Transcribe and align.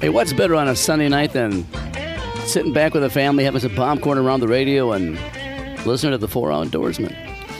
Hey, 0.00 0.10
what's 0.10 0.32
better 0.32 0.54
on 0.54 0.68
a 0.68 0.76
Sunday 0.76 1.08
night 1.08 1.32
than 1.32 1.66
sitting 2.46 2.72
back 2.72 2.94
with 2.94 3.02
a 3.02 3.10
family, 3.10 3.42
having 3.44 3.60
some 3.60 3.74
popcorn 3.74 4.16
around 4.16 4.40
the 4.40 4.46
radio, 4.48 4.92
and 4.92 5.18
listening 5.84 6.12
to 6.12 6.18
the 6.18 6.28
Four 6.28 6.50
Outdoorsmen? 6.50 7.14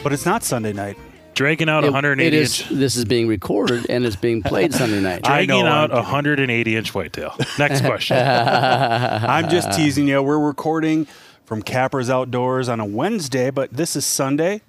But 0.04 0.12
it's 0.12 0.24
not 0.24 0.44
Sunday 0.44 0.72
night. 0.72 0.96
Dragging 1.34 1.68
out 1.68 1.82
It- 1.84 1.92
180 1.92 2.26
it 2.36 2.40
is. 2.40 2.60
inch. 2.60 2.70
This 2.70 2.96
is 2.96 3.04
being 3.04 3.26
recorded 3.28 3.86
and 3.88 4.04
it's 4.04 4.16
being 4.16 4.42
played 4.42 4.72
Sunday 4.72 5.00
night. 5.00 5.20
I 5.24 5.44
Dragging 5.46 5.64
know, 5.64 5.70
out 5.70 5.90
a 5.92 5.96
180 5.96 6.76
inch 6.76 6.94
whitetail. 6.94 7.34
Next 7.58 7.80
question. 7.84 8.16
I'm 8.26 9.48
just 9.48 9.72
teasing 9.72 10.06
you. 10.08 10.22
We're 10.22 10.38
recording 10.38 11.06
from 11.44 11.62
Capra's 11.62 12.10
Outdoors 12.10 12.68
on 12.68 12.78
a 12.80 12.84
Wednesday, 12.86 13.50
but 13.50 13.72
this 13.72 13.96
is 13.96 14.04
Sunday. 14.06 14.62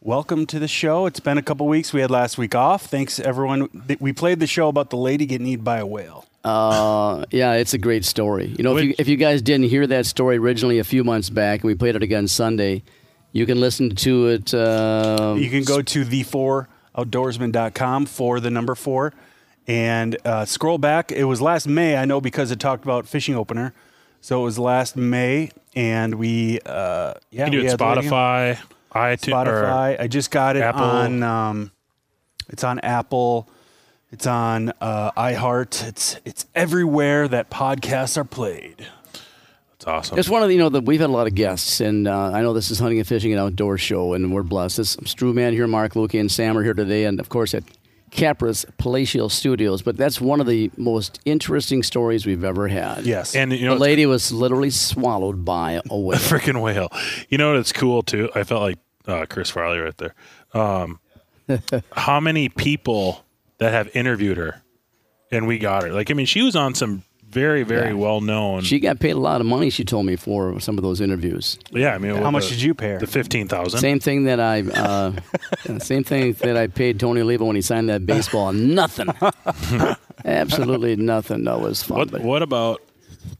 Welcome 0.00 0.46
to 0.46 0.58
the 0.58 0.68
show. 0.68 1.06
It's 1.06 1.20
been 1.20 1.36
a 1.38 1.42
couple 1.42 1.66
weeks. 1.66 1.92
We 1.92 2.00
had 2.00 2.10
last 2.10 2.38
week 2.38 2.54
off. 2.54 2.86
Thanks, 2.86 3.18
everyone. 3.18 3.68
We 3.98 4.12
played 4.12 4.38
the 4.40 4.46
show 4.46 4.68
about 4.68 4.90
the 4.90 4.96
lady 4.96 5.26
getting 5.26 5.46
eaten 5.46 5.64
by 5.64 5.78
a 5.78 5.86
whale. 5.86 6.26
Uh, 6.46 7.24
yeah, 7.32 7.54
it's 7.54 7.74
a 7.74 7.78
great 7.78 8.04
story. 8.04 8.54
You 8.56 8.62
know, 8.64 8.76
if 8.76 8.84
you, 8.84 8.94
if 8.98 9.08
you 9.08 9.16
guys 9.16 9.42
didn't 9.42 9.68
hear 9.68 9.84
that 9.88 10.06
story 10.06 10.36
originally 10.38 10.78
a 10.78 10.84
few 10.84 11.02
months 11.02 11.28
back, 11.28 11.60
and 11.60 11.66
we 11.68 11.74
played 11.74 11.96
it 11.96 12.02
again 12.04 12.28
Sunday, 12.28 12.84
you 13.32 13.46
can 13.46 13.58
listen 13.60 13.94
to 13.96 14.28
it. 14.28 14.54
Uh, 14.54 15.34
You 15.36 15.50
can 15.50 15.64
go 15.64 15.82
to 15.82 16.04
the4outdoorsman.com 16.04 18.06
for 18.06 18.40
the 18.40 18.50
number 18.50 18.74
four 18.74 19.12
and 19.66 20.16
uh, 20.24 20.44
scroll 20.44 20.78
back. 20.78 21.10
It 21.10 21.24
was 21.24 21.40
last 21.42 21.66
May, 21.66 21.96
I 21.96 22.04
know, 22.04 22.20
because 22.20 22.50
it 22.50 22.60
talked 22.60 22.84
about 22.84 23.06
fishing 23.08 23.34
opener. 23.34 23.72
So 24.20 24.40
it 24.40 24.44
was 24.44 24.58
last 24.58 24.96
May, 24.96 25.50
and 25.74 26.16
we, 26.16 26.60
uh, 26.64 27.14
yeah, 27.30 27.46
You 27.46 27.50
do 27.52 27.58
we 27.58 27.66
it 27.66 27.70
had 27.70 27.78
the 27.78 27.84
lady- 27.86 28.08
Spotify, 28.08 28.58
iTunes, 28.92 29.32
Spotify. 29.32 30.00
I 30.00 30.06
just 30.08 30.30
got 30.30 30.56
it 30.56 30.62
Apple. 30.62 30.82
on. 30.84 31.22
Um, 31.22 31.70
it's 32.48 32.64
on 32.64 32.78
Apple. 32.80 33.48
It's 34.12 34.26
on 34.26 34.72
uh, 34.80 35.10
iHeart. 35.12 35.86
It's 35.86 36.16
it's 36.24 36.46
everywhere 36.54 37.28
that 37.28 37.50
podcasts 37.50 38.16
are 38.16 38.24
played. 38.24 38.86
It's 39.74 39.86
awesome. 39.86 40.18
It's 40.18 40.28
one 40.28 40.42
of 40.42 40.48
the, 40.48 40.54
you 40.54 40.60
know, 40.60 40.68
the, 40.70 40.80
we've 40.80 41.00
had 41.00 41.10
a 41.10 41.12
lot 41.12 41.26
of 41.26 41.34
guests, 41.34 41.80
and 41.80 42.08
uh, 42.08 42.30
I 42.32 42.40
know 42.40 42.54
this 42.54 42.70
is 42.70 42.78
Hunting 42.78 42.98
and 42.98 43.06
Fishing 43.06 43.32
and 43.32 43.40
Outdoor 43.40 43.76
Show, 43.76 44.14
and 44.14 44.32
we're 44.32 44.42
blessed. 44.42 44.78
This 44.78 44.96
Stu 45.04 45.34
Man 45.34 45.52
here, 45.52 45.66
Mark 45.66 45.94
Luki, 45.94 46.18
and 46.18 46.30
Sam 46.32 46.56
are 46.56 46.62
here 46.62 46.72
today, 46.72 47.04
and 47.04 47.20
of 47.20 47.28
course 47.28 47.52
at 47.52 47.64
Capra's 48.10 48.64
Palatial 48.78 49.28
Studios. 49.28 49.82
But 49.82 49.98
that's 49.98 50.18
one 50.20 50.40
of 50.40 50.46
the 50.46 50.70
most 50.78 51.20
interesting 51.26 51.82
stories 51.82 52.24
we've 52.24 52.44
ever 52.44 52.68
had. 52.68 53.04
Yes. 53.04 53.34
and 53.34 53.52
you 53.52 53.58
The 53.58 53.64
know, 53.66 53.74
lady 53.74 54.06
was 54.06 54.32
literally 54.32 54.70
swallowed 54.70 55.44
by 55.44 55.72
a 55.72 55.82
whale. 55.98 56.16
a 56.16 56.20
freaking 56.20 56.62
whale. 56.62 56.88
You 57.28 57.36
know 57.36 57.54
what's 57.54 57.72
cool 57.72 58.02
too? 58.02 58.30
I 58.34 58.44
felt 58.44 58.62
like 58.62 58.78
uh, 59.06 59.26
Chris 59.28 59.50
Farley 59.50 59.78
right 59.78 59.96
there. 59.98 60.14
Um, 60.54 61.00
how 61.92 62.20
many 62.20 62.48
people 62.48 63.25
that 63.58 63.72
have 63.72 63.94
interviewed 63.96 64.36
her, 64.36 64.62
and 65.30 65.46
we 65.46 65.58
got 65.58 65.82
her? 65.84 65.92
Like, 65.92 66.10
I 66.10 66.14
mean, 66.14 66.26
she 66.26 66.42
was 66.42 66.54
on 66.56 66.74
some 66.74 67.02
very, 67.28 67.64
very 67.64 67.88
Yeah. 67.88 67.94
well 67.94 68.20
known. 68.20 68.62
She 68.62 68.78
got 68.78 68.98
paid 69.00 69.10
a 69.16 69.18
lot 69.18 69.40
of 69.40 69.46
money, 69.46 69.68
she 69.68 69.84
told 69.84 70.06
me, 70.06 70.16
for 70.16 70.58
some 70.60 70.78
of 70.78 70.82
those 70.82 71.00
interviews. 71.00 71.58
yeah, 71.72 71.94
I 71.94 71.98
mean, 71.98 72.14
How 72.16 72.30
much 72.30 72.48
did 72.48 72.62
you 72.62 72.72
pay 72.74 72.90
her? 72.90 72.98
The 72.98 73.06
fifteen 73.06 73.48
thousand. 73.48 73.80
Same 73.80 73.98
thing 74.00 74.24
that 74.24 74.38
I, 74.40 74.60
uh, 74.62 75.12
same 75.78 76.04
thing 76.04 76.32
that 76.34 76.56
I 76.56 76.68
paid 76.68 77.00
Tony 77.00 77.20
Oliva 77.20 77.44
when 77.44 77.56
he 77.56 77.62
signed 77.62 77.88
that 77.88 78.06
baseball. 78.06 78.52
Nothing, 78.52 79.08
absolutely 80.24 80.96
nothing. 80.96 81.44
That 81.44 81.60
was 81.60 81.82
fun. 81.82 81.98
What 81.98 82.10
but- 82.10 82.22
What 82.22 82.42
about 82.42 82.82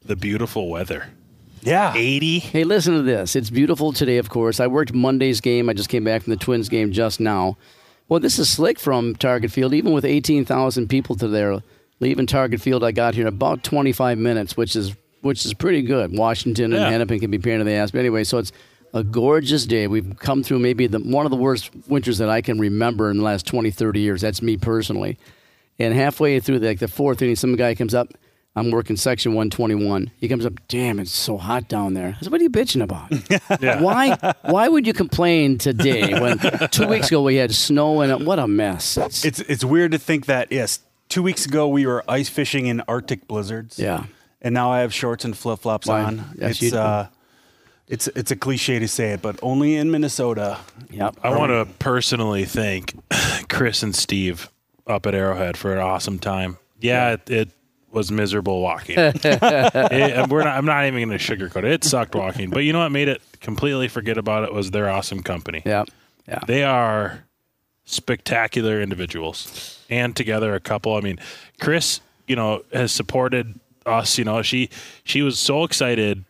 the 0.05 0.17
beautiful 0.17 0.69
weather? 0.69 1.07
yeah. 1.63 1.93
Eighty. 1.97 2.39
Hey, 2.41 2.65
listen 2.65 2.95
to 2.95 3.03
this. 3.03 3.35
It's 3.37 3.51
beautiful 3.51 3.93
today, 3.93 4.19
of 4.19 4.29
course. 4.31 4.61
I 4.61 4.67
worked 4.67 4.93
Monday's 4.93 5.41
game. 5.41 5.69
I 5.69 5.73
just 5.73 5.89
came 5.89 6.05
back 6.05 6.23
from 6.23 6.33
the 6.33 6.37
Twins 6.39 6.69
game 6.69 6.93
just 6.93 7.19
now. 7.21 7.57
Well, 8.09 8.21
this 8.21 8.39
is 8.39 8.49
slick 8.49 8.79
from 8.79 9.17
Target 9.17 9.51
Field. 9.51 9.75
Even 9.75 9.93
with 9.93 10.05
18,000 10.05 10.89
people 10.89 11.17
to 11.17 11.27
there, 11.29 11.59
leaving 12.01 12.27
Target 12.27 12.61
Field, 12.61 12.85
I 12.85 12.93
got 12.93 13.15
here 13.15 13.27
in 13.27 13.29
about 13.29 13.65
25 13.65 14.19
minutes, 14.19 14.57
which 14.57 14.77
is 14.77 14.95
which 15.23 15.45
is 15.45 15.55
pretty 15.55 15.83
good. 15.83 16.17
Washington 16.17 16.67
and 16.73 16.83
Yeah. 16.83 16.91
Hennepin 16.91 17.19
can 17.19 17.33
be 17.33 17.39
pain 17.39 17.59
in 17.59 17.67
the 17.67 17.73
ass. 17.73 17.91
But 17.91 17.99
anyway, 17.99 18.23
so 18.23 18.39
it's 18.39 18.53
a 18.95 19.03
gorgeous 19.03 19.67
day. 19.67 19.89
We've 19.89 20.17
come 20.21 20.45
through 20.45 20.61
maybe 20.61 20.87
the, 20.87 21.01
one 21.01 21.27
of 21.27 21.31
the 21.31 21.37
worst 21.37 21.71
winters 21.89 22.19
that 22.19 22.29
I 22.29 22.43
can 22.43 22.61
remember 22.61 23.11
in 23.11 23.17
the 23.17 23.25
last 23.25 23.45
20, 23.45 23.73
30 23.73 23.99
years. 23.99 24.21
That's 24.21 24.41
me 24.41 24.57
personally. 24.57 25.19
And 25.81 25.93
halfway 25.95 26.39
through 26.39 26.61
the, 26.61 26.69
like 26.69 26.79
the 26.79 26.87
fourth 26.87 27.23
inning, 27.23 27.35
some 27.35 27.57
guy 27.57 27.75
comes 27.75 27.93
up. 27.93 28.09
I'm 28.57 28.71
working 28.71 28.97
section 28.97 29.35
121. 29.35 30.11
He 30.19 30.29
comes 30.29 30.47
up, 30.47 30.55
damn, 30.67 30.99
it's 30.99 31.15
so 31.15 31.37
hot 31.37 31.69
down 31.69 31.93
there. 31.93 32.17
I 32.19 32.23
said, 32.23 32.33
what 32.33 32.41
are 32.41 32.45
you 32.45 32.51
bitching 32.51 32.83
about? 32.83 33.13
Yeah. 33.61 33.81
why 33.83 34.17
why 34.43 34.67
would 34.69 34.87
you 34.87 34.93
complain 34.95 35.59
today 35.59 36.19
when 36.21 36.39
two 36.71 36.87
weeks 36.89 37.09
ago 37.09 37.23
we 37.23 37.37
had 37.37 37.55
snow 37.55 38.01
and 38.01 38.27
what 38.27 38.39
a 38.39 38.49
mess? 38.49 38.97
It's, 38.97 39.25
It's 39.25 39.41
it's 39.41 39.65
weird 39.65 39.93
to 39.93 39.99
think 39.99 40.27
that 40.27 40.51
yes, 40.51 40.81
two 41.09 41.23
weeks 41.23 41.45
ago 41.47 41.69
we 41.69 41.87
were 41.87 42.03
ice 42.09 42.29
fishing 42.29 42.67
in 42.67 42.81
Arctic 42.89 43.29
blizzards. 43.29 43.79
yeah. 43.79 44.05
And 44.43 44.53
now 44.55 44.71
I 44.71 44.81
have 44.81 44.93
shorts 44.95 45.25
and 45.25 45.37
flip 45.37 45.61
flops 45.61 45.89
on. 45.89 46.25
Yes, 46.39 46.63
it's 46.63 46.73
uh, 46.75 47.09
it's 47.89 48.07
it's 48.09 48.31
a 48.31 48.37
cliche 48.37 48.79
to 48.79 48.87
say 48.89 49.13
it, 49.13 49.23
but 49.23 49.39
only 49.43 49.77
in 49.77 49.91
Minnesota. 49.91 50.59
Yep. 50.91 51.19
I 51.23 51.31
want 51.37 51.51
to 51.51 51.67
personally 51.79 52.45
thank 52.45 52.95
Chris 53.49 53.83
and 53.83 53.95
Steve 53.95 54.51
up 54.87 55.07
at 55.07 55.15
Arrowhead 55.15 55.57
for 55.57 55.73
an 55.75 55.81
awesome 55.81 56.19
time. 56.19 56.59
Yeah, 56.81 57.13
it, 57.15 57.31
it 57.31 57.51
was 57.97 58.13
miserable 58.13 58.61
walking. 58.61 58.99
It- 58.99 59.25
and 59.25 59.43
eh, 59.43 59.71
eh, 59.73 60.27
we're 60.29 60.45
not, 60.45 60.57
I'm 60.57 60.67
not 60.67 60.85
even 60.85 61.09
going 61.09 61.19
to 61.19 61.25
sugarcoat 61.25 61.65
it. 61.65 61.73
It 61.73 61.85
sucked 61.85 62.15
walking, 62.15 62.51
but 62.51 62.61
you 62.61 62.73
know 62.73 62.81
what 62.81 62.93
made 62.93 63.09
it 63.09 63.23
completely 63.41 63.89
forget 63.89 64.19
about 64.19 64.45
it 64.45 64.53
was 64.53 64.71
their 64.71 64.89
awesome 64.89 65.23
company. 65.23 65.63
Yep. 65.65 65.89
Yeah. 66.29 66.41
They 66.47 66.63
are 66.63 67.25
spectacular 67.87 68.83
individuals, 68.83 69.83
and 69.89 70.15
together 70.15 70.55
a 70.55 70.61
couple. 70.61 70.95
I 70.95 71.01
mean, 71.01 71.19
Chris, 71.61 72.01
you 72.29 72.37
know, 72.37 72.63
has 72.73 72.93
supported 72.93 73.59
us. 73.87 74.19
You 74.19 74.25
know, 74.25 74.43
she 74.43 74.69
she 75.05 75.23
was 75.23 75.39
so 75.39 75.65
excited 75.65 76.25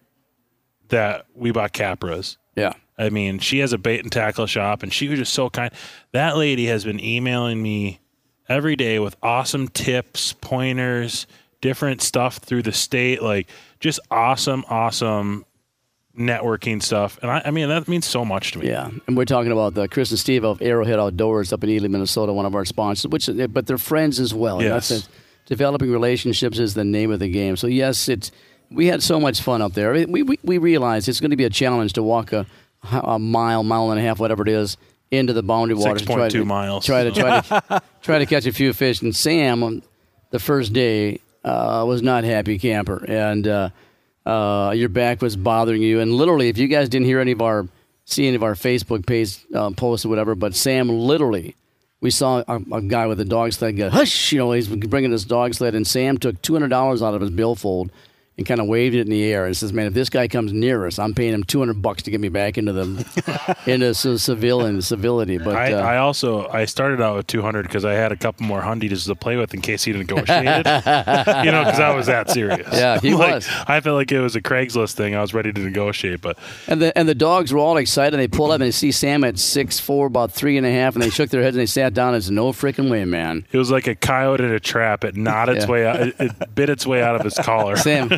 that 0.88 1.26
we 1.34 1.50
bought 1.50 1.72
Capras. 1.72 2.36
Yeah. 2.54 2.74
I 2.98 3.10
mean, 3.10 3.40
she 3.40 3.58
has 3.58 3.72
a 3.72 3.78
bait 3.78 4.02
and 4.02 4.12
tackle 4.12 4.46
shop, 4.46 4.82
and 4.82 4.92
she 4.92 5.08
was 5.08 5.18
just 5.18 5.32
so 5.34 5.50
kind. 5.50 5.72
That 6.12 6.36
lady 6.36 6.66
has 6.66 6.84
been 6.84 7.00
emailing 7.00 7.60
me 7.62 8.00
every 8.48 8.76
day 8.76 8.98
with 8.98 9.16
awesome 9.22 9.68
tips, 9.68 10.32
pointers, 10.34 11.26
different 11.60 12.02
stuff 12.02 12.38
through 12.38 12.62
the 12.62 12.72
state, 12.72 13.22
like 13.22 13.48
just 13.80 14.00
awesome, 14.10 14.64
awesome 14.68 15.44
networking 16.18 16.82
stuff. 16.82 17.18
And 17.22 17.30
I, 17.30 17.42
I 17.46 17.50
mean, 17.50 17.68
that 17.68 17.88
means 17.88 18.06
so 18.06 18.24
much 18.24 18.52
to 18.52 18.58
me. 18.58 18.68
Yeah, 18.68 18.90
and 19.06 19.16
we're 19.16 19.24
talking 19.24 19.52
about 19.52 19.74
the 19.74 19.88
Chris 19.88 20.10
and 20.10 20.18
Steve 20.18 20.44
of 20.44 20.62
Arrowhead 20.62 20.98
Outdoors 20.98 21.52
up 21.52 21.62
in 21.64 21.70
Ely, 21.70 21.88
Minnesota, 21.88 22.32
one 22.32 22.46
of 22.46 22.54
our 22.54 22.64
sponsors. 22.64 23.10
Which, 23.10 23.28
but 23.50 23.66
they're 23.66 23.78
friends 23.78 24.18
as 24.20 24.32
well. 24.32 24.62
Yes. 24.62 24.90
it. 24.90 25.08
developing 25.46 25.90
relationships 25.90 26.58
is 26.58 26.74
the 26.74 26.84
name 26.84 27.10
of 27.10 27.20
the 27.20 27.28
game. 27.28 27.56
So 27.56 27.66
yes, 27.66 28.08
it's 28.08 28.30
we 28.70 28.86
had 28.86 29.02
so 29.02 29.20
much 29.20 29.40
fun 29.40 29.62
up 29.62 29.74
there. 29.74 29.92
We 29.92 30.22
we, 30.22 30.38
we 30.42 30.58
realized 30.58 31.08
it's 31.08 31.20
going 31.20 31.30
to 31.30 31.36
be 31.36 31.44
a 31.44 31.50
challenge 31.50 31.92
to 31.94 32.02
walk 32.02 32.32
a, 32.32 32.46
a 32.90 33.18
mile, 33.18 33.62
mile 33.62 33.90
and 33.90 34.00
a 34.00 34.02
half, 34.02 34.18
whatever 34.18 34.42
it 34.42 34.48
is, 34.48 34.76
into 35.10 35.32
the 35.32 35.42
boundary 35.42 35.76
waters. 35.76 36.02
to 36.02 36.06
try 36.06 36.28
6.2 36.28 36.46
miles. 36.46 36.86
Try 36.86 37.04
to 37.04 37.12
try 37.12 37.40
to 37.40 37.82
try 38.02 38.18
to 38.18 38.26
catch 38.26 38.46
a 38.46 38.52
few 38.52 38.72
fish. 38.72 39.02
And 39.02 39.14
Sam, 39.14 39.62
on 39.62 39.82
the 40.30 40.38
first 40.38 40.72
day, 40.72 41.20
uh, 41.46 41.84
was 41.86 42.02
not 42.02 42.24
happy 42.24 42.58
camper, 42.58 43.04
and 43.08 43.46
uh, 43.46 43.70
uh, 44.26 44.72
your 44.76 44.88
back 44.88 45.22
was 45.22 45.36
bothering 45.36 45.80
you. 45.80 46.00
And 46.00 46.12
literally, 46.12 46.48
if 46.48 46.58
you 46.58 46.66
guys 46.66 46.88
didn't 46.88 47.06
hear 47.06 47.20
any 47.20 47.32
of 47.32 47.40
our 47.40 47.68
see 48.04 48.26
any 48.26 48.36
of 48.36 48.42
our 48.42 48.54
Facebook 48.54 49.06
page 49.06 49.38
uh, 49.54 49.70
posts 49.70 50.04
or 50.04 50.08
whatever, 50.08 50.34
but 50.34 50.54
Sam 50.54 50.88
literally. 50.88 51.56
We 52.00 52.10
saw 52.10 52.44
a, 52.46 52.56
a 52.72 52.82
guy 52.82 53.06
with 53.06 53.18
a 53.20 53.24
dog 53.24 53.52
sled 53.52 53.76
go, 53.76 53.88
hush, 53.90 54.30
you 54.30 54.38
know, 54.38 54.52
he's 54.52 54.68
bringing 54.68 55.10
his 55.10 55.24
dog 55.24 55.54
sled, 55.54 55.74
and 55.74 55.86
Sam 55.86 56.18
took 56.18 56.40
$200 56.42 57.02
out 57.02 57.14
of 57.14 57.20
his 57.20 57.30
billfold 57.30 57.90
and 58.38 58.46
kind 58.46 58.60
of 58.60 58.66
waved 58.66 58.94
it 58.94 59.00
in 59.00 59.08
the 59.10 59.24
air 59.24 59.46
and 59.46 59.56
says, 59.56 59.72
"Man, 59.72 59.86
if 59.86 59.94
this 59.94 60.10
guy 60.10 60.28
comes 60.28 60.52
near 60.52 60.86
us, 60.86 60.98
I'm 60.98 61.14
paying 61.14 61.32
him 61.32 61.42
200 61.42 61.80
bucks 61.80 62.02
to 62.02 62.10
get 62.10 62.20
me 62.20 62.28
back 62.28 62.58
into 62.58 62.72
the 62.72 63.56
into 63.66 63.94
ci- 63.94 64.18
civil 64.18 64.82
civility." 64.82 65.38
But 65.38 65.56
I, 65.56 65.72
uh, 65.72 65.80
I 65.80 65.96
also 65.98 66.46
I 66.48 66.66
started 66.66 67.00
out 67.00 67.16
with 67.16 67.26
200 67.28 67.62
because 67.62 67.84
I 67.84 67.94
had 67.94 68.12
a 68.12 68.16
couple 68.16 68.44
more 68.46 68.60
hundies 68.60 69.06
to 69.06 69.14
play 69.14 69.36
with 69.36 69.54
in 69.54 69.60
case 69.62 69.84
he 69.84 69.92
didn't 69.92 70.10
negotiated. 70.10 70.66
you 70.66 71.50
know, 71.52 71.64
because 71.64 71.80
I 71.80 71.94
was 71.94 72.06
that 72.06 72.30
serious. 72.30 72.68
Yeah, 72.72 73.00
he 73.00 73.14
Like, 73.16 73.34
was. 73.36 73.48
I 73.66 73.80
felt 73.80 73.96
like 73.96 74.12
it 74.12 74.20
was 74.20 74.36
a 74.36 74.42
Craigslist 74.42 74.92
thing. 74.94 75.14
I 75.14 75.20
was 75.22 75.32
ready 75.32 75.52
to 75.52 75.60
negotiate, 75.60 76.20
but 76.20 76.38
And 76.68 76.80
the 76.82 76.96
and 76.98 77.08
the 77.08 77.14
dogs 77.14 77.52
were 77.52 77.58
all 77.58 77.76
excited. 77.78 78.18
They 78.20 78.28
pulled 78.28 78.50
up 78.50 78.56
and 78.56 78.64
they 78.64 78.70
see 78.70 78.92
Sam 78.92 79.24
at 79.24 79.38
six 79.38 79.80
four, 79.80 80.06
about 80.08 80.30
three 80.32 80.58
and 80.58 80.66
a 80.66 80.70
half, 80.70 80.94
and 80.94 81.02
they 81.02 81.08
shook 81.10 81.30
their 81.30 81.42
heads 81.42 81.56
and 81.56 81.62
they 81.62 81.66
sat 81.66 81.94
down 81.94 82.14
and 82.14 82.22
said, 82.22 82.34
"No 82.34 82.52
freaking 82.52 82.90
way, 82.90 83.04
man." 83.06 83.46
it 83.50 83.56
was 83.58 83.70
like 83.70 83.86
a 83.86 83.94
coyote 83.94 84.44
in 84.44 84.52
a 84.52 84.60
trap. 84.60 85.04
It 85.04 85.16
gnawed 85.16 85.48
its 85.48 85.64
Yeah. 85.64 85.70
way 85.70 85.86
out. 85.86 86.00
It, 86.00 86.14
it 86.20 86.54
bit 86.54 86.68
its 86.68 86.86
way 86.86 87.02
out 87.02 87.18
of 87.18 87.24
its 87.26 87.40
collar. 87.40 87.76
Sam 87.76 88.10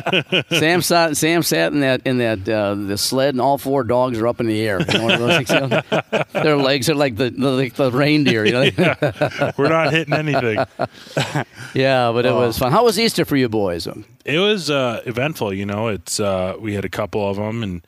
Sam 0.49 0.81
sat 0.81 1.17
Sam 1.17 1.43
sat 1.43 1.73
in 1.73 1.81
that 1.81 2.01
in 2.05 2.17
that 2.19 2.47
uh, 2.47 2.75
the 2.75 2.97
sled, 2.97 3.33
and 3.33 3.41
all 3.41 3.57
four 3.57 3.83
dogs 3.83 4.19
are 4.19 4.27
up 4.27 4.39
in 4.39 4.47
the 4.47 4.61
air. 4.61 4.79
You 4.81 4.99
know, 4.99 5.81
their 6.33 6.57
legs 6.57 6.89
are 6.89 6.95
like 6.95 7.15
the 7.15 7.29
the, 7.29 7.51
like 7.51 7.73
the 7.73 7.91
reindeer. 7.91 8.45
You 8.45 8.51
know? 8.51 9.51
We're 9.57 9.69
not 9.69 9.91
hitting 9.91 10.13
anything. 10.13 10.57
yeah, 11.73 12.11
but 12.11 12.25
it 12.25 12.33
was 12.33 12.57
fun. 12.57 12.71
How 12.71 12.85
was 12.85 12.99
Easter 12.99 13.25
for 13.25 13.35
you 13.35 13.49
boys? 13.49 13.87
It 14.25 14.39
was 14.39 14.69
uh, 14.69 15.01
eventful. 15.05 15.53
You 15.53 15.65
know, 15.65 15.87
it's 15.87 16.19
uh, 16.19 16.55
we 16.59 16.73
had 16.73 16.85
a 16.85 16.89
couple 16.89 17.27
of 17.27 17.37
them, 17.37 17.63
and 17.63 17.87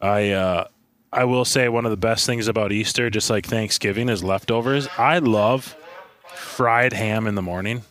I 0.00 0.30
uh, 0.30 0.68
I 1.12 1.24
will 1.24 1.44
say 1.44 1.68
one 1.68 1.84
of 1.84 1.90
the 1.90 1.96
best 1.96 2.26
things 2.26 2.48
about 2.48 2.72
Easter, 2.72 3.10
just 3.10 3.30
like 3.30 3.46
Thanksgiving, 3.46 4.08
is 4.08 4.24
leftovers. 4.24 4.88
I 4.98 5.18
love 5.18 5.76
fried 6.26 6.92
ham 6.92 7.26
in 7.26 7.34
the 7.34 7.42
morning. 7.42 7.82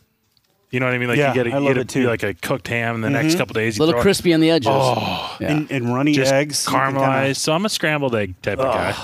You 0.73 0.79
know 0.79 0.87
what 0.87 0.95
I 0.95 0.97
mean? 0.97 1.07
Like 1.09 1.17
Yeah, 1.19 1.29
you 1.29 1.33
get, 1.35 1.47
a, 1.47 1.49
I 1.51 1.59
you 1.59 1.65
love 1.65 1.69
get 1.75 1.77
a, 1.77 1.81
it 1.81 1.89
too. 1.89 1.99
Mm-hmm. 1.99 2.07
like 2.09 2.23
a 2.23 2.33
cooked 2.33 2.67
ham, 2.67 2.95
and 2.95 3.03
the 3.03 3.09
next 3.11 3.35
couple 3.37 3.53
days 3.53 3.77
A 3.77 3.79
little 3.79 3.93
throw 3.93 3.99
it- 3.99 4.03
crispy 4.03 4.33
on 4.33 4.39
the 4.39 4.49
edges. 4.49 4.69
Oh, 4.71 5.37
yeah. 5.39 5.51
And, 5.51 5.71
and 5.71 5.93
runny 5.93 6.13
just 6.13 6.33
eggs. 6.33 6.65
caramelized. 6.65 7.21
kinda- 7.21 7.35
So 7.35 7.53
I'm 7.53 7.65
a 7.65 7.69
scrambled 7.69 8.15
egg 8.15 8.33
type 8.41 8.57
of 8.59 8.73
guy. 8.73 8.95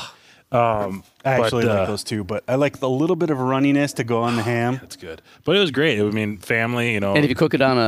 Um, 0.52 1.04
I 1.24 1.34
actually 1.34 1.66
but, 1.66 1.70
like 1.76 1.80
uh, 1.82 1.86
those 1.86 2.04
too, 2.04 2.24
but 2.24 2.44
I 2.48 2.56
like 2.56 2.80
the 2.80 2.90
little 2.90 3.16
bit 3.16 3.30
of 3.30 3.38
runniness 3.38 3.94
to 3.98 4.04
go 4.04 4.24
on 4.24 4.36
the 4.36 4.42
ham. 4.42 4.80
That's 4.82 4.96
good. 4.96 5.22
But 5.46 5.56
it 5.56 5.60
was 5.60 5.70
great. 5.70 6.00
I 6.00 6.04
mean, 6.10 6.38
family. 6.40 6.92
You 6.96 7.00
know. 7.02 7.14
and 7.14 7.24
if 7.24 7.30
you 7.30 7.36
cook 7.36 7.54
it 7.54 7.62
on 7.62 7.78
a, 7.78 7.82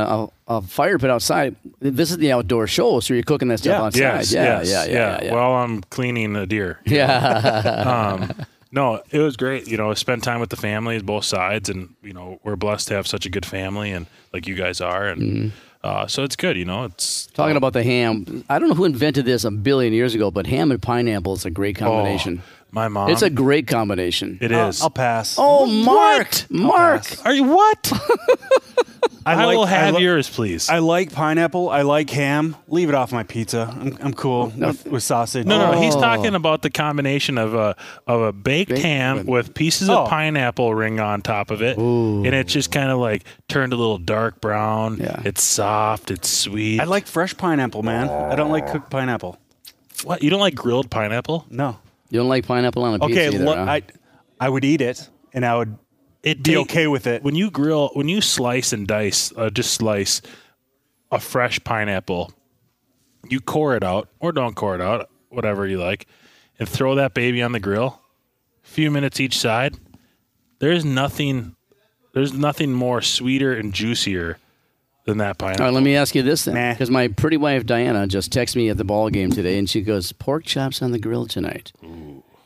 a, 0.52 0.58
a 0.58 0.62
fire 0.62 0.96
pit 0.96 1.10
outside, 1.10 1.56
this 1.80 2.12
is 2.12 2.18
the 2.18 2.30
outdoor 2.30 2.68
show, 2.68 3.00
so 3.00 3.14
you're 3.14 3.24
cooking 3.24 3.48
that 3.48 3.58
stuff 3.58 3.72
Yeah. 3.80 3.82
outside. 3.84 3.98
yes, 4.00 4.32
yeah, 4.32 4.44
yes, 4.60 4.68
yeah, 4.70 4.84
yeah, 4.84 4.92
yeah, 4.92 5.24
yeah. 5.24 5.32
While 5.32 5.54
I'm 5.54 5.80
cleaning 5.90 6.36
a 6.36 6.46
deer. 6.46 6.78
yeah. 6.84 8.18
um, 8.20 8.30
no, 8.72 9.02
it 9.10 9.18
was 9.18 9.36
great. 9.36 9.68
You 9.68 9.76
know, 9.76 9.92
spend 9.94 10.22
time 10.24 10.40
with 10.40 10.50
the 10.50 10.56
families, 10.56 11.02
both 11.02 11.24
sides, 11.24 11.68
and 11.68 11.94
you 12.02 12.12
know, 12.12 12.40
we're 12.42 12.56
blessed 12.56 12.88
to 12.88 12.94
have 12.94 13.06
such 13.06 13.26
a 13.26 13.30
good 13.30 13.46
family, 13.46 13.92
and 13.92 14.06
like 14.32 14.46
you 14.48 14.54
guys 14.54 14.80
are, 14.80 15.06
and 15.06 15.22
Mm-hmm. 15.22 15.48
uh, 15.86 16.06
so 16.06 16.24
it's 16.24 16.36
good. 16.36 16.56
You 16.56 16.64
know, 16.64 16.84
it's 16.84 17.26
Talking 17.34 17.56
about 17.56 17.72
the 17.74 17.82
ham, 17.82 18.44
I 18.48 18.58
don't 18.58 18.68
know 18.70 18.74
who 18.74 18.84
invented 18.86 19.24
this 19.26 19.44
a 19.44 19.50
billion 19.50 19.92
years 19.92 20.14
ago, 20.14 20.30
but 20.30 20.46
ham 20.46 20.70
and 20.72 20.80
pineapple 20.82 21.34
is 21.34 21.44
a 21.44 21.50
great 21.50 21.76
combination. 21.76 22.42
Oh, 22.44 22.48
my 22.74 22.88
mom. 22.88 23.10
it's 23.10 23.20
a 23.22 23.28
great 23.28 23.66
combination. 23.66 24.38
It 24.40 24.50
I'll- 24.52 24.70
is. 24.70 24.80
I'll 24.80 24.88
pass. 24.90 25.36
oh, 25.38 25.66
Mark, 25.66 26.50
Mark. 26.50 27.02
pass. 27.04 27.22
Are 27.26 27.34
you 27.34 27.44
what? 27.44 27.92
I, 29.26 29.44
like- 29.44 29.56
will 29.56 29.66
have 29.66 29.94
li- 29.94 30.02
yours, 30.02 30.28
please. 30.28 30.68
I 30.68 30.78
like 30.78 31.12
pineapple. 31.12 31.68
I 31.70 31.82
like 31.82 32.10
ham. 32.10 32.56
Leave 32.68 32.88
it 32.88 32.94
off 32.94 33.12
my 33.12 33.22
pizza. 33.22 33.68
I'm, 33.80 33.96
I'm 34.00 34.14
cool 34.14 34.52
with, 34.56 34.86
with 34.86 35.02
sausage. 35.02 35.46
no, 35.46 35.72
no, 35.72 35.80
he's 35.80 35.94
Oh. 35.96 36.00
talking 36.00 36.34
about 36.34 36.62
the 36.62 36.70
combination 36.70 37.38
of 37.38 37.54
a 37.54 37.76
of 38.06 38.20
a 38.22 38.32
baked, 38.32 38.70
Baked 38.70 38.82
ham 38.82 39.16
with- 39.18 39.26
with, 39.26 39.54
pieces 39.54 39.88
Oh. 39.88 40.02
of 40.04 40.08
pineapple 40.08 40.74
ring 40.74 41.00
on 41.00 41.22
top 41.22 41.50
of 41.50 41.62
it, 41.62 41.76
and 41.78 42.26
it's 42.26 42.52
just 42.52 42.70
kind 42.72 42.90
of 42.90 42.98
like 42.98 43.24
turned 43.48 43.72
a 43.72 43.76
little 43.76 43.98
dark 43.98 44.40
brown. 44.40 44.98
Yeah. 44.98 45.20
It's 45.24 45.42
soft. 45.42 46.10
It's 46.10 46.28
sweet. 46.28 46.80
I 46.80 46.84
like 46.84 47.06
fresh 47.06 47.36
pineapple, 47.36 47.82
man. 47.82 48.08
I 48.08 48.34
don't 48.34 48.50
like 48.50 48.70
cooked 48.70 48.90
pineapple. 48.90 49.38
what? 50.04 50.22
You 50.22 50.30
don't 50.30 50.40
like 50.40 50.54
grilled 50.54 50.90
pineapple? 50.90 51.46
No. 51.50 51.78
You 52.10 52.18
don't 52.18 52.28
like 52.28 52.46
pineapple 52.46 52.82
on 52.84 52.94
a 52.94 52.98
pizza 52.98 53.20
Okay, 53.28 53.34
either, 53.36 53.44
lo- 53.44 53.54
huh? 53.56 53.70
I 53.70 53.82
I 54.40 54.48
would 54.48 54.64
eat 54.64 54.80
it, 54.80 55.08
and 55.32 55.46
I 55.46 55.56
would 55.56 55.78
It 56.22 56.42
be 56.42 56.52
take- 56.52 56.58
okay 56.62 56.86
with 56.86 57.06
it. 57.06 57.22
when 57.22 57.34
you 57.34 57.50
grill 57.50 57.90
when 57.94 58.08
you 58.08 58.20
slice 58.20 58.72
and 58.72 58.86
dice 58.86 59.32
uh, 59.36 59.50
just 59.50 59.74
slice 59.74 60.22
a 61.10 61.18
fresh 61.18 61.62
pineapple 61.64 62.32
you 63.28 63.40
core 63.40 63.76
it 63.76 63.82
out 63.84 64.08
or 64.20 64.32
don't 64.32 64.54
core 64.54 64.74
it 64.74 64.80
out 64.80 65.08
whatever 65.28 65.66
you 65.66 65.78
like 65.78 66.06
and 66.58 66.68
throw 66.68 66.94
that 66.94 67.14
baby 67.14 67.42
on 67.42 67.52
the 67.52 67.60
grill 67.60 68.00
a 68.64 68.66
few 68.68 68.90
minutes 68.90 69.20
each 69.20 69.38
side 69.38 69.76
there's 70.60 70.84
nothing 70.84 71.54
there's 72.14 72.32
nothing 72.32 72.72
more 72.72 73.00
sweeter 73.02 73.52
and 73.54 73.72
juicier 73.72 74.38
than 75.06 75.18
that 75.18 75.36
pineapple 75.38 75.64
All 75.64 75.70
right, 75.70 75.74
let 75.74 75.82
me 75.82 75.96
ask 75.96 76.14
you 76.14 76.22
this 76.22 76.44
then, 76.44 76.54
Nah. 76.54 76.72
because 76.72 76.88
my 76.90 77.08
pretty 77.08 77.36
wife 77.36 77.66
Diana 77.66 78.06
just 78.06 78.30
texted 78.32 78.56
me 78.56 78.68
at 78.68 78.76
the 78.76 78.84
ball 78.84 79.10
game 79.10 79.30
today, 79.30 79.58
and 79.58 79.68
she 79.68 79.80
goes, 79.80 80.12
"Pork 80.12 80.44
chops 80.44 80.80
on 80.80 80.92
the 80.92 80.98
grill 81.00 81.26
tonight." 81.26 81.72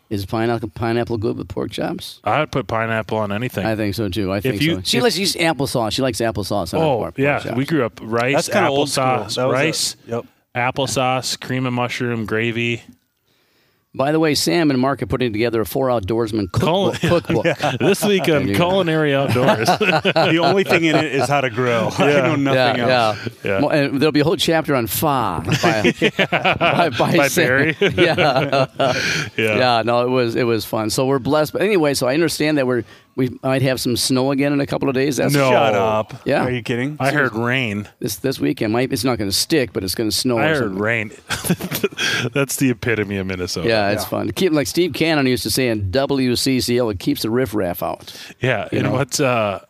Is 0.08 0.24
pineapple 0.24 0.68
pineapple 0.70 1.18
good 1.18 1.36
with 1.36 1.48
pork 1.48 1.72
chops? 1.72 2.20
i 2.22 2.38
would 2.40 2.52
put 2.52 2.66
pineapple 2.68 3.18
on 3.18 3.32
anything 3.32 3.66
I 3.66 3.74
think 3.74 3.94
so 3.96 4.08
too. 4.08 4.32
I 4.32 4.40
think 4.40 4.62
you- 4.62 4.76
so. 4.76 4.80
She 4.84 4.96
if- 4.98 5.02
likes 5.02 5.14
to 5.16 5.20
use 5.22 5.34
applesauce. 5.34 5.92
She 5.92 6.02
likes 6.02 6.20
applesauce 6.20 6.72
on 6.74 6.80
her 6.80 6.86
oh 6.86 6.96
pork, 6.98 7.18
yeah 7.18 7.40
chops. 7.40 7.56
we 7.56 7.64
grew 7.66 7.84
up 7.84 7.98
rice 8.02 8.34
That's 8.34 8.48
kinda 8.48 8.68
old 8.68 8.88
school. 8.88 9.04
applesauce 9.04 9.34
That 9.34 9.44
was 9.48 9.54
a- 9.54 9.64
rice 9.64 9.96
yep. 10.06 10.24
applesauce 10.54 11.40
cream 11.40 11.66
of 11.66 11.72
mushroom 11.72 12.24
gravy 12.26 12.82
By 13.96 14.12
the 14.12 14.20
way, 14.20 14.34
Sam 14.34 14.70
and 14.70 14.78
Mark 14.78 15.02
are 15.02 15.06
putting 15.06 15.32
together 15.32 15.62
a 15.62 15.66
four 15.66 15.88
outdoorsman 15.88 16.52
Col- 16.52 16.92
cookbook. 16.92 17.24
cookbook. 17.56 17.78
this 17.80 18.04
week 18.04 18.28
um, 18.28 18.42
on 18.42 18.54
culinary 18.54 19.14
outdoors 19.14 19.66
the 19.78 20.38
only 20.42 20.64
thing 20.64 20.84
in 20.84 20.96
it 20.96 21.14
is 21.14 21.26
how 21.28 21.40
to 21.40 21.48
grill. 21.48 21.90
I 21.96 22.12
know 22.12 22.36
nothing 22.36 22.82
yeah, 22.82 23.14
else. 23.14 23.28
yeah. 23.42 23.60
Yeah. 23.60 23.66
And 23.68 24.00
there'll 24.00 24.12
be 24.12 24.20
a 24.20 24.24
whole 24.24 24.36
chapter 24.36 24.74
on 24.74 24.86
pho 24.86 25.06
by, 25.06 25.92
by, 26.30 26.90
by, 26.90 27.16
By 27.16 27.28
Sam. 27.28 27.46
Barry. 27.46 27.76
yeah, 27.80 28.66
yeah 28.76 28.92
yeah. 29.36 29.82
No, 29.82 30.04
it 30.04 30.10
was 30.10 30.36
it 30.36 30.44
was 30.44 30.66
fun. 30.66 30.90
So 30.90 31.06
we're 31.06 31.18
blessed. 31.18 31.54
But 31.54 31.62
anyway, 31.62 31.94
so 31.94 32.06
I 32.06 32.14
understand 32.14 32.58
that 32.58 32.66
we're 32.66 32.84
we 33.16 33.36
might 33.42 33.62
have 33.62 33.80
some 33.80 33.96
snow 33.96 34.30
again 34.30 34.52
in 34.52 34.60
a 34.60 34.66
couple 34.66 34.88
of 34.88 34.94
days. 34.94 35.16
That's 35.16 35.32
No. 35.34 35.50
Shut 35.50 35.74
up. 35.74 36.14
Yeah. 36.26 36.44
Are 36.44 36.50
you 36.50 36.62
kidding? 36.62 36.96
I 37.00 37.10
heard 37.12 37.34
rain. 37.34 37.88
this 37.98 38.16
this 38.16 38.38
weekend. 38.38 38.72
Might 38.72 38.92
it's 38.92 39.04
not 39.04 39.16
going 39.18 39.30
to 39.30 39.36
stick, 39.36 39.72
but 39.72 39.82
it's 39.82 39.94
going 39.94 40.08
to 40.10 40.14
snow. 40.14 40.38
I 40.38 40.48
heard 40.48 40.58
something. 40.58 40.78
rain. 40.78 41.10
That's 42.34 42.56
the 42.56 42.70
epitome 42.70 43.16
of 43.16 43.26
Minnesota. 43.26 43.68
Yeah, 43.68 43.90
it's 43.90 44.02
Yeah. 44.04 44.08
fun. 44.08 44.30
Keep 44.32 44.52
like 44.52 44.66
Steve 44.66 44.92
Cannon 44.92 45.26
used 45.26 45.42
to 45.44 45.50
say 45.50 45.68
in 45.68 45.90
WCCO, 45.90 46.90
it 46.92 46.98
keeps 46.98 47.22
the 47.22 47.30
riffraff 47.30 47.82
out. 47.82 48.14
Yeah. 48.40 48.68
You 48.72 48.78
and 48.80 48.88
know? 48.88 48.92
what's 48.94 49.18
uh 49.20 49.64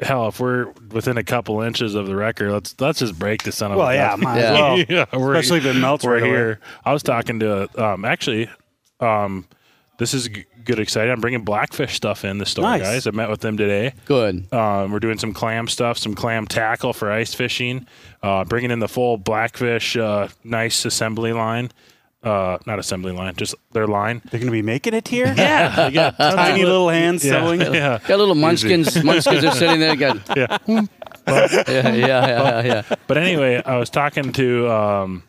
hell 0.00 0.26
if 0.28 0.40
we're 0.40 0.72
within 0.90 1.16
a 1.16 1.22
couple 1.24 1.60
inches 1.62 1.94
of 1.94 2.06
the 2.06 2.16
record, 2.16 2.50
let's 2.50 2.74
let's 2.80 2.98
just 2.98 3.18
break 3.18 3.44
the 3.44 3.52
son 3.52 3.70
of 3.72 3.78
Well, 3.78 3.88
a 3.88 3.94
yeah, 3.94 4.16
might 4.18 4.38
Yeah. 4.40 4.42
as 4.42 4.58
well. 4.58 4.78
yeah, 4.88 5.04
we're, 5.16 5.34
Especially 5.36 5.58
if 5.58 5.76
it 5.76 5.78
melts 5.80 6.04
we're 6.04 6.14
right 6.14 6.22
away. 6.22 6.30
here. 6.30 6.60
I 6.84 6.92
was 6.92 7.02
talking 7.02 7.38
to 7.40 7.68
um 7.82 8.04
actually 8.04 8.48
um 9.00 9.46
this 9.98 10.12
is 10.12 10.28
g- 10.28 10.44
good 10.64 10.78
excited. 10.78 11.10
I'm 11.10 11.20
bringing 11.20 11.42
blackfish 11.44 11.94
stuff 11.94 12.24
in 12.24 12.38
the 12.38 12.46
store, 12.46 12.64
Nice. 12.64 12.82
guys. 12.82 13.06
I 13.06 13.10
met 13.10 13.28
with 13.30 13.40
them 13.40 13.56
today. 13.56 13.92
Good. 14.06 14.52
Um, 14.52 14.92
we're 14.92 15.00
doing 15.00 15.18
some 15.18 15.32
clam 15.32 15.68
stuff, 15.68 15.98
some 15.98 16.14
clam 16.14 16.46
tackle 16.46 16.92
for 16.92 17.10
ice 17.12 17.34
fishing. 17.34 17.86
Uh, 18.22 18.44
bringing 18.44 18.70
in 18.70 18.78
the 18.78 18.88
full 18.88 19.16
blackfish, 19.18 19.96
uh, 19.96 20.28
nice 20.42 20.84
assembly 20.84 21.32
line. 21.32 21.70
Uh, 22.22 22.56
not 22.64 22.78
assembly 22.78 23.12
line, 23.12 23.34
just 23.36 23.54
their 23.72 23.86
line. 23.86 24.22
They're 24.30 24.40
going 24.40 24.46
to 24.46 24.50
be 24.52 24.62
making 24.62 24.94
it 24.94 25.08
here? 25.08 25.26
Yeah, 25.36 25.76
they 25.88 25.92
got 25.94 26.16
tons 26.16 26.34
Tiny 26.36 26.64
little 26.64 26.88
hands 26.88 27.22
yeah, 27.22 27.32
sewing. 27.44 27.60
Yeah, 27.74 27.98
Got 28.06 28.18
little 28.18 28.34
munchkins. 28.34 29.04
munchkins 29.04 29.44
are 29.44 29.50
sitting 29.52 29.78
there. 29.80 29.94
Got 29.94 30.34
yeah. 30.34 30.56
yeah, 30.66 31.48
yeah, 31.68 31.94
yeah, 31.94 32.62
yeah. 32.64 32.82
But 33.06 33.18
anyway, 33.18 33.62
I 33.62 33.76
was 33.76 33.90
talking 33.90 34.32
to 34.32 34.70
um, 34.70 35.22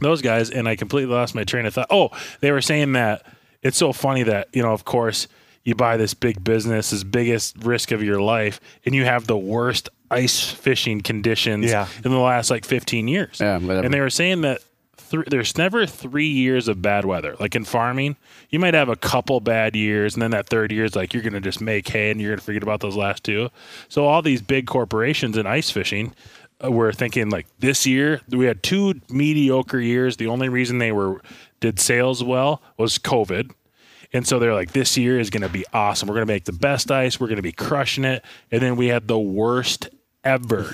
those 0.00 0.22
guys, 0.22 0.50
and 0.50 0.68
I 0.68 0.74
completely 0.74 1.14
lost 1.14 1.36
my 1.36 1.44
train 1.44 1.66
of 1.66 1.74
thought. 1.74 1.86
Oh, 1.90 2.10
they 2.40 2.50
were 2.50 2.62
saying 2.62 2.92
that 2.94 3.24
it's 3.62 3.76
so 3.76 3.92
funny 3.92 4.22
that 4.24 4.48
you 4.52 4.62
know, 4.62 4.72
of 4.72 4.84
course, 4.84 5.28
you 5.64 5.74
buy 5.74 5.96
this 5.96 6.14
big 6.14 6.42
business, 6.42 6.90
this 6.90 7.04
biggest 7.04 7.56
risk 7.62 7.90
of 7.92 8.02
your 8.02 8.20
life, 8.20 8.60
and 8.84 8.94
you 8.94 9.04
have 9.04 9.26
the 9.26 9.36
worst 9.36 9.88
ice 10.10 10.50
fishing 10.50 11.00
conditions 11.02 11.66
Yeah. 11.70 11.86
in 12.04 12.10
the 12.10 12.18
last 12.18 12.50
like 12.50 12.64
15 12.64 13.06
years. 13.08 13.38
Yeah, 13.40 13.58
whatever. 13.58 13.84
and 13.84 13.94
they 13.94 14.00
were 14.00 14.10
saying 14.10 14.40
that. 14.42 14.60
Th- 15.10 15.24
there's 15.26 15.58
never 15.58 15.86
three 15.86 16.28
years 16.28 16.68
of 16.68 16.80
bad 16.82 17.04
weather. 17.04 17.34
Like 17.40 17.56
in 17.56 17.64
farming, 17.64 18.14
you 18.48 18.60
might 18.60 18.74
have 18.74 18.88
a 18.88 18.94
couple 18.94 19.40
bad 19.40 19.74
years, 19.74 20.14
and 20.14 20.22
then 20.22 20.30
that 20.30 20.46
third 20.48 20.70
year 20.70 20.84
is 20.84 20.94
like 20.94 21.12
you're 21.12 21.22
going 21.24 21.32
to 21.32 21.40
just 21.40 21.60
make 21.60 21.88
hay, 21.88 22.12
and 22.12 22.20
you're 22.20 22.30
going 22.30 22.38
to 22.38 22.44
forget 22.44 22.62
about 22.62 22.78
those 22.78 22.94
last 22.96 23.24
two. 23.24 23.48
So 23.88 24.04
all 24.06 24.22
these 24.22 24.40
big 24.40 24.66
corporations 24.68 25.36
in 25.36 25.48
ice 25.48 25.68
fishing, 25.68 26.12
uh, 26.64 26.70
were 26.70 26.92
thinking 26.92 27.28
like 27.28 27.46
this 27.58 27.86
year 27.88 28.20
we 28.28 28.44
had 28.44 28.62
two 28.62 29.00
mediocre 29.08 29.80
years. 29.80 30.16
The 30.16 30.28
only 30.28 30.48
reason 30.48 30.78
they 30.78 30.92
were 30.92 31.20
did 31.60 31.78
sales 31.78 32.22
well 32.24 32.62
was 32.76 32.98
COVID. 32.98 33.52
And 34.12 34.26
so 34.26 34.38
they're 34.40 34.54
like, 34.54 34.72
this 34.72 34.96
year 34.96 35.20
is 35.20 35.30
going 35.30 35.42
to 35.42 35.48
be 35.48 35.64
awesome. 35.72 36.08
We're 36.08 36.16
going 36.16 36.26
to 36.26 36.32
make 36.32 36.44
the 36.44 36.52
best 36.52 36.90
ice. 36.90 37.20
We're 37.20 37.28
going 37.28 37.36
to 37.36 37.42
be 37.42 37.52
crushing 37.52 38.04
it. 38.04 38.24
And 38.50 38.60
then 38.60 38.74
we 38.76 38.88
had 38.88 39.06
the 39.06 39.18
worst 39.18 39.88
ever. 40.24 40.68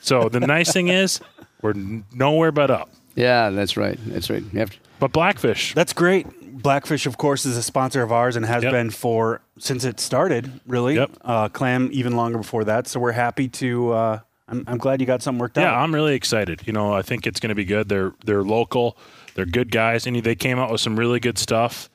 So 0.00 0.28
the 0.28 0.40
nice 0.40 0.72
thing 0.72 0.88
is, 0.88 1.20
we're 1.60 1.74
nowhere 2.14 2.50
but 2.52 2.70
up. 2.70 2.90
Yeah, 3.14 3.50
that's 3.50 3.76
right. 3.76 3.98
That's 4.06 4.30
right. 4.30 4.42
You 4.52 4.60
have 4.60 4.70
to, 4.70 4.76
But 5.00 5.12
Blackfish, 5.12 5.74
That's 5.74 5.92
great. 5.92 6.26
Blackfish, 6.62 7.04
of 7.06 7.18
course, 7.18 7.44
is 7.46 7.56
a 7.56 7.62
sponsor 7.62 8.02
of 8.02 8.10
ours 8.10 8.36
and 8.36 8.44
has 8.46 8.62
Yep. 8.62 8.72
been 8.72 8.90
for 8.90 9.42
since 9.58 9.84
it 9.84 10.00
started. 10.00 10.60
Really, 10.66 10.94
Yep. 10.96 11.10
uh, 11.24 11.48
clam 11.50 11.88
even 11.92 12.16
longer 12.16 12.38
before 12.38 12.64
that. 12.64 12.86
So 12.88 12.98
we're 13.00 13.12
happy 13.12 13.48
to. 13.48 13.92
Uh, 13.92 14.18
I'm, 14.48 14.64
I'm 14.66 14.78
glad 14.78 15.00
you 15.00 15.06
got 15.06 15.22
something 15.22 15.38
worked 15.40 15.56
yeah, 15.56 15.64
out. 15.64 15.72
Yeah, 15.72 15.82
I'm 15.82 15.94
really 15.94 16.14
excited. 16.14 16.62
You 16.66 16.72
know, 16.72 16.92
I 16.92 17.02
think 17.02 17.26
it's 17.26 17.38
going 17.38 17.50
to 17.50 17.54
be 17.54 17.64
good. 17.66 17.88
They're 17.88 18.12
they're 18.24 18.42
local. 18.42 18.96
They're 19.38 19.46
good 19.46 19.70
guys, 19.70 20.04
and 20.04 20.20
they 20.20 20.34
came 20.34 20.58
out 20.58 20.68
with 20.72 20.80
some 20.80 20.98
really 20.98 21.20
good 21.20 21.38
stuff 21.38 21.88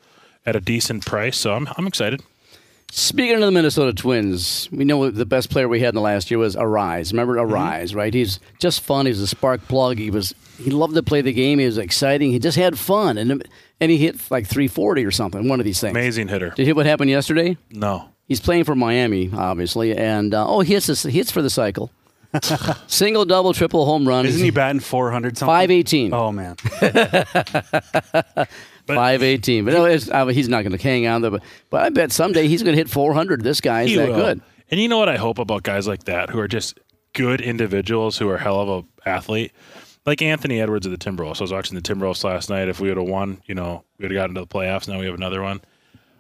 at 0.46 0.56
a 0.56 0.62
decent 0.62 1.06
price. 1.06 1.38
So 1.38 1.54
I'm 1.54 1.68
I'm 1.78 1.86
excited. 1.88 2.22
Speaking 2.90 3.36
of 3.36 3.42
the 3.42 3.52
Minnesota 3.52 3.92
Twins, 3.92 4.70
we 4.72 4.86
know 4.86 5.10
the 5.12 5.26
best 5.26 5.50
player 5.50 5.68
we 5.68 5.82
had 5.82 5.90
in 5.90 5.96
the 5.96 6.02
last 6.02 6.32
year 6.32 6.38
was 6.38 6.56
Arraez. 6.56 7.12
Remember 7.12 7.36
Mm-hmm. 7.36 7.54
Arraez, 7.54 7.94
right? 7.94 8.14
He's 8.14 8.40
just 8.60 8.80
fun. 8.80 9.08
He's 9.08 9.20
a 9.20 9.28
spark 9.28 9.68
plug. 9.68 9.98
He 9.98 10.10
was 10.10 10.34
he 10.58 10.70
loved 10.72 10.96
to 10.96 11.04
play 11.04 11.20
the 11.20 11.34
game. 11.34 11.60
He 11.60 11.66
was 11.66 11.78
exciting. 11.78 12.32
He 12.32 12.40
just 12.40 12.58
had 12.58 12.80
fun, 12.80 13.18
and 13.18 13.46
and 13.82 13.92
he 13.92 13.98
hit 13.98 14.16
like 14.32 14.48
340 14.48 15.04
or 15.06 15.12
something. 15.12 15.50
One 15.50 15.60
of 15.60 15.66
these 15.66 15.82
things. 15.82 15.92
Amazing 15.92 16.30
hitter. 16.30 16.52
Did 16.52 16.60
you 16.60 16.66
hear 16.68 16.76
what 16.76 16.86
happened 16.86 17.10
yesterday? 17.10 17.58
No. 17.72 18.08
He's 18.26 18.40
playing 18.40 18.64
for 18.64 18.74
Miami, 18.74 19.30
obviously, 19.36 19.98
and 19.98 20.34
uh, 20.34 20.48
oh, 20.48 20.62
he 20.62 20.76
hits 20.76 20.88
this, 20.88 21.04
he 21.04 21.12
hits 21.12 21.30
for 21.30 21.42
the 21.42 21.50
cycle. 21.50 21.92
Single, 22.88 23.25
double, 23.25 23.54
triple, 23.54 23.86
home 23.86 24.08
run. 24.08 24.25
Isn't 24.25 24.44
he 24.44 24.50
batting 24.52 24.80
400 24.80 25.38
something? 25.38 25.52
518. 25.52 26.13
Oh 26.13 26.32
man, 26.32 26.56
518. 28.88 29.66
But 29.66 29.74
no, 29.74 29.86
it's, 29.86 30.10
uh, 30.10 30.28
he's 30.28 30.50
not 30.50 30.63
going 30.63 30.78
to 30.78 30.82
hang 30.82 31.08
on 31.08 31.22
there. 31.22 31.32
But, 31.32 31.44
but 31.70 31.84
I 31.84 31.90
bet 31.90 32.12
someday 32.12 32.48
he's 32.48 32.63
going 32.63 32.74
to 32.74 32.78
hit 32.78 32.90
400. 32.90 33.44
This 33.44 33.62
guy 33.62 33.84
is 33.84 33.96
that 33.96 34.10
will. 34.10 34.16
good. 34.16 34.42
And 34.72 34.80
you 34.80 34.88
know 34.88 34.98
what 34.98 35.10
I 35.10 35.18
hope 35.18 35.40
about 35.40 35.63
guys 35.63 35.88
like 35.88 36.06
that 36.06 36.30
who 36.30 36.40
are 36.40 36.48
just 36.48 36.80
good 37.13 37.42
individuals 37.42 38.18
who 38.18 38.30
are 38.30 38.38
hell 38.38 38.60
of 38.60 38.70
a 38.70 39.10
athlete? 39.10 39.52
Like 40.06 40.22
Anthony 40.22 40.60
Edwards 40.60 40.86
of 40.86 40.92
the 40.92 40.98
Timberwolves. 40.98 41.40
I 41.40 41.44
was 41.44 41.54
watching 41.54 41.75
the 41.75 41.82
Timberwolves 41.82 42.24
last 42.24 42.50
night. 42.50 42.68
If 42.68 42.80
we 42.80 42.90
would 42.90 42.98
have 42.98 43.08
won, 43.08 43.42
you 43.46 43.56
know, 43.56 43.84
we 43.98 44.04
would 44.04 44.12
have 44.12 44.20
gotten 44.20 44.36
to 44.36 44.42
the 44.42 44.48
playoffs. 44.48 44.88
Now 44.88 45.00
we 45.00 45.06
have 45.06 45.16
another 45.16 45.42
one. 45.42 45.62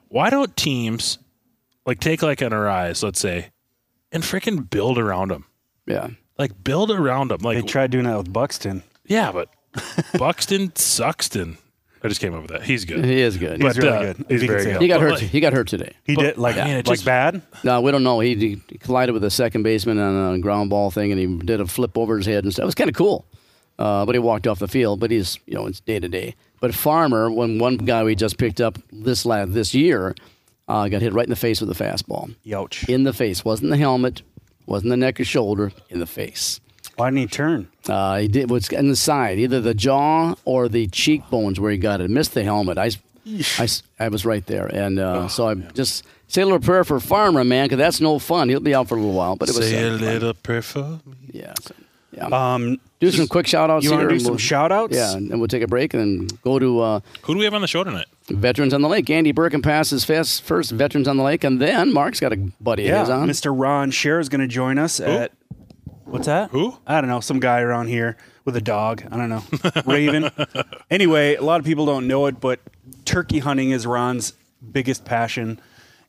Why 0.07 0.29
don't 0.29 0.55
teams 0.55 1.17
like 1.85 1.99
take 1.99 2.21
like 2.21 2.41
an 2.41 2.53
Arraez, 2.53 3.03
let's 3.03 3.19
say, 3.19 3.49
and 4.11 4.23
freaking 4.23 4.69
build 4.69 4.97
around 4.97 5.31
them. 5.31 5.45
Yeah. 5.85 6.09
Like 6.37 6.63
build 6.63 6.91
around 6.91 7.29
them. 7.31 7.39
Like 7.41 7.57
They 7.57 7.63
tried 7.67 7.91
doing 7.91 8.05
that 8.05 8.17
with 8.17 8.31
Buxton. 8.33 8.83
yeah, 9.05 9.31
but 9.31 9.49
Buxton 10.17 10.69
Suxton. 10.69 11.57
I 12.05 12.09
just 12.09 12.19
came 12.19 12.33
up 12.33 12.41
with 12.41 12.51
that. 12.51 12.63
He's 12.63 12.83
good. 12.83 13.05
He 13.05 13.21
is 13.21 13.37
good. 13.37 13.61
He's 13.61 13.75
But, 13.77 13.81
really 13.83 13.97
uh, 13.97 14.13
good. 14.13 14.17
he's 14.17 14.25
If 14.27 14.41
you 14.41 14.47
can 14.49 14.57
very 14.57 14.63
good. 14.73 14.81
he 14.81 14.87
got 14.89 14.95
but 14.99 15.01
hurt. 15.03 15.11
like- 15.13 15.21
he 15.21 15.39
got 15.39 15.53
hurt 15.53 15.67
today. 15.69 15.93
He 16.03 16.15
did 16.15 16.37
like 16.37 16.57
I 16.57 16.65
mean, 16.65 16.73
it 16.75 16.87
like 16.87 16.97
just- 16.97 17.05
bad. 17.05 17.41
No, 17.63 17.79
we 17.79 17.91
don't 17.91 18.03
know. 18.03 18.19
He, 18.19 18.35
he 18.35 18.55
collided 18.79 19.13
with 19.13 19.23
a 19.23 19.29
second 19.29 19.63
baseman 19.63 19.99
on 19.99 20.33
a 20.35 20.39
ground 20.39 20.69
ball 20.69 20.91
thing, 20.91 21.11
and 21.13 21.19
he 21.19 21.27
did 21.45 21.61
a 21.61 21.65
flip 21.65 21.97
over 21.97 22.17
his 22.17 22.25
head 22.25 22.43
and 22.43 22.51
stuff. 22.51 22.63
It 22.63 22.65
was 22.65 22.75
kind 22.75 22.89
of 22.89 22.95
cool. 22.95 23.25
Uh, 23.79 24.05
but 24.05 24.13
he 24.15 24.19
walked 24.19 24.47
off 24.47 24.59
the 24.59 24.67
field. 24.67 24.99
But 24.99 25.11
he's 25.11 25.39
you 25.45 25.53
know 25.53 25.65
it's 25.65 25.79
day 25.79 25.99
to 25.99 26.09
day. 26.09 26.35
But 26.59 26.75
Farmer, 26.75 27.31
when 27.31 27.57
one 27.57 27.77
guy 27.77 28.03
we 28.03 28.15
just 28.15 28.37
picked 28.37 28.59
up 28.59 28.77
this 28.91 29.25
la 29.25 29.45
this 29.45 29.73
year, 29.73 30.13
uh, 30.67 30.89
got 30.89 31.01
hit 31.01 31.13
right 31.13 31.25
in 31.25 31.29
the 31.29 31.35
face 31.37 31.61
with 31.61 31.71
a 31.71 31.83
fastball. 31.83 32.35
Youch. 32.45 32.87
In 32.89 33.03
the 33.03 33.13
face, 33.13 33.45
wasn't 33.45 33.69
the 33.71 33.77
helmet, 33.77 34.21
wasn't 34.65 34.89
the 34.91 34.97
neck 34.97 35.19
or 35.19 35.25
shoulder, 35.25 35.71
in 35.89 35.99
the 35.99 36.05
face. 36.07 36.59
Why 36.95 37.09
didn't 37.09 37.19
he 37.21 37.27
turn? 37.27 37.67
Uh, 37.87 38.17
he 38.19 38.27
did 38.27 38.49
was 38.51 38.69
in 38.69 38.87
the 38.89 38.95
side, 38.95 39.39
either 39.39 39.59
the 39.61 39.73
jaw 39.73 40.35
or 40.45 40.69
the 40.69 40.87
cheekbones 40.87 41.59
where 41.59 41.71
he 41.71 41.77
got 41.77 42.01
it. 42.01 42.09
Missed 42.09 42.33
the 42.35 42.43
helmet. 42.43 42.77
I, 42.77 42.91
I, 43.57 43.67
I 43.99 44.07
was 44.09 44.25
right 44.25 44.45
there, 44.45 44.67
and 44.67 44.99
uh, 44.99 45.27
so 45.27 45.47
I 45.49 45.55
just 45.55 46.03
say 46.27 46.41
a 46.41 46.45
little 46.45 46.59
prayer 46.59 46.83
for 46.83 46.99
Farmer, 46.99 47.43
man, 47.43 47.65
because 47.65 47.77
that's 47.79 47.99
no 48.01 48.19
fun. 48.19 48.49
He'll 48.49 48.59
be 48.59 48.75
out 48.75 48.87
for 48.89 48.95
a 48.95 48.99
little 48.99 49.15
while, 49.15 49.35
but 49.35 49.49
it 49.49 49.55
was 49.55 49.67
Say 49.69 49.81
a 49.83 49.87
uh, 49.93 49.97
fun. 49.97 50.05
little 50.07 50.33
prayer 50.35 50.61
for 50.61 50.83
me. 51.05 51.15
Yeah. 51.31 51.53
so- 51.61 51.73
yeah. 52.15 52.27
Um, 52.27 52.79
do 52.99 53.09
some 53.09 53.25
quick 53.25 53.47
shout 53.47 53.71
outs 53.71 53.83
you 53.85 53.89
here. 53.89 53.97
wanna 54.01 54.09
do 54.11 54.19
some 54.19 54.33
we'll- 54.33 54.37
shout-outs? 54.37 54.93
Yeah, 54.95 55.15
and 55.15 55.39
we'll 55.39 55.47
take 55.47 55.63
a 55.63 55.67
break 55.67 55.95
and 55.95 56.29
then 56.29 56.37
go 56.43 56.59
to 56.59 56.79
uh, 56.79 56.99
Who 57.23 57.33
do 57.33 57.39
we 57.39 57.45
have 57.45 57.55
on 57.55 57.61
the 57.61 57.67
show 57.67 57.83
tonight? 57.83 58.05
Veterans 58.29 58.73
on 58.73 58.81
the 58.81 58.87
Lake. 58.87 59.09
Andy 59.09 59.33
Berkenpas 59.33 60.05
first, 60.05 60.43
first 60.43 60.71
Veterans 60.71 61.07
on 61.07 61.17
the 61.17 61.23
Lake, 61.23 61.43
and 61.43 61.61
then 61.61 61.93
Mark's 61.93 62.19
got 62.19 62.33
a 62.33 62.37
buddy 62.61 62.83
of 62.83 62.89
yeah, 62.89 62.99
his 63.01 63.09
on. 63.09 63.27
Mr. 63.27 63.53
Ron 63.57 63.91
Schara 63.91 64.21
is 64.21 64.29
going 64.29 64.41
to 64.41 64.47
join 64.47 64.77
us 64.77 64.99
at 64.99 65.31
what's 66.05 66.27
that? 66.27 66.51
Who? 66.51 66.77
I 66.85 67.01
don't 67.01 67.09
know. 67.09 67.19
Some 67.19 67.39
guy 67.39 67.61
around 67.61 67.87
here 67.87 68.17
with 68.45 68.55
a 68.55 68.61
dog. 68.61 69.03
I 69.11 69.17
don't 69.17 69.29
know. 69.29 69.43
Raven. 69.85 70.29
anyway, 70.91 71.35
a 71.35 71.41
lot 71.41 71.59
of 71.59 71.65
people 71.65 71.85
don't 71.85 72.07
know 72.07 72.27
it, 72.27 72.39
but 72.39 72.59
turkey 73.05 73.39
hunting 73.39 73.71
is 73.71 73.85
Ron's 73.87 74.33
biggest 74.71 75.05
passion. 75.05 75.59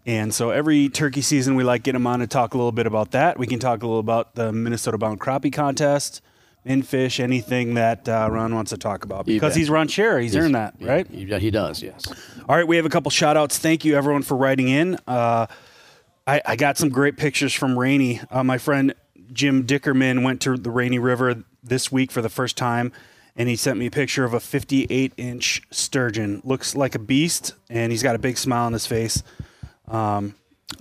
And 0.06 0.34
so 0.34 0.50
every 0.50 0.88
turkey 0.90 1.22
season, 1.22 1.54
we 1.54 1.64
like 1.64 1.82
get 1.82 1.94
him 1.94 2.06
on 2.06 2.20
to 2.20 2.26
talk 2.26 2.54
a 2.54 2.58
little 2.58 2.72
bit 2.72 2.86
about 2.86 3.12
that. 3.12 3.38
We 3.38 3.46
can 3.46 3.58
talk 3.58 3.82
a 3.82 3.86
little 3.86 4.00
about 4.00 4.34
the 4.34 4.52
Minnesota 4.52 4.98
Bound 4.98 5.20
Crappie 5.20 5.52
Contest, 5.52 6.20
Infish, 6.66 7.20
anything 7.20 7.74
that 7.74 8.08
uh, 8.08 8.28
Ron 8.30 8.54
wants 8.54 8.70
to 8.70 8.78
talk 8.78 9.04
about. 9.04 9.26
Because 9.26 9.54
he's 9.54 9.68
Ron 9.68 9.86
Schara. 9.86 10.22
He's, 10.22 10.34
earned 10.34 10.54
that, 10.54 10.74
right? 10.80 11.08
Yeah, 11.10 11.38
he 11.38 11.50
does, 11.50 11.82
yes. 11.82 12.06
All 12.48 12.56
right, 12.56 12.66
we 12.66 12.76
have 12.76 12.86
a 12.86 12.90
couple 12.90 13.10
shout 13.10 13.36
outs. 13.36 13.58
Thank 13.58 13.84
you, 13.84 13.96
everyone, 13.96 14.22
for 14.22 14.36
writing 14.36 14.68
in. 14.68 14.98
Uh, 15.06 15.46
I, 16.26 16.40
I 16.44 16.56
got 16.56 16.78
some 16.78 16.88
great 16.88 17.18
pictures 17.18 17.52
from 17.52 17.78
Rainy. 17.78 18.20
Uh, 18.30 18.42
my 18.42 18.56
friend 18.56 18.94
Jim 19.32 19.66
Dickerman 19.66 20.22
went 20.22 20.40
to 20.42 20.56
the 20.56 20.70
Rainy 20.70 20.98
River 20.98 21.44
this 21.62 21.92
week 21.92 22.10
for 22.10 22.22
the 22.22 22.30
first 22.30 22.56
time, 22.56 22.92
and 23.36 23.48
he 23.48 23.56
sent 23.56 23.78
me 23.78 23.86
a 23.86 23.90
picture 23.90 24.24
of 24.24 24.32
a 24.32 24.40
58 24.40 25.12
inch 25.18 25.62
sturgeon. 25.70 26.40
Looks 26.44 26.74
like 26.74 26.94
a 26.94 26.98
beast, 26.98 27.54
and 27.68 27.92
he's 27.92 28.02
got 28.02 28.14
a 28.14 28.18
big 28.18 28.38
smile 28.38 28.66
on 28.66 28.72
his 28.72 28.86
face. 28.86 29.22
Um, 29.86 30.34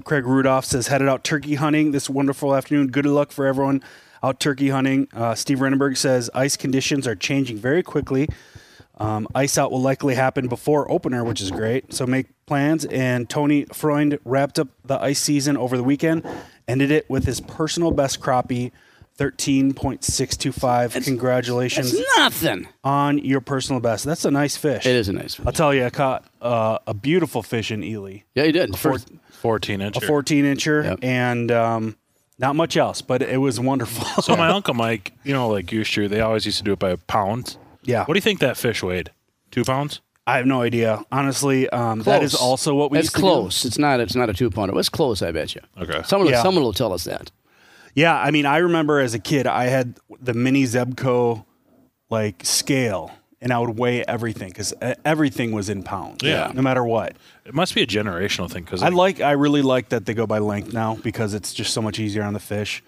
Craig 0.06 0.26
Rudolph 0.26 0.66
says, 0.66 0.88
headed 0.88 1.10
out 1.10 1.26
turkey 1.26 1.56
hunting 1.56 1.92
this 1.92 2.10
wonderful 2.10 2.56
afternoon. 2.56 2.88
Good 2.88 3.06
luck 3.06 3.32
for 3.32 3.46
everyone 3.46 3.84
out 4.24 4.40
turkey 4.40 4.70
hunting. 4.70 5.08
Uh, 5.14 5.36
Steve 5.36 5.60
Renenberg 5.60 5.98
says, 5.98 6.30
ice 6.34 6.56
conditions 6.58 7.06
are 7.08 7.16
changing 7.16 7.58
very 7.58 7.84
quickly. 7.84 8.30
Um, 8.98 9.28
ice 9.36 9.58
out 9.58 9.72
will 9.72 9.82
likely 9.82 10.16
happen 10.16 10.48
before 10.48 10.90
opener, 10.90 11.24
which 11.24 11.42
is 11.42 11.52
great. 11.52 11.94
So 11.94 12.06
make 12.08 12.28
plans. 12.46 12.86
And 12.86 13.30
Tony 13.30 13.66
Freund 13.74 14.20
wrapped 14.24 14.60
up 14.60 14.68
the 14.86 15.00
ice 15.02 15.20
season 15.20 15.58
over 15.58 15.76
the 15.78 15.84
weekend, 15.84 16.26
ended 16.68 16.92
it 16.92 17.10
with 17.10 17.26
his 17.26 17.42
personal 17.42 17.92
best 17.92 18.22
crappie, 18.22 18.72
13.625. 19.18 21.04
Congratulations 21.04 21.94
It's 21.94 22.18
nothing. 22.18 22.68
on 22.84 23.18
your 23.20 23.42
personal 23.42 23.80
best. 23.80 24.06
That's 24.06 24.26
a 24.26 24.32
nice 24.32 24.58
fish. 24.58 24.86
It 24.86 24.96
is 24.96 25.10
a 25.10 25.14
nice 25.14 25.36
fish. 25.36 25.46
I'll 25.46 25.54
tell 25.54 25.74
you, 25.74 25.86
I 25.86 25.90
caught 25.90 26.26
uh, 26.42 26.78
a 26.88 26.94
beautiful 26.94 27.44
fish 27.44 27.72
in 27.72 27.84
Ely, 27.84 28.20
Yeah, 28.36 28.46
he 28.46 28.52
did. 28.52 28.78
four- 28.78 28.94
First, 28.94 29.10
14 29.32 29.82
inch. 29.82 29.98
a 29.98 30.02
14 30.02 30.46
incher, 30.46 30.84
Yep. 30.84 31.00
and 31.02 31.52
um, 31.52 31.96
not 32.40 32.56
much 32.56 32.76
else, 32.78 33.02
but 33.02 33.22
it 33.22 33.38
was 33.38 33.60
wonderful. 33.60 34.06
So 34.24 34.36
my 34.36 34.50
uncle 34.58 34.74
Mike, 34.74 35.14
you 35.24 35.34
know, 35.34 35.50
like 35.50 35.72
used 35.72 35.94
to, 35.94 36.08
they 36.08 36.22
always 36.22 36.46
used 36.46 36.58
to 36.60 36.64
do 36.64 36.74
it 36.74 36.80
by 36.80 36.96
pounds. 36.96 37.58
yeah. 37.84 38.06
What 38.06 38.14
do 38.14 38.18
you 38.18 38.22
think 38.22 38.40
that 38.40 38.58
fish 38.58 38.82
weighed? 38.84 39.12
Two 39.52 39.64
pounds? 39.64 40.02
I 40.26 40.38
have 40.38 40.46
no 40.46 40.62
idea. 40.62 41.04
Honestly, 41.12 41.70
um, 41.70 42.00
that 42.04 42.24
is 42.24 42.32
Close. 42.34 42.42
also 42.42 42.76
what 42.76 42.92
we 42.92 42.98
It's 42.98 43.08
used 43.08 43.16
to 43.16 43.22
do. 43.22 43.28
close. 43.28 43.66
It's 43.66 43.78
not. 43.78 44.00
It's 44.00 44.16
not 44.16 44.30
a 44.30 44.34
two 44.34 44.50
pounder. 44.50 44.72
It 44.74 44.76
was 44.76 44.88
close. 44.90 45.22
I 45.22 45.32
bet 45.34 45.54
you. 45.54 45.62
Okay. 45.78 46.02
Someone, 46.06 46.30
Yeah. 46.30 46.42
someone 46.42 46.64
will 46.64 46.72
tell 46.74 46.94
us 46.94 47.04
that. 47.04 47.30
Yeah, 47.94 48.18
I 48.18 48.32
mean, 48.32 48.46
I 48.46 48.58
remember 48.58 49.00
as 49.00 49.14
a 49.14 49.20
kid, 49.20 49.46
I 49.46 49.66
had 49.66 50.00
the 50.22 50.34
mini 50.34 50.64
Zebco 50.64 51.46
like 52.10 52.42
scale, 52.46 53.12
and 53.44 53.54
I 53.54 53.60
would 53.60 53.78
weigh 53.78 54.04
everything 54.06 54.48
because 54.50 54.74
everything 55.06 55.52
was 55.52 55.70
in 55.70 55.84
pounds. 55.84 56.24
Yeah. 56.24 56.52
no 56.56 56.62
matter 56.64 56.84
what. 56.84 57.16
It 57.46 57.54
must 57.54 57.76
be 57.76 57.84
a 57.84 57.86
generational 57.88 58.50
thing 58.50 58.64
because 58.64 58.82
I 58.82 58.90
like, 58.90 59.20
I 59.22 59.32
really 59.34 59.62
like 59.62 59.90
that 59.90 60.06
they 60.08 60.14
go 60.16 60.26
by 60.26 60.40
length 60.40 60.74
now 60.74 60.96
because 61.04 61.34
it's 61.36 61.54
just 61.54 61.74
so 61.74 61.82
much 61.82 62.00
easier 62.00 62.24
on 62.24 62.34
the 62.34 62.40
fish. 62.40 62.82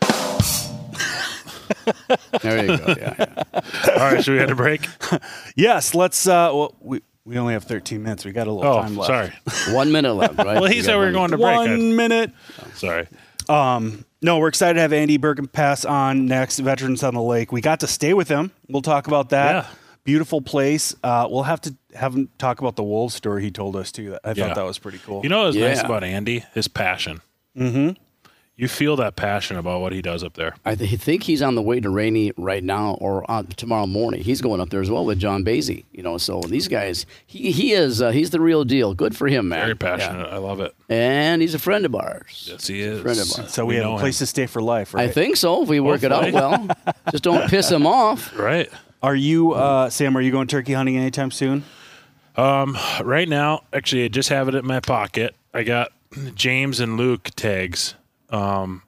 There 2.41 2.61
you 2.65 2.77
go. 2.77 2.95
Yeah, 2.97 3.15
yeah. 3.19 3.43
All 3.91 4.11
right, 4.11 4.23
should 4.23 4.33
we 4.33 4.39
had 4.39 4.51
a 4.51 4.55
break? 4.55 4.87
Yes, 5.55 5.93
let's. 5.95 6.27
Uh, 6.27 6.49
well, 6.53 6.75
we 6.81 7.01
we 7.25 7.37
only 7.37 7.53
have 7.53 7.63
13 7.63 8.03
minutes. 8.03 8.25
We 8.25 8.31
got 8.31 8.47
a 8.47 8.51
little 8.51 8.71
Oh, 8.71 8.81
time 8.81 8.95
left. 8.97 9.07
sorry. 9.47 9.73
One 9.75 9.91
minute 9.91 10.13
left. 10.13 10.37
Right. 10.37 10.59
Well, 10.59 10.65
he 10.65 10.77
We 10.77 10.81
said 10.83 10.97
we 10.99 11.05
were 11.05 11.11
going 11.11 11.31
to 11.31 11.37
break. 11.37 11.47
I- 11.57 11.67
One 11.67 11.95
minute. 11.95 12.31
Sorry. 12.75 13.07
Um, 13.49 14.03
No, 14.21 14.39
we're 14.39 14.47
excited 14.49 14.75
to 14.75 14.81
have 14.81 14.93
Andy 14.93 15.17
Berkenpas 15.17 15.89
on 15.89 16.25
next. 16.27 16.59
Veterans 16.59 17.03
on 17.03 17.13
the 17.13 17.21
Lake. 17.21 17.51
We 17.51 17.61
got 17.61 17.79
to 17.81 17.87
stay 17.87 18.13
with 18.13 18.27
him. 18.27 18.51
We'll 18.67 18.81
talk 18.81 19.07
about 19.07 19.29
that. 19.29 19.65
Yeah. 19.65 19.71
Beautiful 20.05 20.41
place. 20.41 20.95
Uh, 21.03 21.27
we'll 21.29 21.43
have 21.43 21.59
to 21.61 21.75
have 21.95 22.13
him 22.15 22.29
talk 22.37 22.59
about 22.61 22.75
the 22.77 22.83
wolves 22.83 23.13
story 23.15 23.41
he 23.43 23.51
told 23.51 23.75
us 23.75 23.91
too. 23.91 24.17
I 24.23 24.29
Yeah. 24.31 24.47
thought 24.47 24.55
that 24.55 24.65
was 24.65 24.77
pretty 24.79 24.99
cool. 24.99 25.21
You 25.23 25.29
know 25.29 25.39
what 25.39 25.47
was 25.47 25.55
nice 25.57 25.81
about 25.81 26.03
Andy? 26.03 26.45
His 26.53 26.67
passion. 26.67 27.21
Mm-hmm. 27.57 27.99
You 28.57 28.69
feel 28.69 28.95
that 28.95 29.17
passion 29.17 29.57
about 29.57 29.81
what 29.81 29.91
he 29.91 30.01
does 30.01 30.23
up 30.23 30.35
there. 30.35 30.55
I 30.63 30.75
th- 30.75 30.97
think 31.01 31.23
he's 31.23 31.41
on 31.41 31.55
the 31.55 31.61
way 31.61 31.81
to 31.81 31.89
Rainy 31.89 32.31
right 32.37 32.63
now 32.63 32.93
or 33.01 33.29
uh, 33.29 33.43
tomorrow 33.57 33.85
morning. 33.85 34.21
He's 34.23 34.39
going 34.39 34.61
up 34.61 34.69
there 34.69 34.79
as 34.79 34.89
well 34.89 35.03
with 35.03 35.19
John 35.19 35.43
Basie. 35.43 35.83
You 35.91 36.03
know, 36.03 36.17
so 36.17 36.39
these 36.47 36.69
guys, 36.69 37.05
he, 37.25 37.51
he 37.51 37.73
is 37.73 38.01
uh, 38.01 38.11
he's 38.11 38.29
the 38.29 38.39
real 38.39 38.63
deal. 38.63 38.93
Good 38.93 39.13
for 39.17 39.27
him, 39.27 39.49
man. 39.49 39.61
Very 39.65 39.75
passionate. 39.75 40.27
I 40.31 40.37
love 40.37 40.61
it. 40.61 40.73
And 40.87 41.41
he's 41.41 41.53
a 41.53 41.59
friend 41.59 41.83
of 41.85 41.95
ours. 41.95 42.47
Yes, 42.49 42.65
he 42.67 42.79
is. 42.81 43.01
Friend 43.01 43.19
of 43.19 43.39
ours. 43.39 43.53
so 43.53 43.65
we, 43.65 43.75
have 43.75 43.91
a 43.91 43.97
place 43.97 44.21
him. 44.21 44.25
to 44.25 44.27
stay 44.27 44.45
for 44.45 44.61
life, 44.61 44.93
right? 44.93 45.09
I 45.09 45.11
think 45.11 45.35
so. 45.35 45.63
If 45.63 45.67
we 45.67 45.81
work 45.81 46.03
it 46.03 46.13
out 46.13 46.31
well, 46.31 46.65
just 47.11 47.25
don't 47.25 47.49
piss 47.49 47.69
him 47.69 47.85
off. 47.85 48.33
Right. 48.37 48.69
Are 49.03 49.15
you, 49.15 49.53
uh, 49.53 49.89
Sam? 49.89 50.17
Are 50.17 50.21
you 50.21 50.31
going 50.31 50.47
turkey 50.47 50.73
hunting 50.73 50.97
anytime 50.97 51.31
soon? 51.31 51.63
Um, 52.35 52.77
Right 53.03 53.29
now, 53.29 53.63
actually, 53.71 54.05
I 54.05 54.07
just 54.07 54.29
have 54.29 54.47
it 54.47 54.55
in 54.55 54.65
my 54.65 54.79
pocket. 54.79 55.35
I 55.53 55.63
got 55.63 55.91
James 56.33 56.79
and 56.79 56.97
Luke 56.97 57.29
tags. 57.35 57.95
Um, 58.29 58.81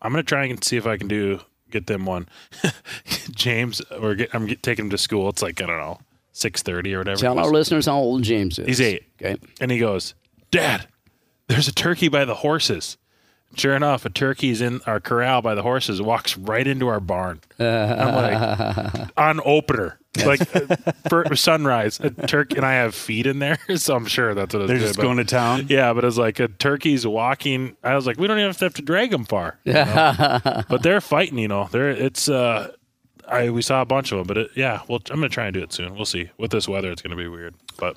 I'm 0.00 0.12
gonna 0.12 0.22
try 0.22 0.44
and 0.44 0.62
see 0.62 0.76
if 0.76 0.86
I 0.86 0.96
can 0.96 1.08
do 1.08 1.40
get 1.70 1.86
them 1.86 2.06
one. 2.06 2.28
James, 3.32 3.80
or 3.82 4.14
get, 4.14 4.34
I'm 4.34 4.46
get, 4.46 4.62
taking 4.62 4.86
him 4.86 4.90
to 4.90 4.98
school. 4.98 5.28
It's 5.28 5.42
like 5.42 5.60
I 5.60 5.66
don't 5.66 5.78
know, 5.78 5.98
six 6.32 6.62
thirty 6.62 6.94
or 6.94 6.98
whatever. 6.98 7.20
Tell 7.20 7.38
our 7.38 7.50
listeners 7.50 7.86
how 7.86 7.96
old 7.96 8.22
James 8.22 8.58
is. 8.58 8.66
He's 8.66 8.80
eight. 8.80 9.04
Okay. 9.20 9.36
And 9.60 9.70
he 9.70 9.78
goes, 9.78 10.14
Dad, 10.50 10.86
there's 11.48 11.68
a 11.68 11.74
turkey 11.74 12.08
by 12.08 12.24
the 12.24 12.36
horses. 12.36 12.96
Sure 13.56 13.74
enough, 13.74 14.04
a 14.04 14.10
turkey's 14.10 14.60
in 14.60 14.82
our 14.86 15.00
corral 15.00 15.40
by 15.40 15.54
the 15.54 15.62
horses, 15.62 16.02
walks 16.02 16.36
right 16.36 16.66
into 16.66 16.88
our 16.88 17.00
barn. 17.00 17.40
I'm 17.58 18.14
like, 18.14 19.08
on 19.16 19.40
opener, 19.44 19.98
like 20.24 20.40
for 21.08 21.34
sunrise, 21.34 21.98
a 22.00 22.10
turkey, 22.10 22.56
and 22.56 22.66
I 22.66 22.74
have 22.74 22.94
feed 22.94 23.26
in 23.26 23.38
there, 23.38 23.58
so 23.76 23.96
I'm 23.96 24.04
sure 24.06 24.34
that's 24.34 24.52
what 24.54 24.64
it's 24.64 24.68
They're 24.68 24.78
just 24.78 24.98
going 24.98 25.16
to 25.16 25.24
town. 25.24 25.66
Yeah, 25.68 25.94
but 25.94 26.04
it's 26.04 26.18
like 26.18 26.38
a 26.38 26.48
turkey's 26.48 27.06
walking. 27.06 27.76
I 27.82 27.94
was 27.94 28.06
like, 28.06 28.18
we 28.18 28.26
don't 28.26 28.38
even 28.38 28.52
have 28.52 28.74
to 28.74 28.82
drag 28.82 29.10
them 29.10 29.24
far. 29.24 29.58
you 29.64 29.72
know? 29.72 30.62
but 30.68 30.82
they're 30.82 31.00
fighting, 31.00 31.38
you 31.38 31.48
know. 31.48 31.68
They're 31.70 31.90
it's 31.90 32.28
uh, 32.28 32.72
I 33.26 33.48
we 33.48 33.62
saw 33.62 33.80
a 33.80 33.86
bunch 33.86 34.12
of 34.12 34.18
them, 34.18 34.26
but 34.26 34.36
it, 34.36 34.50
yeah, 34.54 34.82
well, 34.86 35.00
I'm 35.10 35.16
gonna 35.16 35.30
try 35.30 35.46
and 35.46 35.54
do 35.54 35.62
it 35.62 35.72
soon. 35.72 35.94
We'll 35.94 36.04
see. 36.04 36.30
With 36.36 36.50
this 36.50 36.68
weather, 36.68 36.92
it's 36.92 37.00
gonna 37.02 37.16
be 37.16 37.28
weird, 37.28 37.54
but. 37.78 37.96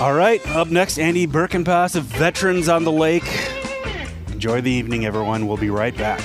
All 0.00 0.12
right. 0.12 0.44
Up 0.48 0.68
next, 0.68 0.98
Andy 0.98 1.24
Berkenpas 1.24 1.94
of 1.94 2.02
Veterans 2.02 2.68
on 2.68 2.82
the 2.82 2.90
Lake. 2.90 3.22
Enjoy 4.44 4.60
the 4.60 4.70
evening, 4.70 5.06
everyone. 5.06 5.48
We'll 5.48 5.56
be 5.56 5.70
right 5.70 5.96
back. 5.96 6.20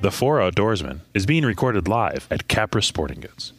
The 0.00 0.10
Four 0.10 0.40
Outdoorsmen 0.40 1.02
is 1.14 1.24
being 1.24 1.44
recorded 1.44 1.86
live 1.86 2.26
at 2.32 2.48
Capra 2.48 2.82
Sporting 2.82 3.20
Goods. 3.20 3.52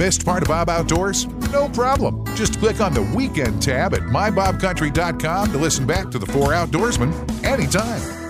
Missed 0.00 0.24
part 0.24 0.42
of 0.42 0.48
Bob 0.48 0.68
Outdoors? 0.68 1.26
No 1.52 1.68
problem. 1.68 2.26
Just 2.34 2.58
click 2.58 2.80
on 2.80 2.92
the 2.92 3.02
weekend 3.14 3.62
tab 3.62 3.94
at 3.94 4.00
mybobcountry.com 4.00 5.52
to 5.52 5.58
listen 5.58 5.86
back 5.86 6.10
to 6.10 6.18
the 6.18 6.26
Four 6.26 6.48
Outdoorsmen 6.48 7.44
anytime. 7.44 8.21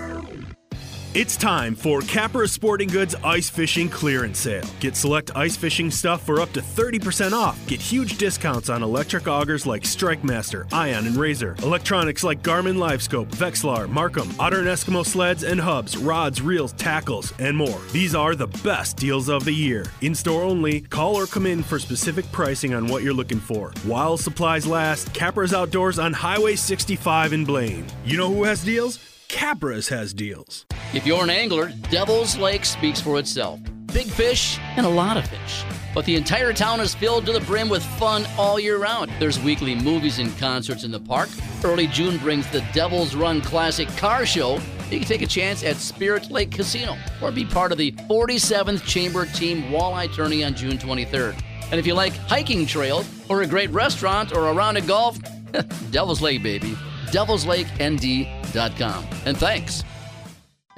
It's 1.14 1.36
time 1.36 1.74
for 1.74 2.00
Capra 2.00 2.48
Sporting 2.48 2.88
Goods 2.88 3.14
Ice 3.22 3.50
Fishing 3.50 3.90
Clearance 3.90 4.38
Sale. 4.38 4.64
Get 4.80 4.96
select 4.96 5.30
ice 5.36 5.58
fishing 5.58 5.90
stuff 5.90 6.24
for 6.24 6.40
up 6.40 6.50
to 6.54 6.62
30% 6.62 7.34
off. 7.34 7.60
Get 7.66 7.82
huge 7.82 8.16
discounts 8.16 8.70
on 8.70 8.82
electric 8.82 9.24
augers 9.24 9.66
like 9.66 9.82
StrikeMaster, 9.82 10.72
Ion, 10.72 11.06
and 11.06 11.16
Razor. 11.16 11.56
Electronics 11.62 12.24
like 12.24 12.42
Garmin 12.42 12.78
Livescope, 12.78 13.26
Vexilar, 13.26 13.86
MarCum, 13.86 14.34
Otter 14.40 14.60
and 14.60 14.68
Eskimo 14.68 15.04
sleds 15.04 15.44
and 15.44 15.60
hubs, 15.60 15.98
rods, 15.98 16.40
reels, 16.40 16.72
tackles, 16.72 17.34
and 17.38 17.54
more. 17.54 17.82
These 17.92 18.14
are 18.14 18.34
the 18.34 18.46
best 18.64 18.96
deals 18.96 19.28
of 19.28 19.44
the 19.44 19.52
year. 19.52 19.84
In 20.00 20.14
store 20.14 20.44
only, 20.44 20.80
call 20.80 21.16
or 21.16 21.26
come 21.26 21.44
in 21.44 21.62
for 21.62 21.78
specific 21.78 22.24
pricing 22.32 22.72
on 22.72 22.86
what 22.86 23.02
you're 23.02 23.12
looking 23.12 23.40
for. 23.40 23.70
While 23.84 24.16
supplies 24.16 24.66
last, 24.66 25.12
Capra's 25.12 25.52
Outdoors 25.52 25.98
on 25.98 26.14
Highway 26.14 26.56
65 26.56 27.34
in 27.34 27.44
Blaine. 27.44 27.84
You 28.02 28.16
know 28.16 28.32
who 28.32 28.44
has 28.44 28.64
deals? 28.64 29.11
Capra's 29.32 29.88
has 29.88 30.12
deals. 30.12 30.66
If 30.92 31.06
you're 31.06 31.24
an 31.24 31.30
angler, 31.30 31.72
Devil's 31.90 32.36
Lake 32.36 32.66
speaks 32.66 33.00
for 33.00 33.18
itself. 33.18 33.60
Big 33.86 34.06
fish 34.06 34.58
and 34.76 34.84
a 34.84 34.88
lot 34.90 35.16
of 35.16 35.26
fish. 35.26 35.64
But 35.94 36.04
the 36.04 36.16
entire 36.16 36.52
town 36.52 36.80
is 36.80 36.94
filled 36.94 37.24
to 37.26 37.32
the 37.32 37.40
brim 37.40 37.70
with 37.70 37.82
fun 37.82 38.26
all 38.36 38.60
year 38.60 38.76
round. 38.76 39.10
There's 39.18 39.40
weekly 39.40 39.74
movies 39.74 40.18
and 40.18 40.36
concerts 40.38 40.84
in 40.84 40.90
the 40.90 41.00
park. 41.00 41.30
Early 41.64 41.86
June 41.86 42.18
brings 42.18 42.46
the 42.50 42.60
Devil's 42.74 43.14
Run 43.14 43.40
Classic 43.40 43.88
Car 43.96 44.26
Show. 44.26 44.60
You 44.90 44.98
can 44.98 45.08
take 45.08 45.22
a 45.22 45.26
chance 45.26 45.64
at 45.64 45.76
Spirit 45.76 46.30
Lake 46.30 46.50
Casino 46.50 46.98
or 47.22 47.32
be 47.32 47.46
part 47.46 47.72
of 47.72 47.78
the 47.78 47.92
47th 47.92 48.84
Chamber 48.84 49.24
Team 49.24 49.62
Walleye 49.64 50.14
Tourney 50.14 50.44
on 50.44 50.54
June 50.54 50.76
23rd. 50.76 51.42
And 51.70 51.80
if 51.80 51.86
you 51.86 51.94
like 51.94 52.14
hiking 52.28 52.66
trails 52.66 53.08
or 53.30 53.40
a 53.40 53.46
great 53.46 53.70
restaurant 53.70 54.36
or 54.36 54.48
a 54.48 54.52
round 54.52 54.76
of 54.76 54.86
golf, 54.86 55.18
Devil's 55.90 56.20
Lake, 56.20 56.42
baby. 56.42 56.76
Devil'sLakeND.com. 57.12 59.06
And 59.26 59.36
thanks. 59.36 59.84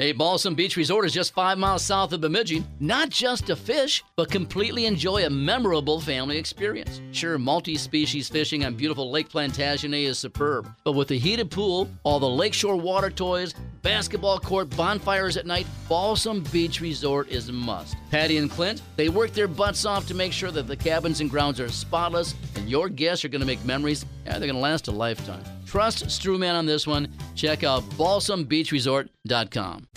A 0.00 0.10
Balsam 0.10 0.56
Beach 0.56 0.76
Resort 0.76 1.06
is 1.06 1.12
just 1.12 1.32
five 1.34 1.56
miles 1.56 1.84
south 1.84 2.12
of 2.12 2.20
Bemidji. 2.20 2.64
Not 2.80 3.10
just 3.10 3.46
to 3.46 3.54
fish, 3.54 4.02
but 4.16 4.28
completely 4.28 4.86
enjoy 4.86 5.24
a 5.24 5.30
memorable 5.30 6.00
family 6.00 6.36
experience. 6.36 7.00
Sure, 7.12 7.38
multi 7.38 7.76
species 7.76 8.28
fishing 8.28 8.64
on 8.64 8.74
beautiful 8.74 9.12
Lake 9.12 9.28
Plantagenet 9.28 10.02
is 10.02 10.18
superb, 10.18 10.68
but 10.82 10.92
with 10.92 11.06
the 11.06 11.18
heated 11.18 11.48
pool, 11.48 11.88
all 12.02 12.18
the 12.18 12.28
lakeshore 12.28 12.74
water 12.74 13.08
toys, 13.08 13.54
basketball 13.82 14.40
court, 14.40 14.68
bonfires 14.76 15.36
at 15.36 15.46
night, 15.46 15.66
Balsam 15.88 16.42
Beach 16.50 16.80
Resort 16.80 17.28
is 17.28 17.48
a 17.48 17.52
must. 17.52 17.94
Patty 18.10 18.38
and 18.38 18.50
Clint, 18.50 18.82
they 18.96 19.08
work 19.08 19.30
their 19.30 19.46
butts 19.46 19.84
off 19.84 20.08
to 20.08 20.14
make 20.14 20.32
sure 20.32 20.50
that 20.50 20.66
the 20.66 20.76
cabins 20.76 21.20
and 21.20 21.30
grounds 21.30 21.60
are 21.60 21.68
spotless, 21.68 22.34
and 22.56 22.68
your 22.68 22.88
guests 22.88 23.24
are 23.24 23.28
going 23.28 23.42
to 23.42 23.46
make 23.46 23.64
memories. 23.64 24.04
Yeah, 24.26 24.32
they're 24.40 24.48
going 24.48 24.54
to 24.54 24.60
last 24.60 24.88
a 24.88 24.92
lifetime. 24.92 25.44
Trust 25.74 26.06
Strewman 26.06 26.54
on 26.54 26.66
this 26.66 26.86
one. 26.86 27.08
Check 27.34 27.64
out 27.64 27.82
balsambeachresort.com. 27.98 29.88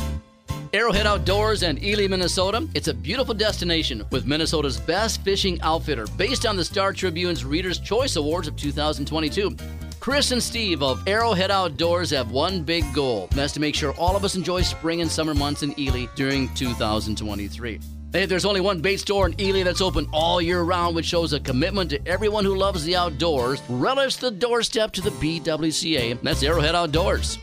Arrowhead 0.74 1.06
Outdoors 1.06 1.62
and 1.62 1.84
Ely, 1.84 2.08
Minnesota. 2.08 2.68
It's 2.74 2.88
a 2.88 2.96
beautiful 2.96 3.36
destination 3.36 4.04
with 4.10 4.26
Minnesota's 4.26 4.80
best 4.80 5.22
fishing 5.22 5.62
outfitter 5.62 6.08
based 6.18 6.48
on 6.48 6.58
the 6.58 6.66
Star 6.66 6.94
Tribune's 6.94 7.46
Reader's 7.46 7.78
Choice 7.78 8.16
Awards 8.16 8.48
of 8.48 8.56
2022. 8.56 9.56
Chris 10.00 10.32
and 10.32 10.42
Steve 10.42 10.82
of 10.82 11.08
Arrowhead 11.08 11.52
Outdoors 11.52 12.10
have 12.10 12.32
one 12.32 12.64
big 12.64 12.84
goal, 12.92 13.28
and 13.30 13.38
that's 13.38 13.54
to 13.54 13.60
make 13.60 13.76
sure 13.76 13.94
all 14.00 14.16
of 14.16 14.26
us 14.26 14.36
enjoy 14.36 14.64
spring 14.64 15.02
and 15.02 15.12
summer 15.12 15.36
months 15.36 15.62
in 15.62 15.80
Ely 15.80 16.08
during 16.16 16.52
2023. 16.56 17.97
Hey, 18.18 18.26
there's 18.26 18.46
only 18.46 18.62
one 18.62 18.80
bait 18.80 18.98
store 18.98 19.28
in 19.28 19.40
Ely 19.40 19.62
that's 19.62 19.80
open 19.80 20.08
all 20.12 20.42
year 20.42 20.64
round, 20.64 20.96
which 20.96 21.06
shows 21.06 21.34
a 21.34 21.40
commitment 21.40 21.92
to 21.92 22.08
everyone 22.08 22.46
who 22.46 22.56
loves 22.56 22.84
the 22.84 22.96
outdoors. 22.96 23.62
Relish 23.70 24.16
the 24.16 24.32
doorstep 24.32 24.92
to 24.94 25.02
the 25.02 25.12
BWCA. 25.12 26.20
That's 26.24 26.42
Arrowhead 26.42 26.74
Outdoors. 26.74 27.38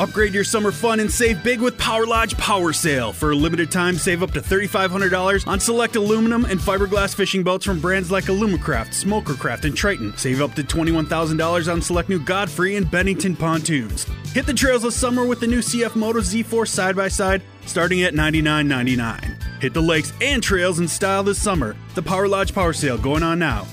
Upgrade 0.00 0.32
your 0.32 0.44
summer 0.44 0.72
fun 0.72 1.00
and 1.00 1.12
save 1.12 1.44
big 1.44 1.60
with 1.60 1.76
Power 1.76 2.06
Lodge 2.06 2.34
Power 2.38 2.72
Sale. 2.72 3.12
For 3.12 3.32
a 3.32 3.36
limited 3.36 3.70
time, 3.70 3.96
save 3.96 4.22
up 4.22 4.30
to 4.30 4.40
$3,500 4.40 5.46
on 5.46 5.60
select 5.60 5.96
aluminum 5.96 6.46
and 6.46 6.58
fiberglass 6.58 7.14
fishing 7.14 7.42
boats 7.42 7.66
from 7.66 7.80
brands 7.80 8.10
like 8.10 8.24
Alumacraft, 8.24 8.94
Smokercraft, 8.94 9.64
and 9.64 9.76
Triton. 9.76 10.16
Save 10.16 10.40
up 10.40 10.54
to 10.54 10.62
$21,000 10.62 11.70
on 11.70 11.82
select 11.82 12.08
new 12.08 12.18
Godfrey 12.18 12.76
and 12.76 12.90
Bennington 12.90 13.36
pontoons. 13.36 14.04
Hit 14.32 14.46
the 14.46 14.54
trails 14.54 14.84
this 14.84 14.96
summer 14.96 15.26
with 15.26 15.38
the 15.38 15.46
new 15.46 15.60
CF 15.60 15.94
Moto 15.94 16.20
Z4 16.20 16.66
side 16.66 16.96
by 16.96 17.08
side, 17.08 17.42
starting 17.66 18.02
at 18.02 18.14
$99.99. 18.14 19.42
Hit 19.60 19.74
the 19.74 19.80
lakes 19.80 20.12
and 20.20 20.42
trails 20.42 20.78
in 20.78 20.88
style 20.88 21.22
this 21.22 21.40
summer. 21.40 21.76
The 21.94 22.02
Power 22.02 22.28
Lodge 22.28 22.54
Power 22.54 22.72
Sale 22.72 22.98
going 22.98 23.22
on 23.22 23.38
now. 23.38 23.66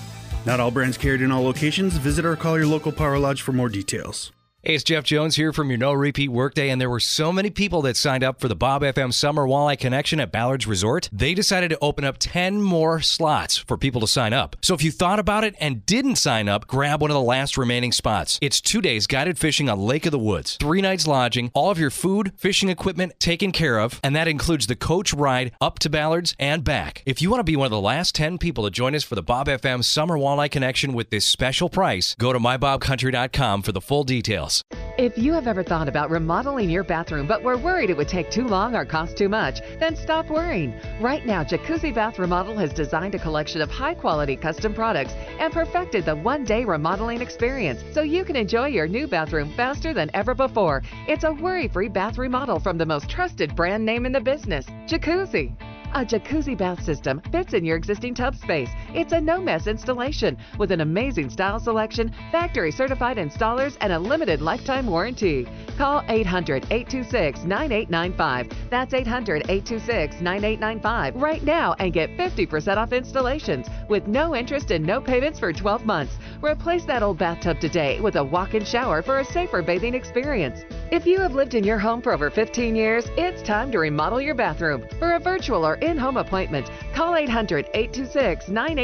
Not 0.46 0.60
all 0.60 0.72
brands 0.72 0.98
carried 0.98 1.22
in 1.22 1.32
all 1.32 1.44
locations. 1.44 1.98
Visit 1.98 2.26
or 2.26 2.36
call 2.36 2.58
your 2.58 2.68
local 2.68 2.92
Power 2.92 3.20
Lodge 3.20 3.42
for 3.42 3.52
more 3.52 3.70
details. 3.70 4.32
Hey, 4.70 4.76
it's 4.76 4.84
Jeff 4.84 5.04
Jones 5.04 5.36
here 5.36 5.52
from 5.52 5.70
your 5.70 5.80
No 5.80 5.94
Repeat 5.94 6.30
Workday, 6.30 6.70
and 6.70 6.80
there 6.80 6.92
were 6.92 7.00
so 7.00 7.34
many 7.34 7.50
people 7.50 7.82
that 7.82 7.98
signed 7.98 8.24
up 8.24 8.40
for 8.40 8.48
the 8.48 8.56
Bob 8.56 8.84
FM 8.84 9.12
Summer 9.12 9.48
Walleye 9.48 9.80
Connection 9.80 10.20
at 10.20 10.32
Ballard's 10.32 10.68
Resort. 10.68 11.10
They 11.12 11.34
decided 11.34 11.72
to 11.72 11.80
open 11.82 12.04
up 12.04 12.18
10 12.20 12.62
more 12.62 13.02
slots 13.02 13.58
for 13.58 13.78
people 13.78 14.00
to 14.02 14.06
sign 14.06 14.32
up. 14.32 14.56
So 14.62 14.76
if 14.76 14.84
you 14.84 14.92
thought 14.92 15.18
about 15.18 15.44
it 15.44 15.56
and 15.60 15.88
didn't 15.88 16.18
sign 16.18 16.48
up, 16.48 16.68
grab 16.68 17.02
one 17.02 17.10
of 17.10 17.16
the 17.16 17.20
last 17.20 17.58
remaining 17.58 17.92
spots. 17.92 18.38
It's 18.44 18.62
two 18.62 18.80
days 18.80 19.08
guided 19.08 19.40
fishing 19.40 19.70
on 19.70 19.80
Lake 19.80 20.06
of 20.06 20.12
the 20.12 20.20
Woods, 20.20 20.56
three 20.58 20.82
nights 20.82 21.08
lodging, 21.08 21.50
all 21.56 21.72
of 21.72 21.80
your 21.80 21.90
food, 21.90 22.34
fishing 22.38 22.70
equipment 22.70 23.20
taken 23.20 23.52
care 23.52 23.80
of, 23.80 24.00
and 24.04 24.16
that 24.16 24.28
includes 24.28 24.68
the 24.68 24.76
coach 24.76 25.16
ride 25.16 25.52
up 25.60 25.80
to 25.80 25.90
Ballard's 25.90 26.36
and 26.38 26.64
back. 26.64 27.02
If 27.08 27.24
you 27.24 27.32
want 27.32 27.40
to 27.40 27.44
be 27.44 27.56
one 27.56 27.66
of 27.66 27.72
the 27.72 27.82
last 27.82 28.14
10 28.14 28.38
people 28.38 28.66
to 28.66 28.70
join 28.70 28.94
us 28.94 29.04
for 29.04 29.16
the 29.16 29.24
Bob 29.24 29.48
FM 29.48 29.84
Summer 29.84 30.16
Walleye 30.16 30.52
Connection 30.52 30.94
with 30.94 31.10
this 31.10 31.26
special 31.26 31.70
price, 31.70 32.16
go 32.20 32.32
to 32.32 32.38
mybobcountry.com 32.38 33.64
for 33.64 33.72
the 33.72 33.82
full 33.82 34.04
details. 34.04 34.59
If 34.98 35.18
you 35.18 35.34
have 35.34 35.48
ever 35.48 35.64
thought 35.64 35.88
about 35.88 36.10
remodeling 36.10 36.70
your 36.70 36.84
bathroom 36.84 37.26
but 37.26 37.42
were 37.42 37.58
worried 37.58 37.90
it 37.90 37.96
would 37.96 38.10
take 38.10 38.30
too 38.30 38.46
long 38.46 38.76
or 38.76 38.86
cost 38.86 39.18
too 39.18 39.30
much, 39.30 39.62
then 39.80 39.96
stop 39.96 40.30
worrying. 40.30 40.74
Right 41.00 41.26
now, 41.26 41.44
Jacuzzi 41.44 41.94
Bath 41.94 42.20
Remodel 42.20 42.58
has 42.58 42.74
designed 42.74 43.16
a 43.16 43.20
collection 43.20 43.62
of 43.62 43.70
high 43.70 43.94
quality 43.94 44.36
custom 44.36 44.74
products 44.74 45.14
and 45.40 45.54
perfected 45.54 46.06
the 46.06 46.16
one 46.16 46.44
day 46.44 46.66
remodeling 46.66 47.22
experience 47.22 47.82
so 47.94 48.02
you 48.02 48.26
can 48.26 48.36
enjoy 48.36 48.68
your 48.68 48.88
new 48.88 49.08
bathroom 49.08 49.54
faster 49.56 49.94
than 49.94 50.12
ever 50.14 50.36
before. 50.36 50.82
It's 51.08 51.24
a 51.24 51.32
worry 51.32 51.68
free 51.68 51.90
bath 51.90 52.18
remodel 52.18 52.60
from 52.60 52.78
the 52.78 52.86
most 52.86 53.10
trusted 53.10 53.56
brand 53.56 53.86
name 53.86 54.06
in 54.06 54.12
the 54.12 54.20
business, 54.20 54.66
Jacuzzi. 54.88 55.56
A 55.96 56.06
jacuzzi 56.06 56.56
bath 56.56 56.84
system 56.84 57.20
fits 57.32 57.54
in 57.54 57.66
your 57.66 57.76
existing 57.76 58.14
tub 58.14 58.36
space. 58.36 58.70
It's 58.94 59.14
a 59.14 59.22
no 59.22 59.40
mess 59.40 59.68
installation 59.68 60.38
with 60.58 60.72
an 60.72 60.82
amazing 60.82 61.30
style 61.30 61.60
selection, 61.60 62.12
factory 62.32 62.72
certified 62.72 63.18
installers, 63.18 63.78
and 63.82 63.94
a 63.94 64.00
limited 64.00 64.42
lifetime 64.42 64.88
warranty. 64.88 65.48
Call 65.78 66.04
800 66.08 66.66
826 66.72 67.44
9895. 67.44 68.50
That's 68.70 68.94
800 68.94 69.44
826 69.50 70.22
9895 70.22 71.16
right 71.16 71.44
now 71.44 71.76
and 71.80 71.94
get 71.94 72.10
50% 72.18 72.78
off 72.78 72.92
installations 72.92 73.68
with 73.90 74.08
no 74.08 74.36
interest 74.36 74.72
and 74.72 74.86
no 74.86 75.00
payments 75.00 75.40
for 75.40 75.54
12 75.54 75.86
months. 75.86 76.18
Replace 76.42 76.86
that 76.86 77.04
old 77.04 77.20
bathtub 77.20 77.60
today 77.60 78.00
with 78.02 78.16
a 78.16 78.24
walk 78.24 78.56
in 78.56 78.66
shower 78.66 79.02
for 79.02 79.20
a 79.20 79.26
safer 79.26 79.62
bathing 79.62 79.94
experience. 79.94 80.62
If 80.92 81.06
you 81.06 81.20
have 81.20 81.34
lived 81.34 81.54
in 81.54 81.64
your 81.64 81.78
home 81.78 82.02
for 82.02 82.14
over 82.14 82.32
15 82.32 82.76
years, 82.76 83.06
it's 83.18 83.44
time 83.44 83.72
to 83.72 83.80
remodel 83.80 84.20
your 84.20 84.36
bathroom. 84.36 84.86
For 84.98 85.14
a 85.14 85.20
virtual 85.20 85.66
or 85.66 85.76
in 85.76 85.98
home 85.98 86.18
appointment, 86.18 86.70
call 86.96 87.16
800 87.16 87.70
826 87.74 88.50
9895. 88.50 88.79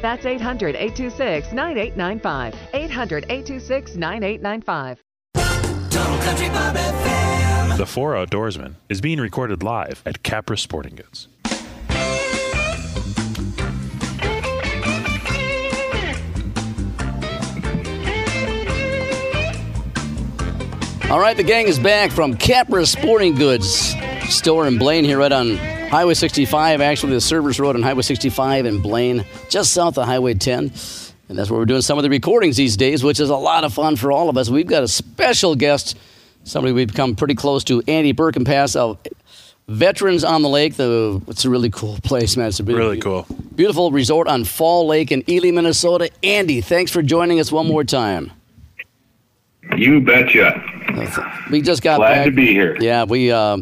That's 0.00 0.24
800 0.24 0.74
826 0.74 1.52
9895. 1.52 2.54
800 2.72 3.24
826 3.28 3.96
9895. 3.96 5.02
The 7.78 7.86
Four 7.86 8.14
Outdoorsman 8.14 8.74
is 8.88 9.00
being 9.00 9.18
recorded 9.18 9.62
live 9.62 10.02
at 10.06 10.22
Capra 10.22 10.56
Sporting 10.56 10.94
Goods. 10.94 11.28
All 21.10 21.20
right, 21.20 21.36
the 21.36 21.42
gang 21.42 21.66
is 21.66 21.78
back 21.78 22.10
from 22.10 22.34
Capra 22.36 22.86
Sporting 22.86 23.34
Goods 23.34 23.94
store 24.28 24.66
in 24.66 24.78
Blaine 24.78 25.04
here, 25.04 25.18
right 25.18 25.30
on 25.30 25.58
Highway 25.92 26.14
65. 26.14 26.80
Actually, 26.80 27.12
the 27.12 27.20
Service 27.20 27.60
Road 27.60 27.76
on 27.76 27.82
Highway 27.82 28.00
65 28.00 28.64
in 28.64 28.80
Blaine, 28.80 29.26
just 29.50 29.74
south 29.74 29.98
of 29.98 30.06
Highway 30.06 30.32
10. 30.32 30.72
And 31.28 31.38
that's 31.38 31.50
where 31.50 31.58
we're 31.60 31.66
doing 31.66 31.82
some 31.82 31.98
of 31.98 32.02
the 32.02 32.08
recordings 32.08 32.56
these 32.56 32.78
days, 32.78 33.04
which 33.04 33.20
is 33.20 33.28
a 33.28 33.36
lot 33.36 33.62
of 33.62 33.74
fun 33.74 33.96
for 33.96 34.10
all 34.10 34.30
of 34.30 34.38
us. 34.38 34.48
We've 34.48 34.66
got 34.66 34.82
a 34.82 34.88
special 34.88 35.54
guest, 35.54 35.98
somebody 36.44 36.72
we've 36.72 36.88
become 36.88 37.14
pretty 37.14 37.34
close 37.34 37.62
to, 37.64 37.82
Andy 37.88 38.14
Berkenpas 38.14 38.74
of 38.74 38.98
Veterans 39.68 40.24
on 40.24 40.40
the 40.40 40.48
Lake. 40.48 40.76
The 40.76 41.20
it's 41.28 41.44
a 41.44 41.50
really 41.50 41.68
cool 41.68 41.98
place, 42.02 42.38
man. 42.38 42.48
It's 42.48 42.58
a 42.60 42.64
Really 42.64 42.98
cool. 42.98 43.26
beautiful 43.54 43.92
resort 43.92 44.28
on 44.28 44.44
Fall 44.44 44.86
Lake 44.86 45.12
in 45.12 45.22
Ely, 45.28 45.50
Minnesota. 45.50 46.08
Andy, 46.22 46.62
thanks 46.62 46.90
for 46.90 47.02
joining 47.02 47.38
us 47.38 47.52
one 47.52 47.66
more 47.68 47.84
time. 47.84 48.32
You 49.76 50.00
betcha. 50.00 50.58
We 51.50 51.60
just 51.60 51.82
got 51.82 51.98
Glad 51.98 52.14
back. 52.14 52.24
to 52.24 52.30
be 52.30 52.46
here. 52.46 52.78
Yeah, 52.80 53.04
we 53.04 53.30
uh, 53.30 53.58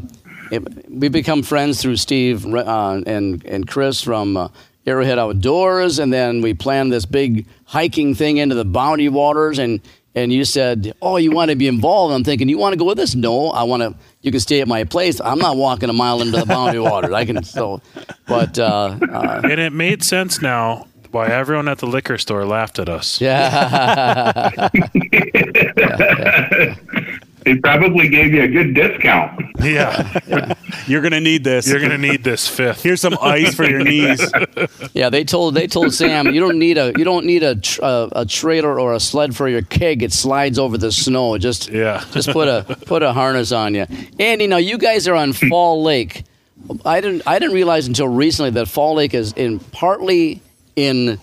it, 0.51 0.91
we 0.91 1.09
become 1.09 1.43
friends 1.43 1.81
through 1.83 1.97
Steve 1.97 2.47
uh, 2.47 3.03
and 3.07 3.45
and 3.45 3.69
Chris 3.69 4.03
from 4.03 4.37
uh, 4.37 4.49
Arrowhead 4.87 5.19
Outdoors, 5.19 5.99
and 5.99 6.13
then 6.13 6.41
we 6.43 6.55
planned 6.55 6.93
this 6.93 7.05
big 7.05 7.47
hiking 7.65 8.15
thing 8.15 8.39
into 8.39 8.55
the 8.55 8.65
Boundary 8.65 9.09
Waters, 9.09 9.59
and 9.59 9.81
and 10.15 10.33
you 10.33 10.45
said, 10.45 10.93
"Oh, 11.01 11.17
you 11.19 11.31
want 11.31 11.51
to 11.51 11.57
be 11.57 11.69
involved?" 11.69 12.15
I'm 12.15 12.25
thinking, 12.25 12.49
"You 12.49 12.59
want 12.59 12.73
to 12.73 12.79
go 12.79 12.87
with 12.87 12.99
us?" 12.99 13.15
No, 13.15 13.51
I 13.51 13.63
want 13.63 13.83
to. 13.83 13.95
You 14.23 14.31
can 14.31 14.41
stay 14.41 14.61
at 14.61 14.69
my 14.69 14.85
place. 14.85 15.21
I'm 15.21 15.39
not 15.39 15.57
walking 15.57 15.89
a 15.89 15.93
mile 15.93 16.21
into 16.21 16.39
the 16.39 16.47
boundary 16.47 16.81
waters. 16.91 17.13
I 17.13 17.25
can 17.25 17.43
so, 17.45 17.81
but 18.27 18.59
uh, 18.59 18.97
uh, 19.13 19.41
And 19.45 19.61
it 19.61 19.73
made 19.73 20.03
sense 20.03 20.43
now 20.43 20.87
why 21.11 21.29
everyone 21.29 21.69
at 21.69 21.79
the 21.79 21.87
liquor 21.87 22.19
store 22.19 22.45
laughed 22.45 22.79
at 22.79 22.89
us. 22.89 23.21
yeah, 23.21 24.69
They 27.55 27.59
probably 27.61 28.09
gave 28.09 28.33
you 28.33 28.43
a 28.45 28.49
good 28.49 28.75
discount. 28.75 29.41
Yeah. 29.61 30.55
You're 30.87 31.01
gonna 31.03 31.21
need 31.21 31.43
this. 31.43 31.67
You're 31.69 31.81
going 31.81 31.91
to 31.91 31.99
need 31.99 32.23
this 32.23 32.47
fifth. 32.49 32.83
Here's 32.83 33.01
some 33.01 33.17
ice 33.21 33.55
for 33.55 33.65
your 33.65 33.83
knees. 33.83 34.21
yeah. 34.95 35.11
They 35.11 35.25
told 35.25 35.55
they 35.55 35.67
told 35.67 35.93
Sam 35.93 36.29
you 36.33 36.41
don't 36.41 36.59
need 36.59 36.79
a 36.79 36.93
you 36.97 37.05
don't 37.05 37.27
need 37.27 37.43
a 37.43 37.57
tr- 37.57 37.81
a, 37.83 38.09
a 38.13 38.25
trailer 38.27 38.79
or 38.81 38.95
a 38.95 39.01
sled 39.01 39.35
for 39.35 39.49
your 39.49 39.63
keg. 39.63 40.03
It 40.03 40.13
slides 40.13 40.59
over 40.59 40.79
the 40.79 40.93
snow. 40.93 41.37
Just 41.39 41.69
Yeah. 41.69 42.05
just 42.13 42.31
put 42.31 42.47
a 42.49 42.77
put 42.87 43.03
a 43.03 43.13
harness 43.13 43.51
on 43.53 43.75
you. 43.75 43.87
Andy, 44.19 44.47
now 44.47 44.57
you 44.59 44.79
guys 44.79 45.09
are 45.09 45.15
on 45.15 45.33
Fall 45.33 45.83
Lake. 45.83 46.25
I 46.85 47.01
didn't 47.01 47.23
I 47.27 47.39
didn't 47.39 47.55
realize 47.55 47.87
until 47.89 48.09
recently 48.09 48.51
that 48.53 48.69
Fall 48.69 48.95
Lake 48.95 49.15
is 49.15 49.33
in 49.33 49.59
partly 49.59 50.41
in 50.77 51.19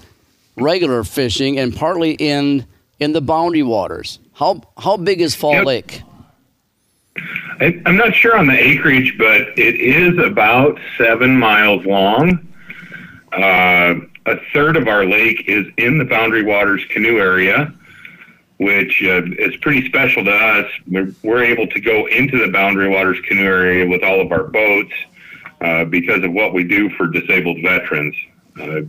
regular 0.58 1.04
fishing 1.04 1.58
and 1.58 1.76
partly 1.76 2.12
in 2.14 2.66
in 3.00 3.14
the 3.14 3.22
boundary 3.22 3.64
waters. 3.64 4.20
How 4.34 4.62
how 4.78 4.98
big 4.98 5.22
is 5.22 5.34
Fall 5.36 5.54
Yep. 5.54 5.66
Lake? 5.66 6.02
I, 7.60 7.82
I'm 7.86 7.98
not 7.98 8.14
sure 8.14 8.38
on 8.38 8.48
the 8.48 8.58
acreage, 8.58 9.16
but 9.18 9.42
it 9.58 9.80
is 9.80 10.18
about 10.20 10.80
seven 10.98 11.38
miles 11.38 11.86
long. 11.86 12.48
Uh, 13.34 13.96
a 14.26 14.38
third 14.54 14.76
of 14.76 14.88
our 14.88 15.06
lake 15.06 15.46
is 15.48 15.66
in 15.78 15.98
the 15.98 16.06
Boundary 16.06 16.44
Waters 16.44 16.84
canoe 16.90 17.18
area, 17.18 17.74
which 18.58 19.02
uh, 19.04 19.24
is 19.40 19.56
pretty 19.58 19.88
special 19.88 20.24
to 20.26 20.32
us. 20.32 20.70
We're, 20.88 21.14
we're 21.24 21.44
able 21.44 21.68
to 21.68 21.80
go 21.80 22.08
into 22.08 22.38
the 22.38 22.52
Boundary 22.52 22.90
Waters 22.90 23.20
canoe 23.28 23.46
area 23.46 23.88
with 23.88 24.04
all 24.04 24.22
of 24.22 24.32
our 24.32 24.44
boats 24.44 24.94
uh, 25.62 25.86
because 25.86 26.24
of 26.24 26.32
what 26.34 26.54
we 26.54 26.64
do 26.64 26.90
for 26.92 27.08
disabled 27.08 27.58
veterans. 27.64 28.16
Uh, 28.60 28.82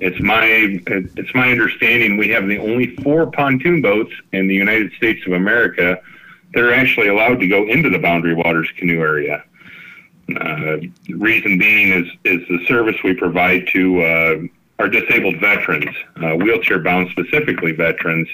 it's 0.00 0.20
my 0.20 0.44
it's 0.44 1.34
my 1.34 1.50
understanding 1.50 2.18
we 2.18 2.28
have 2.28 2.46
the 2.46 2.58
only 2.58 2.94
four 2.96 3.30
pontoon 3.30 3.80
boats 3.80 4.12
in 4.32 4.46
the 4.46 4.54
United 4.54 4.92
States 4.92 5.26
of 5.26 5.32
America 5.32 5.98
that 6.54 6.62
are 6.62 6.72
actually 6.72 7.08
allowed 7.08 7.40
to 7.40 7.48
go 7.48 7.66
into 7.68 7.90
the 7.90 7.98
Boundary 7.98 8.34
Waters 8.34 8.68
canoe 8.76 9.00
area. 9.00 9.44
Uh, 10.40 10.78
reason 11.08 11.56
being 11.56 11.92
is 11.92 12.06
is 12.24 12.46
the 12.48 12.64
service 12.66 12.96
we 13.04 13.14
provide 13.14 13.68
to 13.68 14.02
uh, 14.02 14.36
our 14.78 14.88
disabled 14.88 15.38
veterans, 15.38 15.94
uh, 16.16 16.34
wheelchair 16.34 16.80
bound 16.80 17.08
specifically 17.10 17.72
veterans. 17.72 18.28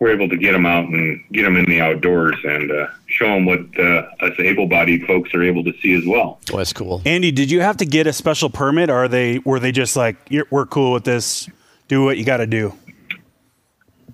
We're 0.00 0.10
able 0.10 0.28
to 0.30 0.36
get 0.36 0.50
them 0.50 0.66
out 0.66 0.86
and 0.88 1.22
get 1.30 1.44
them 1.44 1.56
in 1.56 1.64
the 1.66 1.80
outdoors 1.80 2.34
and 2.42 2.72
uh, 2.72 2.88
show 3.06 3.26
them 3.26 3.44
what 3.44 3.60
uh, 3.78 4.08
us 4.20 4.32
able-bodied 4.36 5.06
folks 5.06 5.32
are 5.32 5.44
able 5.44 5.62
to 5.62 5.72
see 5.80 5.94
as 5.94 6.04
well. 6.04 6.40
Oh, 6.52 6.56
that's 6.56 6.72
cool. 6.72 7.02
Andy, 7.06 7.30
did 7.30 7.52
you 7.52 7.60
have 7.60 7.76
to 7.76 7.84
get 7.84 8.08
a 8.08 8.12
special 8.12 8.50
permit, 8.50 8.90
or 8.90 9.04
are 9.04 9.08
they 9.08 9.38
were 9.38 9.60
they 9.60 9.70
just 9.70 9.94
like 9.94 10.16
we're 10.50 10.66
cool 10.66 10.92
with 10.92 11.04
this? 11.04 11.48
Do 11.86 12.04
what 12.04 12.16
you 12.16 12.24
got 12.24 12.38
to 12.38 12.46
do. 12.46 12.74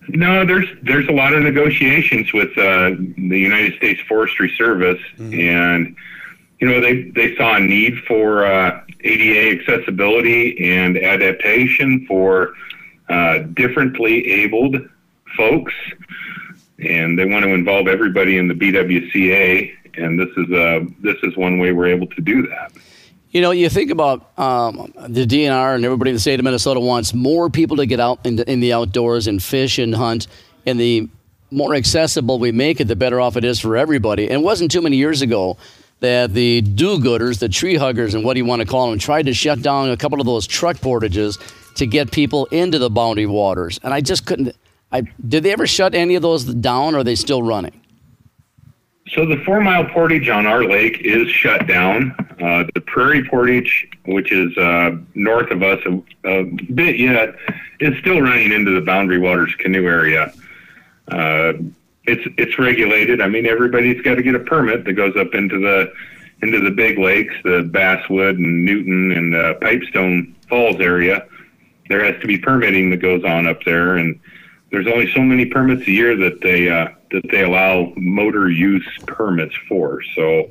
No, 0.08 0.44
there's 0.44 0.68
there's 0.82 1.08
a 1.08 1.12
lot 1.12 1.34
of 1.34 1.42
negotiations 1.42 2.32
with 2.32 2.56
uh, 2.56 2.90
the 3.16 3.38
United 3.38 3.74
States 3.76 4.00
Forestry 4.08 4.52
Service, 4.56 5.00
and 5.18 5.96
you 6.60 6.68
know 6.68 6.80
they 6.80 7.02
they 7.10 7.36
saw 7.36 7.56
a 7.56 7.60
need 7.60 7.98
for 8.06 8.44
uh, 8.46 8.82
ADA 9.00 9.60
accessibility 9.60 10.72
and 10.72 10.96
adaptation 10.96 12.06
for 12.06 12.54
uh, 13.08 13.38
differently 13.54 14.30
abled 14.30 14.76
folks, 15.36 15.74
and 16.78 17.18
they 17.18 17.24
want 17.26 17.44
to 17.44 17.50
involve 17.52 17.86
everybody 17.86 18.38
in 18.38 18.48
the 18.48 18.54
BWCA, 18.54 19.72
and 19.94 20.18
this 20.18 20.30
is 20.36 20.50
uh, 20.50 20.80
this 21.00 21.16
is 21.22 21.36
one 21.36 21.58
way 21.58 21.72
we're 21.72 21.86
able 21.86 22.06
to 22.08 22.20
do 22.22 22.46
that. 22.48 22.72
You 23.30 23.42
know, 23.42 23.50
you 23.50 23.68
think 23.68 23.90
about 23.90 24.38
um, 24.38 24.92
the 25.06 25.26
DNR 25.26 25.74
and 25.74 25.84
everybody 25.84 26.10
in 26.10 26.16
the 26.16 26.20
state 26.20 26.40
of 26.40 26.44
Minnesota 26.44 26.80
wants 26.80 27.12
more 27.12 27.50
people 27.50 27.76
to 27.76 27.84
get 27.84 28.00
out 28.00 28.24
in 28.24 28.36
the, 28.36 28.50
in 28.50 28.60
the 28.60 28.72
outdoors 28.72 29.26
and 29.26 29.42
fish 29.42 29.78
and 29.78 29.94
hunt. 29.94 30.28
And 30.64 30.80
the 30.80 31.08
more 31.50 31.74
accessible 31.74 32.38
we 32.38 32.52
make 32.52 32.80
it, 32.80 32.84
the 32.84 32.96
better 32.96 33.20
off 33.20 33.36
it 33.36 33.44
is 33.44 33.60
for 33.60 33.76
everybody. 33.76 34.24
And 34.24 34.32
it 34.32 34.42
wasn't 34.42 34.70
too 34.70 34.80
many 34.80 34.96
years 34.96 35.20
ago 35.20 35.58
that 36.00 36.32
the 36.32 36.62
do-gooders, 36.62 37.38
the 37.38 37.50
tree 37.50 37.76
huggers, 37.76 38.14
and 38.14 38.24
what 38.24 38.34
do 38.34 38.38
you 38.38 38.46
want 38.46 38.62
to 38.62 38.66
call 38.66 38.88
them, 38.88 38.98
tried 38.98 39.26
to 39.26 39.34
shut 39.34 39.60
down 39.60 39.90
a 39.90 39.96
couple 39.96 40.20
of 40.20 40.26
those 40.26 40.46
truck 40.46 40.80
portages 40.80 41.38
to 41.74 41.86
get 41.86 42.10
people 42.10 42.46
into 42.46 42.78
the 42.78 42.88
boundary 42.88 43.26
waters. 43.26 43.78
And 43.82 43.92
I 43.92 44.00
just 44.00 44.24
couldn't. 44.24 44.56
I 44.90 45.02
did 45.26 45.42
they 45.42 45.52
ever 45.52 45.66
shut 45.66 45.94
any 45.94 46.14
of 46.14 46.22
those 46.22 46.44
down, 46.44 46.94
or 46.94 46.98
are 46.98 47.04
they 47.04 47.14
still 47.14 47.42
running? 47.42 47.78
So 49.14 49.24
the 49.24 49.38
four 49.44 49.60
mile 49.60 49.84
portage 49.86 50.28
on 50.28 50.46
our 50.46 50.64
lake 50.64 51.00
is 51.00 51.28
shut 51.30 51.66
down. 51.66 52.14
Uh, 52.40 52.64
the 52.74 52.80
prairie 52.80 53.26
portage, 53.26 53.88
which 54.04 54.32
is 54.32 54.56
uh, 54.58 54.96
north 55.14 55.50
of 55.50 55.62
us 55.62 55.80
a, 55.86 56.02
a 56.28 56.44
bit 56.44 56.98
yet, 56.98 57.34
is 57.80 57.98
still 57.98 58.20
running 58.20 58.52
into 58.52 58.70
the 58.72 58.80
Boundary 58.80 59.18
Waters 59.18 59.54
canoe 59.58 59.86
area. 59.86 60.32
Uh, 61.08 61.54
it's 62.04 62.22
it's 62.36 62.58
regulated. 62.58 63.20
I 63.20 63.28
mean, 63.28 63.46
everybody's 63.46 64.00
got 64.02 64.16
to 64.16 64.22
get 64.22 64.34
a 64.34 64.40
permit 64.40 64.84
that 64.84 64.94
goes 64.94 65.16
up 65.16 65.34
into 65.34 65.58
the 65.58 65.92
into 66.42 66.60
the 66.60 66.70
big 66.70 66.98
lakes, 66.98 67.34
the 67.44 67.62
Basswood 67.62 68.38
and 68.38 68.64
Newton 68.64 69.12
and 69.12 69.34
uh, 69.34 69.54
Pipestone 69.54 70.34
Falls 70.48 70.80
area. 70.80 71.26
There 71.88 72.04
has 72.04 72.20
to 72.20 72.26
be 72.26 72.38
permitting 72.38 72.90
that 72.90 72.98
goes 72.98 73.24
on 73.24 73.46
up 73.46 73.64
there, 73.64 73.96
and 73.96 74.20
there's 74.70 74.86
only 74.86 75.10
so 75.12 75.20
many 75.20 75.46
permits 75.46 75.86
a 75.88 75.90
year 75.90 76.16
that 76.16 76.40
they 76.40 76.68
uh, 76.68 76.88
that 77.10 77.22
they 77.30 77.42
allow 77.42 77.92
motor 77.96 78.50
use 78.50 78.86
permits 79.06 79.54
for. 79.68 80.02
So 80.14 80.50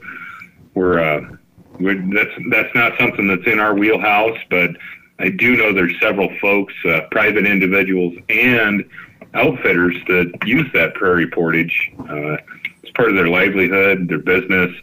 we're, 0.74 1.00
uh, 1.00 1.38
we're 1.80 2.02
that's 2.14 2.32
that's 2.50 2.74
not 2.76 2.98
something 3.00 3.28
that's 3.28 3.46
in 3.46 3.60
our 3.60 3.74
wheelhouse, 3.74 4.38
but 4.50 4.72
I 5.20 5.30
do 5.30 5.56
know 5.56 5.74
there's 5.74 6.00
several 6.00 6.30
folks, 6.40 6.74
uh, 6.86 7.02
private 7.12 7.46
individuals, 7.46 8.16
and 8.30 8.88
outfitters 9.34 9.96
that 10.08 10.32
use 10.46 10.68
that 10.74 10.94
prairie 10.96 11.30
portage 11.30 11.92
uh, 12.10 12.38
as 12.84 12.92
part 12.96 13.10
of 13.10 13.16
their 13.16 13.28
livelihood, 13.28 14.08
their 14.08 14.20
business, 14.20 14.76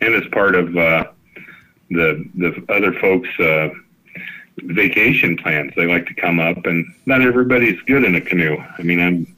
and 0.00 0.14
as 0.14 0.26
part 0.30 0.54
of 0.54 0.76
uh, 0.76 1.04
the 1.90 2.28
the 2.34 2.64
other 2.68 2.92
folks. 3.00 3.28
Uh, 3.38 3.70
vacation 4.64 5.36
plans. 5.36 5.72
They 5.74 5.86
like 5.86 6.06
to 6.06 6.14
come 6.14 6.38
up, 6.38 6.66
and 6.66 6.86
not 7.06 7.22
everybody's 7.22 7.80
good 7.82 8.04
in 8.04 8.14
a 8.14 8.20
canoe. 8.20 8.58
I 8.78 8.82
mean, 8.82 9.00
I'm 9.00 9.36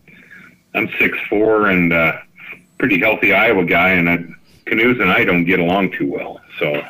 I'm 0.74 0.88
six 0.98 1.18
four 1.28 1.66
and 1.66 1.92
uh, 1.92 2.18
pretty 2.78 2.98
healthy 2.98 3.32
Iowa 3.32 3.64
guy, 3.64 3.90
and 3.90 4.08
I, 4.08 4.24
canoes 4.66 4.98
and 5.00 5.10
I 5.10 5.24
don't 5.24 5.44
get 5.44 5.60
along 5.60 5.92
too 5.92 6.10
well. 6.10 6.40
So 6.58 6.82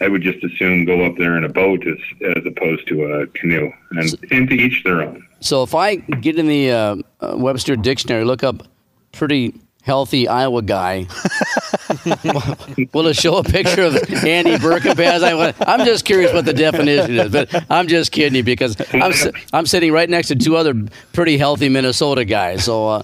I 0.00 0.08
would 0.08 0.22
just 0.22 0.42
assume 0.44 0.84
go 0.84 1.04
up 1.04 1.16
there 1.16 1.36
in 1.36 1.44
a 1.44 1.48
boat 1.48 1.86
as 1.86 1.98
as 2.36 2.46
opposed 2.46 2.86
to 2.88 3.04
a 3.04 3.26
canoe, 3.28 3.72
and 3.92 4.14
and 4.30 4.48
to 4.48 4.54
each 4.54 4.84
their 4.84 5.02
own. 5.02 5.26
So 5.40 5.62
if 5.62 5.74
I 5.74 5.96
get 5.96 6.38
in 6.38 6.46
the 6.46 6.70
uh, 6.70 6.96
uh, 7.20 7.34
Webster 7.36 7.76
dictionary, 7.76 8.24
look 8.24 8.42
up 8.42 8.66
pretty 9.12 9.54
healthy 9.88 10.28
Iowa 10.28 10.60
guy, 10.60 11.06
will 12.92 13.06
it 13.06 13.16
show 13.16 13.38
a 13.38 13.42
picture 13.42 13.84
of 13.84 13.96
Andy 14.22 14.56
Berkenpas? 14.56 15.22
I, 15.24 15.54
I'm 15.66 15.86
just 15.86 16.04
curious 16.04 16.30
what 16.30 16.44
the 16.44 16.52
definition 16.52 17.18
is, 17.18 17.32
but 17.32 17.64
I'm 17.70 17.88
just 17.88 18.12
kidding 18.12 18.36
you 18.36 18.44
because 18.44 18.76
I'm 18.92 19.14
I'm 19.54 19.64
sitting 19.64 19.90
right 19.90 20.08
next 20.08 20.28
to 20.28 20.36
two 20.36 20.56
other 20.56 20.74
pretty 21.14 21.38
healthy 21.38 21.70
Minnesota 21.70 22.26
guys. 22.26 22.64
So 22.64 22.86
uh, 22.86 23.02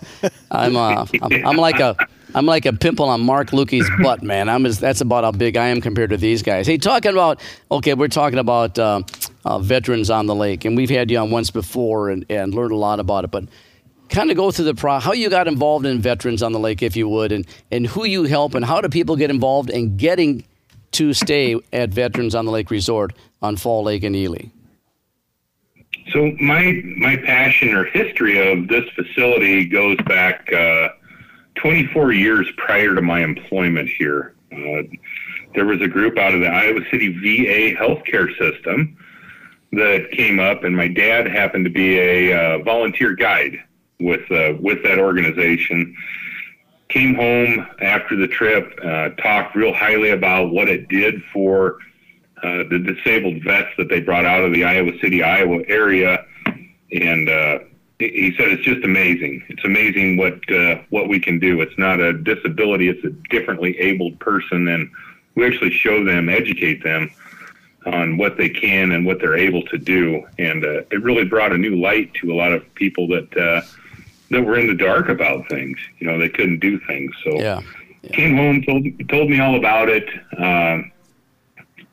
I'm, 0.51 0.77
uh, 0.77 1.07
I'm 1.23 1.47
I'm 1.47 1.57
like 1.57 1.81
a 1.81 1.97
I'm 2.35 2.45
like 2.45 2.67
a 2.67 2.73
pimple 2.75 3.09
on 3.09 3.23
Mark 3.23 3.51
Lukey's 3.51 3.89
butt, 4.03 4.23
man. 4.23 4.51
I'm 4.51 4.65
just, 4.65 4.81
that's 4.81 5.01
about 5.01 5.25
how 5.25 5.31
big 5.33 5.57
I 5.57 5.69
am 5.69 5.81
compared 5.81 6.11
to 6.11 6.19
these 6.19 6.43
guys. 6.43 6.67
Hey, 6.67 6.77
talking 6.77 7.13
about 7.13 7.41
okay, 7.71 7.95
we're 7.95 8.09
talking 8.09 8.39
about 8.39 8.79
uh, 8.79 9.03
uh, 9.47 9.59
veterans 9.59 10.11
on 10.11 10.27
the 10.27 10.35
lake, 10.35 10.67
and 10.67 10.77
we've 10.77 10.91
had 10.91 11.11
you 11.11 11.19
on 11.19 11.31
once 11.31 11.51
before 11.51 12.11
and, 12.11 12.27
and 12.29 12.53
learned 12.53 12.73
a 12.73 12.77
lot 12.77 13.01
about 13.01 13.25
it. 13.25 13.31
But 13.31 13.45
kind 14.09 14.31
of 14.31 14.37
go 14.37 14.51
through 14.51 14.67
the 14.67 14.75
pro 14.75 14.99
how 14.99 15.13
you 15.13 15.29
got 15.29 15.49
involved 15.49 15.87
in 15.87 16.01
veterans 16.01 16.43
on 16.43 16.53
the 16.53 16.59
lake, 16.59 16.83
if 16.83 16.97
you 16.97 17.09
would, 17.09 17.33
and 17.33 17.47
and 17.71 17.87
who 17.87 18.05
you 18.05 18.25
help, 18.25 18.55
and 18.55 18.65
how 18.65 18.81
do 18.81 18.89
people 18.89 19.17
get 19.17 19.31
involved 19.31 19.71
in 19.71 19.97
getting 19.97 20.45
to 20.93 21.13
stay 21.13 21.59
at 21.73 21.91
Veterans 21.91 22.37
on 22.37 22.45
the 22.45 22.53
Lake 22.53 22.71
Resort 22.71 23.15
on 23.43 23.57
Fall 23.57 23.83
Lake 23.83 24.05
and 24.05 24.15
Ely. 24.15 24.47
So 26.13 26.33
my 26.41 26.81
my 26.97 27.17
passion 27.17 27.75
or 27.75 27.85
history 27.85 28.39
of 28.39 28.69
this 28.69 28.85
facility 28.95 29.65
goes 29.65 29.97
back 30.07 30.53
uh, 30.53 30.91
24 31.57 32.13
years 32.13 32.47
prior 32.57 32.95
to 32.95 33.03
my 33.03 33.23
employment 33.25 33.89
here. 33.89 34.35
Uh, 34.53 34.83
there 35.55 35.65
was 35.65 35.81
a 35.81 35.89
group 35.89 36.19
out 36.19 36.35
of 36.35 36.41
the 36.41 36.49
Iowa 36.49 36.81
City 36.91 37.09
VA 37.09 37.77
healthcare 37.77 38.29
system 38.39 38.97
that 39.73 40.11
came 40.13 40.39
up, 40.39 40.63
and 40.63 40.77
my 40.77 40.89
dad 40.89 41.27
happened 41.27 41.65
to 41.65 41.71
be 41.71 41.99
a 41.99 42.33
uh, 42.33 42.59
volunteer 42.59 43.15
guide 43.15 43.61
with 44.01 44.31
uh, 44.31 44.55
with 44.61 44.83
that 44.85 44.99
organization. 44.99 45.97
Came 46.89 47.15
home 47.15 47.67
after 47.81 48.15
the 48.15 48.29
trip, 48.29 48.79
uh, 48.85 49.09
talked 49.21 49.57
real 49.57 49.73
highly 49.73 50.11
about 50.11 50.51
what 50.51 50.69
it 50.69 50.89
did 50.89 51.23
for 51.33 51.79
uh, 52.43 52.65
the 52.71 52.79
disabled 52.79 53.43
vets 53.43 53.71
that 53.79 53.89
they 53.89 54.01
brought 54.01 54.27
out 54.27 54.45
of 54.45 54.53
the 54.53 54.65
Iowa 54.65 54.93
City, 55.01 55.23
Iowa 55.23 55.63
area, 55.67 56.25
and 56.93 57.29
uh, 57.29 57.59
he 57.99 58.35
said 58.37 58.49
it's 58.49 58.63
just 58.63 58.85
amazing. 58.85 59.43
It's 59.49 59.65
amazing 59.65 60.19
what 60.19 60.39
uh, 60.53 60.83
what 60.91 61.09
we 61.09 61.19
can 61.21 61.39
do. 61.39 61.61
It's 61.61 61.77
not 61.79 62.01
a 62.01 62.13
disability; 62.13 62.89
it's 62.89 63.05
a 63.05 63.11
differently 63.31 63.79
abled 63.79 64.21
person, 64.21 64.69
and 64.69 64.91
we 65.35 65.47
actually 65.47 65.71
show 65.71 66.05
them, 66.05 66.29
educate 66.29 66.83
them 66.85 67.11
on 67.87 68.17
what 68.17 68.37
they 68.37 68.49
can 68.49 68.93
and 68.93 69.05
what 69.05 69.21
they're 69.21 69.37
able 69.37 69.63
to 69.63 69.79
do. 69.79 70.27
And 70.39 70.65
uh, 70.65 70.83
it 70.91 71.03
really 71.03 71.25
brought 71.25 71.53
a 71.53 71.59
new 71.59 71.77
light 71.77 72.15
to 72.15 72.33
a 72.33 72.35
lot 72.35 72.53
of 72.53 72.75
people 72.75 73.09
that 73.09 73.37
uh, 73.37 73.63
that 74.31 74.43
were 74.43 74.59
in 74.59 74.67
the 74.67 74.75
dark 74.75 75.09
about 75.09 75.49
things. 75.49 75.79
You 75.99 76.07
know, 76.07 76.19
they 76.19 76.29
couldn't 76.29 76.61
do 76.61 76.79
things. 76.81 77.15
So 77.23 77.37
Yeah. 77.39 77.61
yeah. 78.03 78.11
came 78.13 78.37
home, 78.37 78.63
told 78.63 78.87
told 79.09 79.31
me 79.31 79.41
all 79.41 79.57
about 79.57 79.89
it. 79.89 80.09
Um, 80.39 80.91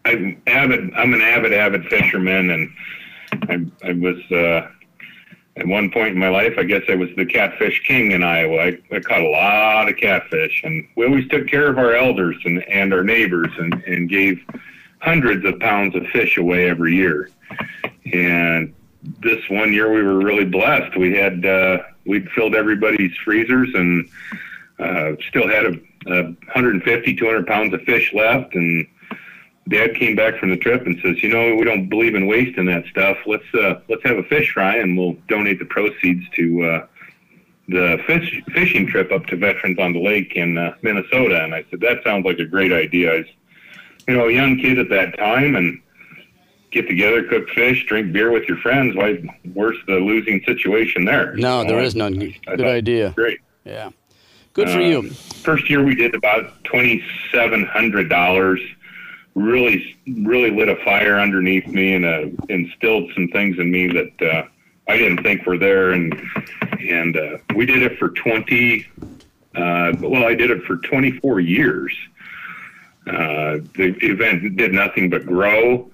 I'm 0.06 0.42
avid. 0.48 0.94
I'm 0.96 1.14
an 1.14 1.22
avid, 1.22 1.54
avid 1.54 1.86
fisherman, 1.86 2.50
and 2.50 2.70
I, 3.84 3.90
I 3.90 3.94
was 3.94 4.20
uh, 4.32 4.68
at 5.58 5.68
one 5.68 5.92
point 5.92 6.14
in 6.14 6.20
my 6.20 6.30
life. 6.30 6.56
I 6.58 6.64
guess 6.64 6.82
I 6.90 6.96
was 6.96 7.10
the 7.18 7.26
catfish 7.26 7.84
king 7.84 8.12
in 8.12 8.24
Iowa. 8.24 8.58
I, 8.58 8.80
I 8.92 9.00
caught 9.00 9.22
a 9.22 9.30
lot 9.30 9.90
of 9.90 9.98
catfish, 9.98 10.62
and 10.64 10.88
we 10.96 11.06
always 11.06 11.28
took 11.28 11.48
care 11.48 11.68
of 11.68 11.78
our 11.78 11.94
elders 11.94 12.36
and, 12.46 12.64
and 12.64 12.94
our 12.94 13.04
neighbors, 13.04 13.52
and, 13.60 13.76
and 13.84 14.10
gave 14.10 14.44
hundreds 15.00 15.46
of 15.46 15.60
pounds 15.60 15.96
of 15.96 16.06
fish 16.08 16.38
away 16.38 16.68
every 16.68 16.96
year. 16.96 17.30
And 18.12 18.74
this 19.20 19.48
one 19.50 19.72
year, 19.72 19.92
we 19.94 20.02
were 20.02 20.18
really 20.18 20.46
blessed. 20.46 20.98
We 20.98 21.16
had 21.16 21.46
uh, 21.46 21.80
we'd 22.06 22.30
filled 22.32 22.56
everybody's 22.56 23.16
freezers 23.18 23.70
and 23.74 24.10
uh, 24.80 25.14
still 25.28 25.48
had 25.48 25.66
a, 25.66 25.74
a 26.08 26.24
150, 26.24 27.16
200 27.16 27.48
pounds 27.48 27.74
of 27.74 27.82
fish 27.84 28.14
left. 28.14 28.56
And 28.56 28.88
Dad 29.70 29.96
came 29.96 30.16
back 30.16 30.38
from 30.38 30.50
the 30.50 30.58
trip 30.58 30.86
and 30.86 31.00
says, 31.02 31.22
"You 31.22 31.30
know, 31.30 31.56
we 31.56 31.64
don't 31.64 31.88
believe 31.88 32.16
in 32.16 32.28
wasting 32.28 32.66
that 32.66 32.86
stuff. 32.88 33.18
Let's 33.26 33.46
uh, 33.54 33.82
let's 33.88 34.04
have 34.04 34.18
a 34.18 34.24
fish 34.24 34.52
fry, 34.54 34.78
and 34.78 34.98
we'll 34.98 35.16
donate 35.28 35.60
the 35.60 35.66
proceeds 35.66 36.28
to 36.36 36.64
uh, 36.64 36.86
the 37.68 38.02
fish 38.08 38.42
fishing 38.54 38.88
trip 38.88 39.12
up 39.12 39.28
to 39.28 39.38
Veterans 39.38 39.78
on 39.80 39.94
the 39.94 40.00
Lake 40.00 40.34
in 40.36 40.58
uh, 40.58 40.76
Minnesota." 40.82 41.44
And 41.44 41.54
I 41.54 41.64
said, 41.70 41.80
"That 41.82 42.04
sounds 42.04 42.26
like 42.26 42.40
a 42.40 42.46
great 42.46 42.74
idea." 42.74 43.14
I 43.14 43.18
was, 43.20 43.28
you 44.08 44.18
know, 44.18 44.28
a 44.28 44.32
young 44.32 44.58
kid 44.58 44.80
at 44.80 44.90
that 44.90 45.16
time, 45.18 45.56
and 45.56 45.80
get 46.72 46.88
together, 46.88 47.24
cook 47.24 47.48
fish, 47.50 47.86
drink 47.86 48.12
beer 48.14 48.32
with 48.32 48.48
your 48.48 48.58
friends. 48.58 48.96
Why? 48.96 49.16
Where's 49.54 49.78
the 49.88 49.96
losing 49.96 50.42
situation 50.46 51.06
there? 51.06 51.36
No, 51.36 51.64
there 51.64 51.80
is 51.80 51.96
none. 51.96 52.22
I 52.48 52.56
Good 52.56 52.62
idea. 52.66 53.12
Great. 53.12 53.40
Yeah. 53.66 53.90
Good 54.54 54.70
for 54.70 54.80
Uh, 54.80 54.88
you. 54.90 55.10
First 55.10 55.70
year 55.70 55.84
we 55.84 55.96
did 55.96 56.16
about 56.16 56.64
twenty 56.64 57.04
seven 57.32 57.66
hundred 57.66 58.10
dollars. 58.10 58.60
Really, 59.34 59.98
really 60.26 60.52
lit 60.52 60.68
a 60.68 60.76
fire 60.84 61.18
underneath 61.20 61.66
me 61.68 61.94
and 61.94 62.06
uh, 62.06 62.26
instilled 62.50 63.12
some 63.14 63.30
things 63.30 63.60
in 63.60 63.72
me 63.72 63.88
that 63.88 64.22
uh, 64.22 64.44
I 64.90 64.98
didn't 64.98 65.24
think 65.24 65.46
were 65.46 65.58
there. 65.58 65.92
And 65.92 66.22
and 66.82 67.16
uh, 67.16 67.38
we 67.56 67.66
did 67.66 67.82
it 67.82 67.98
for 67.98 68.10
twenty. 68.10 68.88
Uh, 69.56 69.94
well, 70.00 70.26
I 70.26 70.34
did 70.36 70.52
it 70.52 70.64
for 70.64 70.78
twenty 70.78 71.12
four 71.20 71.40
years. 71.40 71.94
Uh, 73.08 73.60
the 73.76 73.96
event 74.02 74.58
did 74.58 74.74
nothing 74.74 75.10
but 75.10 75.26
grow. 75.26 75.90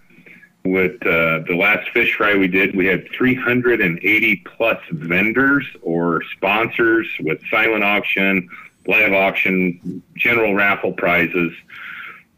With 0.68 1.02
uh, 1.08 1.40
the 1.48 1.56
last 1.58 1.90
fish 1.92 2.16
fry 2.16 2.36
we 2.36 2.50
did, 2.50 2.76
we 2.76 2.86
had 2.88 3.10
380 3.12 4.36
plus 4.58 4.78
vendors 4.92 5.66
or 5.82 6.22
sponsors 6.36 7.08
with 7.22 7.40
silent 7.50 7.86
auction, 7.86 8.50
live 8.86 9.14
auction, 9.14 10.04
general 10.18 10.54
raffle 10.56 10.92
prizes 10.92 11.54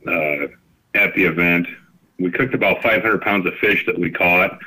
uh, 0.06 0.48
at 0.94 1.16
the 1.16 1.24
event. 1.24 1.68
We 2.20 2.30
cooked 2.30 2.54
about 2.54 2.84
500 2.84 3.20
pounds 3.20 3.48
of 3.48 3.56
fish 3.56 3.84
that 3.88 3.98
we 3.98 4.12
caught 4.12 4.60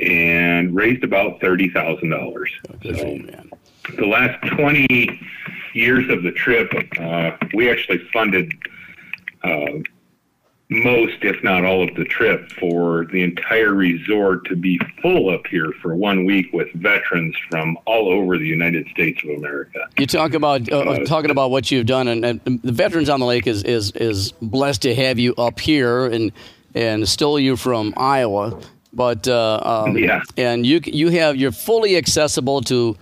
and 0.00 0.74
raised 0.74 1.04
about 1.04 1.38
$30,000. 1.40 2.80
Good 2.80 2.98
for 2.98 3.04
man. 3.04 3.50
The 3.96 4.06
last 4.06 4.44
20 4.56 5.20
years 5.72 6.10
of 6.10 6.24
the 6.24 6.32
trip, 6.32 6.72
uh, 6.98 7.30
we 7.54 7.70
actually 7.70 7.98
funded 8.12 8.52
uh, 9.44 9.82
most, 10.70 11.16
if 11.22 11.42
not 11.42 11.64
all, 11.64 11.82
of 11.88 11.94
the 11.94 12.04
trip 12.04 12.50
for 12.52 13.06
the 13.06 13.22
entire 13.22 13.72
resort 13.72 14.44
to 14.46 14.56
be 14.56 14.78
full 15.00 15.30
up 15.30 15.46
here 15.46 15.72
for 15.80 15.94
one 15.94 16.24
week 16.26 16.52
with 16.52 16.70
veterans 16.74 17.34
from 17.50 17.78
all 17.86 18.08
over 18.08 18.36
the 18.36 18.44
United 18.46 18.86
States 18.88 19.22
of 19.24 19.30
America. 19.30 19.78
You 19.98 20.06
talk 20.06 20.34
about 20.34 20.70
uh, 20.70 21.04
talking 21.04 21.30
about 21.30 21.50
what 21.50 21.70
you've 21.70 21.86
done, 21.86 22.08
and, 22.08 22.24
and 22.24 22.62
the 22.62 22.72
Veterans 22.72 23.08
on 23.08 23.20
the 23.20 23.26
Lake 23.26 23.46
is, 23.46 23.62
is 23.64 23.92
is 23.92 24.32
blessed 24.42 24.82
to 24.82 24.94
have 24.94 25.18
you 25.18 25.34
up 25.36 25.58
here 25.58 26.06
and 26.06 26.32
and 26.74 27.08
stole 27.08 27.40
you 27.40 27.56
from 27.56 27.94
Iowa, 27.96 28.60
but 28.92 29.26
uh, 29.26 29.60
um, 29.86 29.96
Yeah. 29.96 30.22
and 30.36 30.66
you 30.66 30.80
you 30.84 31.08
have 31.10 31.36
you're 31.36 31.50
fully 31.52 31.96
accessible 31.96 32.60
to 32.62 32.96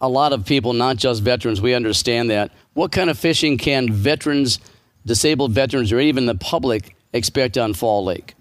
a 0.00 0.08
lot 0.08 0.32
of 0.32 0.44
people, 0.44 0.74
not 0.74 0.96
just 0.96 1.22
veterans. 1.22 1.60
We 1.62 1.74
understand 1.74 2.28
that. 2.30 2.52
What 2.74 2.92
kind 2.92 3.08
of 3.10 3.18
fishing 3.18 3.56
can 3.58 3.90
veterans, 3.92 4.58
disabled 5.04 5.52
veterans, 5.52 5.92
or 5.92 6.00
even 6.00 6.26
the 6.26 6.34
public 6.34 6.96
expect 7.12 7.58
on 7.58 7.74
Fall 7.74 8.04
Lake? 8.04 8.34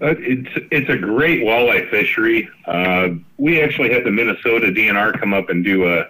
Uh, 0.00 0.14
it's 0.18 0.66
it's 0.70 0.88
a 0.88 0.96
great 0.96 1.42
walleye 1.42 1.88
fishery. 1.90 2.48
Uh, 2.66 3.08
we 3.36 3.60
actually 3.60 3.92
had 3.92 4.04
the 4.04 4.10
Minnesota 4.10 4.66
DNR 4.66 5.18
come 5.18 5.34
up 5.34 5.48
and 5.48 5.64
do 5.64 5.88
a 5.92 6.06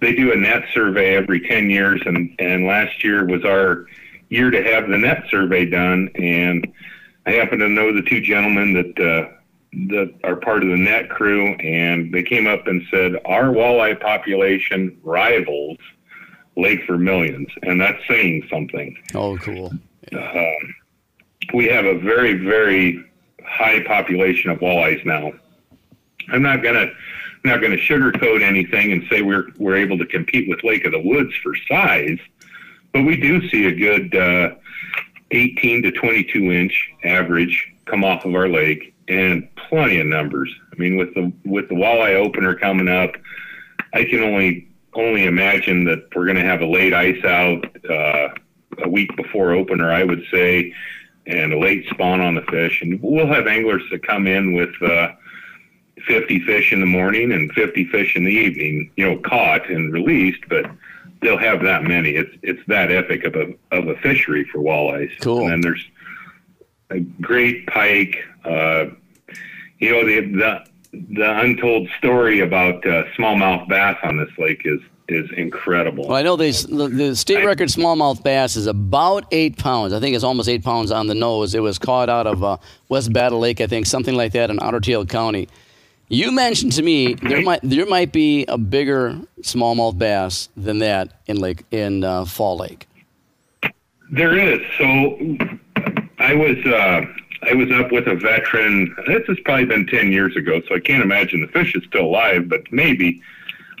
they 0.00 0.14
do 0.14 0.32
a 0.32 0.36
net 0.36 0.64
survey 0.72 1.16
every 1.16 1.40
ten 1.40 1.68
years, 1.68 2.00
and 2.06 2.34
and 2.38 2.66
last 2.66 3.02
year 3.02 3.24
was 3.24 3.44
our 3.44 3.86
year 4.28 4.50
to 4.50 4.62
have 4.62 4.88
the 4.88 4.98
net 4.98 5.24
survey 5.30 5.66
done. 5.66 6.10
And 6.14 6.72
I 7.26 7.32
happen 7.32 7.58
to 7.58 7.68
know 7.68 7.92
the 7.92 8.02
two 8.02 8.20
gentlemen 8.20 8.74
that 8.74 9.00
uh, 9.00 9.30
that 9.88 10.14
are 10.22 10.36
part 10.36 10.62
of 10.62 10.68
the 10.68 10.76
net 10.76 11.10
crew, 11.10 11.54
and 11.54 12.14
they 12.14 12.22
came 12.22 12.46
up 12.46 12.68
and 12.68 12.82
said 12.90 13.16
our 13.24 13.46
walleye 13.46 14.00
population 14.00 14.96
rivals 15.02 15.78
Lake 16.56 16.86
Vermilion's, 16.86 17.48
and 17.62 17.80
that's 17.80 17.98
saying 18.08 18.46
something 18.50 18.96
Oh, 19.14 19.36
cool. 19.38 19.72
we 21.52 21.66
have 21.66 21.84
a 21.84 21.98
very, 21.98 22.34
very 22.34 23.04
high 23.44 23.82
population 23.84 24.50
of 24.50 24.58
walleyes 24.60 25.04
now. 25.04 25.32
I'm 26.30 26.42
not 26.42 26.62
gonna 26.62 26.90
not 27.44 27.60
gonna 27.60 27.76
sugarcoat 27.76 28.42
anything 28.42 28.92
and 28.92 29.04
say 29.10 29.22
we're 29.22 29.48
we're 29.58 29.76
able 29.76 29.98
to 29.98 30.06
compete 30.06 30.48
with 30.48 30.64
Lake 30.64 30.84
of 30.84 30.92
the 30.92 31.00
Woods 31.00 31.34
for 31.42 31.54
size, 31.68 32.18
but 32.92 33.02
we 33.02 33.16
do 33.16 33.46
see 33.50 33.66
a 33.66 33.74
good 33.74 34.14
uh, 34.16 34.54
18 35.32 35.82
to 35.82 35.90
22 35.92 36.52
inch 36.52 36.90
average 37.04 37.70
come 37.86 38.02
off 38.04 38.24
of 38.24 38.34
our 38.34 38.48
lake, 38.48 38.94
and 39.08 39.46
plenty 39.56 40.00
of 40.00 40.06
numbers. 40.06 40.50
I 40.72 40.76
mean, 40.80 40.96
with 40.96 41.12
the 41.14 41.30
with 41.44 41.68
the 41.68 41.74
walleye 41.74 42.14
opener 42.14 42.54
coming 42.54 42.88
up, 42.88 43.12
I 43.92 44.04
can 44.04 44.20
only 44.22 44.68
only 44.94 45.24
imagine 45.24 45.84
that 45.84 46.14
we're 46.14 46.24
going 46.24 46.36
to 46.36 46.44
have 46.44 46.60
a 46.60 46.66
late 46.66 46.94
ice 46.94 47.24
out 47.24 47.64
uh, 47.90 48.28
a 48.82 48.88
week 48.88 49.14
before 49.16 49.52
opener, 49.52 49.90
I 49.90 50.04
would 50.04 50.24
say, 50.30 50.74
and 51.26 51.52
a 51.52 51.58
late 51.58 51.86
spawn 51.88 52.20
on 52.20 52.34
the 52.34 52.42
fish. 52.42 52.82
And 52.82 53.00
we'll 53.02 53.26
have 53.26 53.46
anglers 53.46 53.82
that 53.90 54.06
come 54.06 54.26
in 54.26 54.54
with 54.54 54.74
uh, 54.82 55.12
50 56.06 56.40
fish 56.40 56.72
in 56.72 56.80
the 56.80 56.86
morning 56.86 57.32
and 57.32 57.50
50 57.52 57.86
fish 57.86 58.16
in 58.16 58.24
the 58.24 58.32
evening, 58.32 58.90
you 58.96 59.08
know, 59.08 59.18
caught 59.18 59.68
and 59.70 59.92
released, 59.92 60.42
but 60.48 60.66
they'll 61.22 61.38
have 61.38 61.62
that 61.62 61.82
many. 61.82 62.10
It's 62.10 62.36
it's 62.42 62.60
that 62.68 62.92
epic 62.92 63.24
of 63.24 63.34
a 63.34 63.54
of 63.70 63.88
a 63.88 63.96
fishery 63.96 64.44
for 64.44 64.58
walleyes. 64.58 65.10
Cool. 65.20 65.40
And 65.40 65.50
then 65.50 65.60
there's 65.60 65.84
a 66.90 67.00
great 67.00 67.66
pike. 67.66 68.16
Uh, 68.44 68.86
you 69.78 69.90
know, 69.90 70.04
the 70.04 70.20
the 70.20 70.66
the 71.10 71.38
untold 71.40 71.88
story 71.98 72.40
about 72.40 72.86
uh, 72.86 73.04
smallmouth 73.16 73.68
bass 73.68 73.96
on 74.02 74.16
this 74.16 74.30
lake 74.38 74.62
is 74.64 74.80
is 75.08 75.30
incredible. 75.36 76.08
Well, 76.08 76.16
I 76.16 76.22
know 76.22 76.36
they, 76.36 76.50
the, 76.50 76.88
the 76.88 77.16
state 77.16 77.44
record 77.44 77.68
smallmouth 77.68 78.22
bass 78.22 78.56
is 78.56 78.66
about 78.66 79.26
eight 79.32 79.58
pounds. 79.58 79.92
I 79.92 80.00
think 80.00 80.14
it's 80.14 80.24
almost 80.24 80.48
eight 80.48 80.64
pounds 80.64 80.90
on 80.90 81.08
the 81.08 81.14
nose. 81.14 81.54
It 81.54 81.60
was 81.60 81.78
caught 81.78 82.08
out 82.08 82.26
of 82.26 82.42
uh, 82.42 82.56
West 82.88 83.12
Battle 83.12 83.38
Lake, 83.38 83.60
I 83.60 83.66
think, 83.66 83.84
something 83.84 84.14
like 84.14 84.32
that 84.32 84.48
in 84.48 84.58
Otter 84.60 84.80
Tail 84.80 85.04
County. 85.04 85.48
You 86.08 86.32
mentioned 86.32 86.72
to 86.72 86.82
me 86.82 87.14
there 87.14 87.42
might 87.42 87.60
there 87.62 87.86
might 87.86 88.12
be 88.12 88.44
a 88.46 88.58
bigger 88.58 89.18
smallmouth 89.40 89.98
bass 89.98 90.48
than 90.56 90.78
that 90.78 91.20
in 91.26 91.38
Lake 91.38 91.64
in 91.70 92.04
uh, 92.04 92.24
Fall 92.24 92.58
Lake. 92.58 92.86
There 94.10 94.36
is. 94.38 94.60
So 94.78 95.38
I 96.18 96.34
was 96.34 96.56
uh, 96.66 97.06
I 97.50 97.54
was 97.54 97.70
up 97.72 97.92
with 97.92 98.06
a 98.06 98.14
veteran. 98.14 98.94
This 99.06 99.26
has 99.26 99.38
probably 99.44 99.66
been 99.66 99.86
ten 99.86 100.12
years 100.12 100.36
ago, 100.36 100.60
so 100.68 100.74
I 100.74 100.80
can't 100.80 101.02
imagine 101.02 101.40
the 101.40 101.48
fish 101.48 101.74
is 101.74 101.82
still 101.84 102.06
alive, 102.06 102.48
but 102.48 102.60
maybe. 102.72 103.22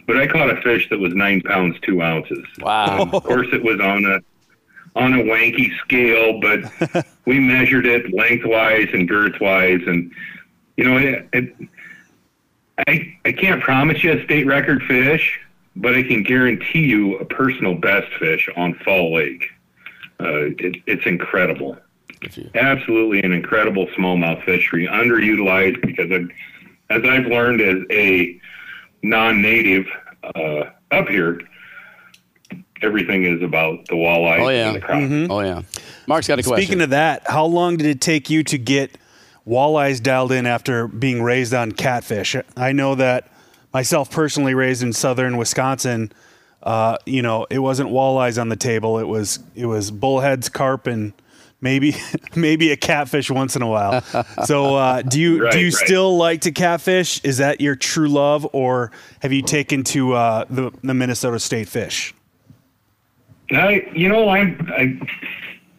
But 0.06 0.18
I 0.18 0.26
caught 0.26 0.50
a 0.50 0.60
fish 0.60 0.88
that 0.90 0.98
was 0.98 1.14
nine 1.14 1.40
pounds 1.40 1.76
two 1.80 2.02
ounces. 2.02 2.44
Wow. 2.60 3.08
Of 3.12 3.24
course, 3.24 3.48
it 3.52 3.62
was 3.62 3.80
on 3.80 4.04
a 4.04 4.20
on 4.96 5.14
a 5.14 5.22
wanky 5.22 5.76
scale, 5.78 6.40
but 6.40 7.06
we 7.26 7.40
measured 7.40 7.86
it 7.86 8.12
lengthwise 8.12 8.88
and 8.92 9.08
girthwise, 9.08 9.86
and 9.88 10.12
you 10.76 10.84
know, 10.84 10.96
it, 10.96 11.28
it, 11.32 11.68
I 12.86 13.16
I 13.24 13.32
can't 13.32 13.62
promise 13.62 14.04
you 14.04 14.12
a 14.12 14.24
state 14.24 14.46
record 14.46 14.82
fish, 14.82 15.40
but 15.76 15.94
I 15.94 16.02
can 16.02 16.22
guarantee 16.22 16.84
you 16.84 17.16
a 17.18 17.24
personal 17.24 17.74
best 17.74 18.12
fish 18.14 18.48
on 18.56 18.74
Fall 18.74 19.14
Lake. 19.14 19.50
Uh, 20.20 20.52
it, 20.58 20.76
it's 20.86 21.06
incredible. 21.06 21.76
Absolutely 22.54 23.22
an 23.22 23.32
incredible 23.32 23.86
smallmouth 23.88 24.44
fishery, 24.44 24.86
underutilized 24.86 25.80
because 25.86 26.10
I, 26.10 26.94
as 26.94 27.02
I've 27.04 27.26
learned 27.26 27.60
as 27.60 27.78
a 27.90 28.40
non-native 29.02 29.86
uh, 30.34 30.64
up 30.90 31.08
here, 31.08 31.40
everything 32.82 33.24
is 33.24 33.42
about 33.42 33.86
the 33.86 33.94
walleye 33.94 34.40
Oh 34.40 34.48
yeah. 34.48 34.66
and 34.68 34.76
the 34.76 34.80
crappie. 34.80 35.30
Oh 35.30 35.40
yeah. 35.40 35.62
Mark's 36.06 36.28
got 36.28 36.38
a 36.38 36.42
question. 36.42 36.64
Speaking 36.66 36.82
of 36.82 36.90
that, 36.90 37.22
how 37.28 37.46
long 37.46 37.76
did 37.76 37.86
it 37.86 38.00
take 38.00 38.28
you 38.30 38.42
to 38.44 38.58
get 38.58 38.98
walleyes 39.46 40.02
dialed 40.02 40.32
in 40.32 40.46
after 40.46 40.86
being 40.86 41.22
raised 41.22 41.54
on 41.54 41.72
catfish? 41.72 42.36
I 42.56 42.72
know 42.72 42.94
that 42.96 43.28
myself 43.72 44.10
personally 44.10 44.54
raised 44.54 44.82
in 44.82 44.92
southern 44.92 45.36
Wisconsin, 45.36 46.12
uh, 46.62 46.98
you 47.06 47.22
know, 47.22 47.46
it 47.50 47.58
wasn't 47.58 47.90
walleyes 47.90 48.40
on 48.40 48.48
the 48.48 48.56
table. 48.56 48.98
It 48.98 49.08
was 49.08 49.38
it 49.54 49.66
was 49.66 49.90
bullheads, 49.90 50.48
carp, 50.48 50.86
and 50.86 51.12
maybe 51.64 51.96
maybe 52.36 52.70
a 52.70 52.76
catfish 52.76 53.28
once 53.30 53.56
in 53.56 53.62
a 53.62 53.66
while. 53.66 54.02
So, 54.44 54.76
uh, 54.76 55.02
do 55.02 55.18
you 55.18 55.42
Right, 55.42 55.52
do 55.52 55.58
you 55.58 55.66
right. 55.66 55.86
still 55.86 56.16
like 56.16 56.42
to 56.42 56.52
catfish? 56.52 57.20
Is 57.24 57.38
that 57.38 57.60
your 57.60 57.74
true 57.74 58.08
love, 58.08 58.46
or 58.52 58.92
have 59.22 59.32
you 59.32 59.42
taken 59.42 59.82
to 59.84 60.12
uh, 60.12 60.44
the 60.48 60.70
the 60.84 60.94
Minnesota 60.94 61.40
State 61.40 61.68
fish? 61.68 62.14
I, 63.50 63.86
you 63.92 64.08
know, 64.08 64.28
I'm 64.28 64.70
I, 64.70 65.00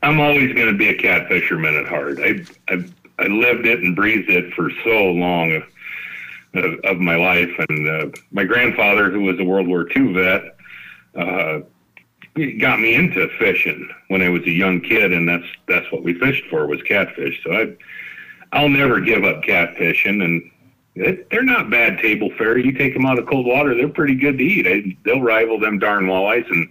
I'm 0.06 0.20
always 0.20 0.54
going 0.54 0.68
to 0.68 0.78
be 0.78 0.90
a 0.90 0.98
catfisherman 0.98 1.80
at 1.80 1.88
heart. 1.88 2.20
I, 2.20 2.44
I 2.74 2.84
I 3.18 3.28
lived 3.28 3.66
it 3.66 3.80
and 3.80 3.96
breathed 3.96 4.30
it 4.30 4.54
for 4.54 4.70
so 4.84 5.06
long 5.06 5.54
of, 5.54 5.64
of, 6.56 6.80
of 6.84 6.98
my 7.00 7.16
life, 7.16 7.50
and 7.70 7.88
uh, 7.88 8.18
my 8.32 8.44
grandfather, 8.44 9.10
who 9.10 9.22
was 9.22 9.40
a 9.40 9.44
World 9.44 9.68
War 9.68 9.88
II 9.96 10.14
vet, 10.14 10.58
he 12.36 12.54
got 12.54 12.80
me 12.80 12.94
into 12.96 13.28
fishing 13.40 13.90
when 14.10 14.22
I 14.22 14.30
was 14.30 14.44
a 14.44 14.52
young 14.52 14.82
kid, 14.82 15.14
and 15.14 15.28
that's 15.28 15.46
that's 15.68 15.90
what 15.92 16.04
we 16.04 16.14
fished 16.14 16.46
for 16.50 16.68
was 16.68 16.82
catfish. 16.84 17.42
So 17.44 17.52
I, 17.52 17.76
I'll 18.52 18.70
never 18.70 19.00
give 19.00 19.24
up 19.24 19.42
catfishing, 19.44 20.24
and 20.24 20.52
it, 20.96 21.30
they're 21.30 21.44
not 21.44 21.70
bad 21.70 22.00
table 22.00 22.30
fare. 22.38 22.58
You 22.58 22.74
take 22.74 22.94
them 22.94 23.06
out 23.06 23.20
of 23.20 23.28
cold 23.28 23.46
water, 23.46 23.74
they're 23.74 23.90
pretty 23.90 24.16
good 24.16 24.38
to 24.38 24.44
eat. 24.44 24.68
I, 24.68 24.98
they'll 25.04 25.22
rival 25.22 25.60
them 25.60 25.80
darn 25.80 26.06
walleyes, 26.06 26.50
and 26.50 26.70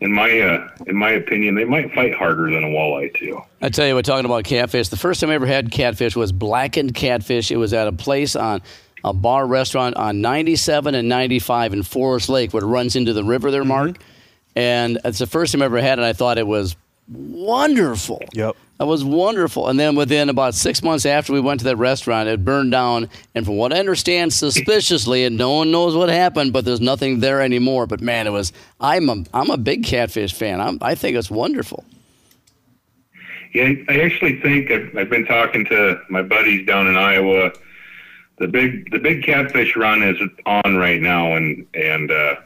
in 0.00 0.12
my 0.12 0.40
uh, 0.40 0.68
in 0.86 0.96
my 0.96 1.10
opinion, 1.10 1.56
they 1.56 1.64
might 1.64 1.92
fight 1.92 2.14
harder 2.14 2.44
than 2.44 2.62
a 2.62 2.68
walleye 2.68 3.12
too. 3.14 3.40
I 3.62 3.70
tell 3.70 3.88
you, 3.88 3.94
we're 3.94 4.02
talking 4.02 4.24
about 4.26 4.44
catfish. 4.44 4.88
The 4.88 4.96
first 4.96 5.20
time 5.20 5.30
I 5.30 5.34
ever 5.34 5.46
had 5.46 5.72
catfish 5.72 6.14
was 6.14 6.30
blackened 6.30 6.94
catfish. 6.94 7.50
It 7.50 7.56
was 7.56 7.72
at 7.72 7.88
a 7.88 7.92
place 7.92 8.36
on 8.36 8.62
a 9.02 9.12
bar 9.12 9.46
restaurant 9.46 9.96
on 9.96 10.20
97 10.20 10.94
and 10.94 11.08
95 11.08 11.72
in 11.72 11.82
Forest 11.82 12.28
Lake, 12.28 12.52
where 12.52 12.62
it 12.62 12.66
runs 12.66 12.94
into 12.94 13.12
the 13.12 13.24
river 13.24 13.50
there, 13.50 13.64
Mark. 13.64 13.98
And 14.56 14.98
it's 15.04 15.18
the 15.18 15.26
first 15.26 15.52
time 15.52 15.62
I 15.62 15.66
ever 15.66 15.80
had 15.80 15.98
it. 15.98 16.02
I 16.02 16.14
thought 16.14 16.38
it 16.38 16.46
was 16.46 16.74
wonderful. 17.08 18.22
Yep. 18.32 18.56
It 18.78 18.84
was 18.84 19.04
wonderful. 19.04 19.68
And 19.68 19.78
then 19.78 19.96
within 19.96 20.28
about 20.28 20.54
six 20.54 20.82
months 20.82 21.06
after 21.06 21.32
we 21.32 21.40
went 21.40 21.60
to 21.60 21.64
that 21.64 21.76
restaurant, 21.76 22.28
it 22.28 22.44
burned 22.44 22.72
down. 22.72 23.08
And 23.34 23.46
from 23.46 23.56
what 23.56 23.72
I 23.72 23.78
understand, 23.78 24.32
suspiciously, 24.34 25.24
and 25.24 25.38
no 25.38 25.52
one 25.52 25.70
knows 25.70 25.96
what 25.96 26.08
happened, 26.10 26.52
but 26.52 26.64
there's 26.64 26.80
nothing 26.80 27.20
there 27.20 27.40
anymore. 27.40 27.86
But 27.86 28.00
man, 28.00 28.26
it 28.26 28.30
was. 28.30 28.52
I'm 28.80 29.08
a 29.08 29.24
I'm 29.32 29.50
a 29.50 29.56
big 29.56 29.84
catfish 29.84 30.34
fan. 30.34 30.60
I'm, 30.60 30.78
I 30.82 30.94
think 30.94 31.16
it's 31.16 31.30
wonderful. 31.30 31.84
Yeah, 33.54 33.72
I 33.88 34.00
actually 34.00 34.38
think 34.40 34.70
I've, 34.70 34.94
I've 34.94 35.10
been 35.10 35.24
talking 35.24 35.64
to 35.66 35.98
my 36.10 36.22
buddies 36.22 36.66
down 36.66 36.86
in 36.86 36.96
Iowa. 36.96 37.52
The 38.38 38.48
big 38.48 38.90
the 38.90 38.98
big 38.98 39.22
catfish 39.22 39.74
run 39.76 40.02
is 40.02 40.20
on 40.44 40.76
right 40.76 41.00
now, 41.00 41.34
and 41.34 41.66
and 41.72 42.10
uh, 42.10 42.36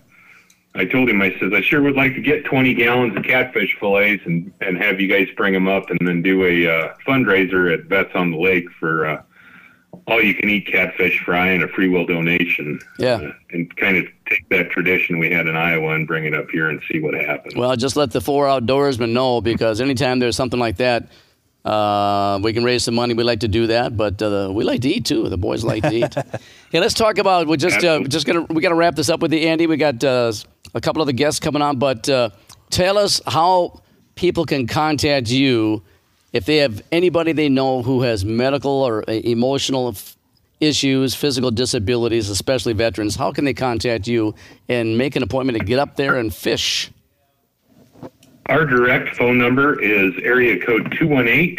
I 0.74 0.84
told 0.84 1.08
him 1.08 1.20
I 1.20 1.34
says 1.40 1.52
I 1.52 1.60
sure 1.62 1.82
would 1.82 1.96
like 1.96 2.14
to 2.14 2.20
get 2.20 2.44
20 2.44 2.74
gallons 2.74 3.16
of 3.16 3.24
catfish 3.24 3.76
fillets 3.80 4.22
and 4.24 4.52
and 4.60 4.78
have 4.78 5.00
you 5.00 5.08
guys 5.08 5.28
bring 5.36 5.52
them 5.52 5.68
up 5.68 5.90
and 5.90 5.98
then 6.06 6.22
do 6.22 6.44
a 6.44 6.66
uh, 6.66 6.94
fundraiser 7.06 7.72
at 7.72 7.86
Vets 7.86 8.12
on 8.14 8.30
the 8.30 8.38
Lake 8.38 8.70
for 8.78 9.06
uh, 9.06 9.22
all 10.06 10.22
you 10.22 10.34
can 10.34 10.48
eat 10.48 10.66
catfish 10.66 11.22
fry 11.24 11.48
and 11.48 11.62
a 11.62 11.68
free 11.68 11.88
will 11.88 12.06
donation. 12.06 12.80
Yeah. 12.98 13.14
uh, 13.14 13.32
and 13.50 13.74
kind 13.76 13.96
of 13.96 14.06
take 14.28 14.48
that 14.50 14.70
tradition 14.70 15.18
we 15.18 15.30
had 15.30 15.46
in 15.46 15.56
Iowa 15.56 15.94
and 15.94 16.06
bring 16.06 16.24
it 16.24 16.34
up 16.34 16.48
here 16.50 16.68
and 16.68 16.80
see 16.90 17.00
what 17.00 17.14
happens. 17.14 17.54
Well, 17.56 17.74
just 17.76 17.96
let 17.96 18.12
the 18.12 18.20
four 18.20 18.46
outdoorsmen 18.46 19.10
know 19.10 19.40
because 19.40 19.80
anytime 19.80 20.18
there's 20.18 20.36
something 20.36 20.60
like 20.60 20.76
that, 20.76 21.08
uh, 21.64 22.40
we 22.42 22.52
can 22.52 22.64
raise 22.64 22.84
some 22.84 22.94
money. 22.94 23.14
We 23.14 23.22
like 23.22 23.40
to 23.40 23.48
do 23.48 23.66
that, 23.66 23.96
but 23.96 24.20
uh, 24.22 24.50
we 24.52 24.64
like 24.64 24.80
to 24.82 24.88
eat 24.88 25.04
too. 25.04 25.28
The 25.28 25.36
boys 25.36 25.62
like 25.62 25.82
to 25.82 25.94
eat. 25.94 26.14
hey, 26.70 26.80
let's 26.80 26.94
talk 26.94 27.18
about. 27.18 27.46
We're 27.46 27.56
just 27.56 27.84
uh, 27.84 28.00
just 28.04 28.26
gonna 28.26 28.42
we 28.42 28.62
gotta 28.62 28.74
wrap 28.74 28.94
this 28.94 29.10
up 29.10 29.20
with 29.20 29.32
you, 29.32 29.40
Andy. 29.40 29.66
We 29.66 29.76
got 29.76 30.02
uh, 30.02 30.32
a 30.74 30.80
couple 30.80 31.02
of 31.02 31.06
the 31.06 31.12
guests 31.12 31.40
coming 31.40 31.60
on, 31.62 31.78
but 31.78 32.08
uh, 32.08 32.30
tell 32.70 32.96
us 32.96 33.20
how 33.26 33.82
people 34.14 34.44
can 34.44 34.66
contact 34.66 35.30
you 35.30 35.82
if 36.32 36.46
they 36.46 36.58
have 36.58 36.82
anybody 36.92 37.32
they 37.32 37.48
know 37.48 37.82
who 37.82 38.02
has 38.02 38.24
medical 38.24 38.70
or 38.70 39.04
uh, 39.08 39.12
emotional 39.12 39.88
f- 39.88 40.16
issues, 40.60 41.14
physical 41.14 41.50
disabilities, 41.50 42.28
especially 42.28 42.72
veterans. 42.72 43.16
How 43.16 43.32
can 43.32 43.44
they 43.44 43.54
contact 43.54 44.06
you 44.06 44.34
and 44.68 44.96
make 44.96 45.16
an 45.16 45.22
appointment 45.22 45.58
to 45.58 45.64
get 45.64 45.78
up 45.78 45.96
there 45.96 46.16
and 46.16 46.32
fish? 46.34 46.90
Our 48.46 48.64
direct 48.64 49.16
phone 49.16 49.38
number 49.38 49.80
is 49.80 50.12
area 50.22 50.64
code 50.64 50.92
218 50.98 51.58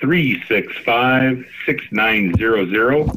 365 0.00 1.46
6900. 1.66 3.10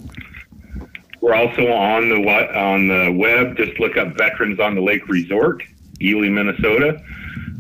We're 1.22 1.34
also 1.36 1.72
on 1.72 2.10
the 2.10 2.16
on 2.58 2.88
the 2.88 3.12
web. 3.12 3.56
Just 3.58 3.80
look 3.80 3.98
up 3.98 4.16
Veterans 4.18 4.60
on 4.60 4.76
the 4.76 4.82
Lake 4.82 5.08
Resort, 5.08 5.64
Ely, 6.02 6.30
Minnesota. 6.30 7.02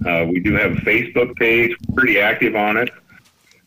Uh, 0.05 0.25
we 0.29 0.39
do 0.39 0.53
have 0.53 0.73
a 0.73 0.81
Facebook 0.81 1.35
page. 1.37 1.75
We're 1.87 1.95
pretty 1.95 2.19
active 2.19 2.55
on 2.55 2.77
it. 2.77 2.89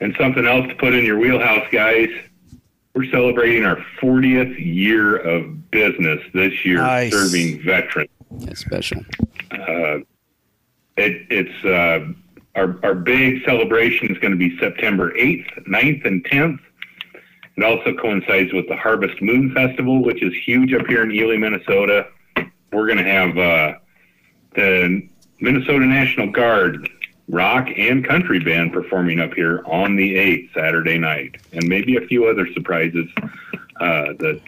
And 0.00 0.14
something 0.18 0.46
else 0.46 0.68
to 0.68 0.74
put 0.74 0.92
in 0.94 1.04
your 1.04 1.18
wheelhouse, 1.18 1.66
guys. 1.72 2.10
We're 2.94 3.10
celebrating 3.10 3.64
our 3.64 3.76
40th 4.00 4.58
year 4.58 5.16
of 5.16 5.70
business 5.70 6.20
this 6.34 6.64
year, 6.64 6.78
Nice. 6.78 7.12
serving 7.12 7.62
veterans. 7.62 8.10
That's 8.30 8.60
special. 8.60 9.02
Uh, 9.50 9.98
it, 10.96 11.26
it's 11.30 11.64
uh, 11.64 12.12
our, 12.54 12.78
our 12.82 12.94
big 12.94 13.44
celebration 13.44 14.10
is 14.10 14.18
going 14.18 14.32
to 14.32 14.38
be 14.38 14.58
September 14.58 15.12
8th, 15.12 15.66
9th, 15.66 16.04
and 16.06 16.24
10th. 16.24 16.58
It 17.56 17.64
also 17.64 17.94
coincides 17.94 18.52
with 18.52 18.68
the 18.68 18.76
Harvest 18.76 19.20
Moon 19.22 19.52
Festival, 19.54 20.02
which 20.02 20.22
is 20.22 20.32
huge 20.44 20.72
up 20.72 20.86
here 20.86 21.02
in 21.02 21.12
Ely, 21.12 21.36
Minnesota. 21.36 22.08
We're 22.72 22.86
going 22.86 22.98
to 22.98 23.04
have 23.04 23.38
uh, 23.38 23.78
the 24.54 25.08
Minnesota 25.40 25.86
National 25.86 26.30
Guard 26.30 26.88
rock 27.28 27.68
and 27.76 28.04
country 28.04 28.38
band 28.38 28.72
performing 28.72 29.20
up 29.20 29.34
here 29.34 29.62
on 29.66 29.96
the 29.96 30.14
8th, 30.14 30.54
Saturday 30.54 30.98
night, 30.98 31.36
and 31.52 31.66
maybe 31.66 31.96
a 31.96 32.06
few 32.06 32.26
other 32.26 32.46
surprises 32.52 33.06
uh, 33.80 34.12
that 34.18 34.40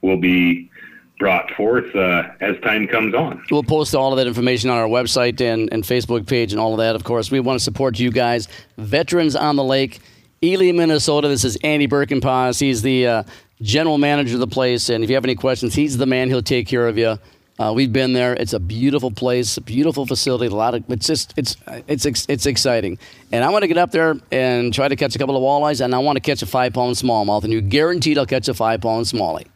will 0.00 0.16
be 0.16 0.70
brought 1.18 1.50
forth 1.52 1.94
uh, 1.94 2.24
as 2.40 2.58
time 2.60 2.86
comes 2.86 3.14
on. 3.14 3.42
We'll 3.50 3.62
post 3.62 3.94
all 3.94 4.12
of 4.12 4.18
that 4.18 4.26
information 4.26 4.70
on 4.70 4.78
our 4.78 4.88
website 4.88 5.40
and, 5.40 5.72
and 5.72 5.82
Facebook 5.82 6.26
page 6.26 6.52
and 6.52 6.60
all 6.60 6.72
of 6.72 6.78
that. 6.78 6.94
Of 6.94 7.04
course, 7.04 7.30
we 7.30 7.40
want 7.40 7.58
to 7.58 7.64
support 7.64 7.98
you 7.98 8.10
guys. 8.10 8.48
Veterans 8.76 9.34
on 9.34 9.56
the 9.56 9.64
Lake, 9.64 10.00
Ely, 10.42 10.72
Minnesota. 10.72 11.28
This 11.28 11.44
is 11.44 11.56
Andy 11.64 11.88
Berkenpas. 11.88 12.60
He's 12.60 12.82
the 12.82 13.06
uh, 13.06 13.22
general 13.62 13.98
manager 13.98 14.34
of 14.34 14.40
the 14.40 14.46
place. 14.46 14.88
And 14.90 15.02
if 15.02 15.10
you 15.10 15.16
have 15.16 15.24
any 15.24 15.34
questions, 15.34 15.74
he's 15.74 15.96
the 15.96 16.06
man. 16.06 16.28
He'll 16.28 16.42
take 16.42 16.66
care 16.66 16.86
of 16.86 16.98
you. 16.98 17.18
Uh, 17.58 17.72
we've 17.74 17.92
been 17.92 18.12
there. 18.12 18.34
It's 18.34 18.52
a 18.52 18.60
beautiful 18.60 19.10
place, 19.10 19.56
a 19.56 19.62
beautiful 19.62 20.04
facility. 20.04 20.46
A 20.46 20.54
lot 20.54 20.74
of 20.74 20.84
it's 20.90 21.06
just 21.06 21.32
it's 21.38 21.56
it's 21.88 22.04
it's 22.04 22.44
exciting. 22.44 22.98
And 23.32 23.42
I 23.42 23.48
want 23.48 23.62
to 23.62 23.68
get 23.68 23.78
up 23.78 23.92
there 23.92 24.16
and 24.30 24.74
try 24.74 24.88
to 24.88 24.96
catch 24.96 25.16
a 25.16 25.18
couple 25.18 25.36
of 25.38 25.42
walleyes, 25.42 25.82
and 25.82 25.94
I 25.94 25.98
want 25.98 26.16
to 26.16 26.20
catch 26.20 26.42
a 26.42 26.46
five 26.46 26.74
pound 26.74 26.96
smallmouth. 26.96 27.44
And 27.44 27.52
you're 27.54 27.62
guaranteed 27.62 28.18
I'll 28.18 28.26
catch 28.26 28.46
a 28.48 28.54
five 28.54 28.82
pound 28.82 29.06
smallie. 29.06 29.46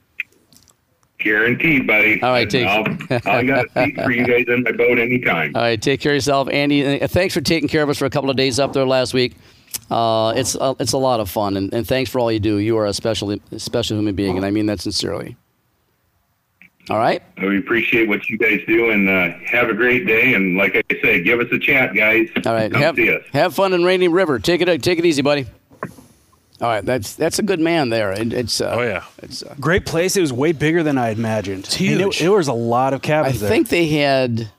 Guaranteed, 1.21 1.87
buddy. 1.87 2.21
All 2.23 2.31
right, 2.31 2.49
take- 2.49 2.67
I'll, 2.67 2.85
I 3.27 3.45
got 3.45 3.67
a 3.75 3.85
seat 3.85 3.95
for 4.03 4.11
you 4.11 4.27
guys 4.27 4.45
in 4.49 4.63
my 4.63 4.73
boat 4.73 4.99
anytime. 4.99 5.55
All 5.55 5.63
right, 5.63 5.81
take 5.81 6.01
care 6.01 6.13
of 6.13 6.17
yourself, 6.17 6.49
Andy. 6.51 6.99
Thanks 7.07 7.35
for 7.35 7.41
taking 7.41 7.69
care 7.69 7.83
of 7.83 7.89
us 7.91 7.99
for 7.99 8.07
a 8.07 8.11
couple 8.11 8.31
of 8.31 8.37
days 8.37 8.59
up 8.59 8.73
there 8.73 8.87
last 8.87 9.15
week. 9.15 9.35
Uh, 9.91 10.33
it's 10.37 10.57
uh, 10.57 10.75
it's 10.81 10.93
a 10.93 10.99
lot 10.99 11.21
of 11.21 11.29
fun, 11.31 11.57
and, 11.57 11.73
and 11.75 11.87
thanks 11.87 12.11
for 12.11 12.19
all 12.21 12.31
you 12.33 12.41
do. 12.41 12.57
You 12.59 12.77
are 12.79 12.87
a 12.87 12.93
special 12.95 13.37
special 13.57 13.97
human 13.99 14.15
being, 14.15 14.37
and 14.37 14.47
I 14.47 14.51
mean 14.51 14.67
that 14.67 14.81
sincerely. 14.81 15.37
All 16.89 16.99
right, 16.99 17.23
We 17.41 17.59
appreciate 17.59 18.09
what 18.09 18.29
you 18.29 18.37
guys 18.37 18.61
do, 18.67 18.91
and 18.91 19.09
uh, 19.09 19.31
have 19.47 19.69
a 19.69 19.75
great 19.75 20.07
day. 20.07 20.35
And 20.35 20.57
like 20.57 20.75
I 20.75 20.83
say, 21.03 21.23
give 21.23 21.39
us 21.39 21.47
a 21.53 21.59
chat, 21.59 21.95
guys. 21.95 22.29
all 22.45 22.53
right. 22.53 22.73
Come 22.73 22.83
Have, 22.83 22.97
see 22.97 23.15
us. 23.15 23.23
have 23.33 23.55
fun 23.55 23.73
in 23.75 23.85
Rainy 23.85 24.09
River. 24.09 24.41
Take 24.41 24.61
it 24.61 24.83
take 24.83 24.99
it 24.99 25.05
easy, 25.05 25.23
buddy. 25.23 25.47
All 26.61 26.69
right, 26.69 26.85
that's 26.85 27.15
that's 27.15 27.39
a 27.39 27.43
good 27.43 27.61
man 27.61 27.89
there. 27.89 28.13
It, 28.13 28.33
it's 28.33 28.61
uh, 28.61 28.75
Oh 28.79 28.83
yeah. 28.83 29.05
It's 29.23 29.43
uh, 29.43 29.55
Great 29.59 29.87
place. 29.87 30.17
It 30.17 30.21
was 30.21 30.33
way 30.33 30.53
bigger 30.53 30.83
than 30.83 30.99
I 30.99 31.11
imagined. 31.11 31.65
It's 31.65 31.75
huge. 31.75 32.21
it, 32.21 32.29
was 32.29 32.49
a 32.49 32.53
lot 32.53 32.93
of 32.93 33.01
I 33.01 33.07
cabins 33.07 33.41
there. 33.41 33.49
think 33.49 33.69
they 33.69 33.87
had 33.89 34.51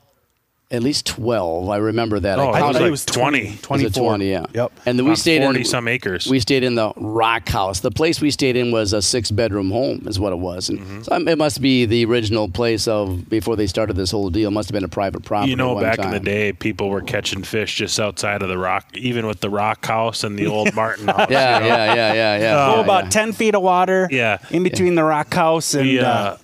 at 0.72 0.82
least 0.82 1.06
12. 1.06 1.68
I 1.68 1.76
remember 1.76 2.18
that. 2.18 2.38
Oh, 2.38 2.48
I 2.48 2.58
it 2.58 2.62
I 2.62 2.66
was 2.68 2.72
thought 2.72 2.74
like 2.82 2.88
it 2.88 2.90
was 2.90 3.04
20. 3.04 3.40
20. 3.62 3.84
Was 3.84 3.92
24. 3.92 4.08
20, 4.10 4.30
yeah. 4.30 4.46
Yep. 4.54 4.72
And 4.86 4.98
then 4.98 5.06
we 5.06 5.14
stayed 5.16 5.42
40 5.42 5.58
in 5.60 5.64
some 5.66 5.86
acres. 5.86 6.26
We 6.26 6.40
stayed 6.40 6.64
in 6.64 6.74
the 6.74 6.92
Rock 6.96 7.48
House. 7.48 7.80
The 7.80 7.90
place 7.90 8.20
we 8.20 8.30
stayed 8.30 8.56
in 8.56 8.72
was 8.72 8.92
a 8.94 9.02
six 9.02 9.30
bedroom 9.30 9.70
home, 9.70 10.04
is 10.06 10.18
what 10.18 10.32
it 10.32 10.38
was. 10.38 10.68
And 10.70 10.78
Mm-hmm. 10.80 11.02
so 11.02 11.14
it 11.16 11.36
must 11.38 11.60
be 11.60 11.84
the 11.84 12.04
original 12.06 12.48
place 12.48 12.88
of 12.88 13.28
before 13.28 13.54
they 13.56 13.66
started 13.66 13.96
this 13.96 14.10
whole 14.10 14.30
deal. 14.30 14.48
It 14.48 14.52
must 14.52 14.70
have 14.70 14.72
been 14.74 14.82
a 14.84 14.88
private 14.88 15.24
property. 15.24 15.50
You 15.50 15.56
know, 15.56 15.70
at 15.72 15.74
one 15.74 15.82
back 15.84 15.98
in 15.98 16.10
the 16.10 16.18
day, 16.20 16.52
people 16.54 16.88
were 16.88 17.02
catching 17.02 17.42
fish 17.42 17.76
just 17.76 18.00
outside 18.00 18.42
of 18.42 18.48
the 18.48 18.58
rock, 18.58 18.86
even 18.96 19.26
with 19.26 19.40
the 19.40 19.50
rock 19.50 19.84
house 19.84 20.24
and 20.24 20.38
the 20.38 20.46
old 20.46 20.74
Martin 20.74 21.06
house. 21.08 21.26
Yeah, 21.30 21.58
you 21.58 21.68
know? 21.68 21.74
yeah, 21.74 21.94
yeah, 21.94 22.12
yeah, 22.14 22.38
yeah. 22.38 22.66
Oh, 22.72 22.76
yeah, 22.76 22.80
about 22.84 23.04
yeah. 23.04 23.10
10 23.10 23.32
feet 23.32 23.54
of 23.54 23.62
water 23.62 24.08
Yeah. 24.10 24.38
in 24.50 24.62
between 24.62 24.94
the 24.94 25.04
rock 25.04 25.32
house 25.34 25.74
and. 25.74 25.86
The, 25.88 26.00
uh, 26.00 26.06
uh, 26.08 26.36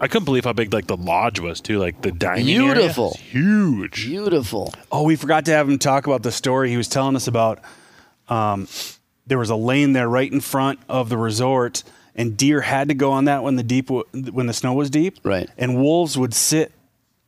I 0.00 0.08
couldn't 0.08 0.24
believe 0.24 0.44
how 0.44 0.52
big 0.52 0.72
like 0.72 0.86
the 0.86 0.96
lodge 0.96 1.40
was 1.40 1.60
too. 1.60 1.78
Like 1.78 2.02
the 2.02 2.12
dining 2.12 2.46
Beautiful. 2.46 3.16
area, 3.16 3.30
huge. 3.30 4.06
Beautiful. 4.06 4.74
Oh, 4.92 5.04
we 5.04 5.16
forgot 5.16 5.46
to 5.46 5.52
have 5.52 5.68
him 5.68 5.78
talk 5.78 6.06
about 6.06 6.22
the 6.22 6.32
story 6.32 6.70
he 6.70 6.76
was 6.76 6.88
telling 6.88 7.16
us 7.16 7.26
about. 7.26 7.60
Um, 8.28 8.68
there 9.26 9.38
was 9.38 9.50
a 9.50 9.56
lane 9.56 9.92
there 9.92 10.08
right 10.08 10.30
in 10.30 10.40
front 10.40 10.80
of 10.88 11.08
the 11.08 11.16
resort, 11.16 11.82
and 12.14 12.36
deer 12.36 12.60
had 12.60 12.88
to 12.88 12.94
go 12.94 13.12
on 13.12 13.24
that 13.26 13.42
when 13.42 13.56
the 13.56 13.62
deep 13.62 13.86
w- 13.86 14.04
when 14.32 14.46
the 14.46 14.52
snow 14.52 14.74
was 14.74 14.90
deep. 14.90 15.18
Right. 15.22 15.48
And 15.56 15.80
wolves 15.80 16.18
would 16.18 16.34
sit 16.34 16.72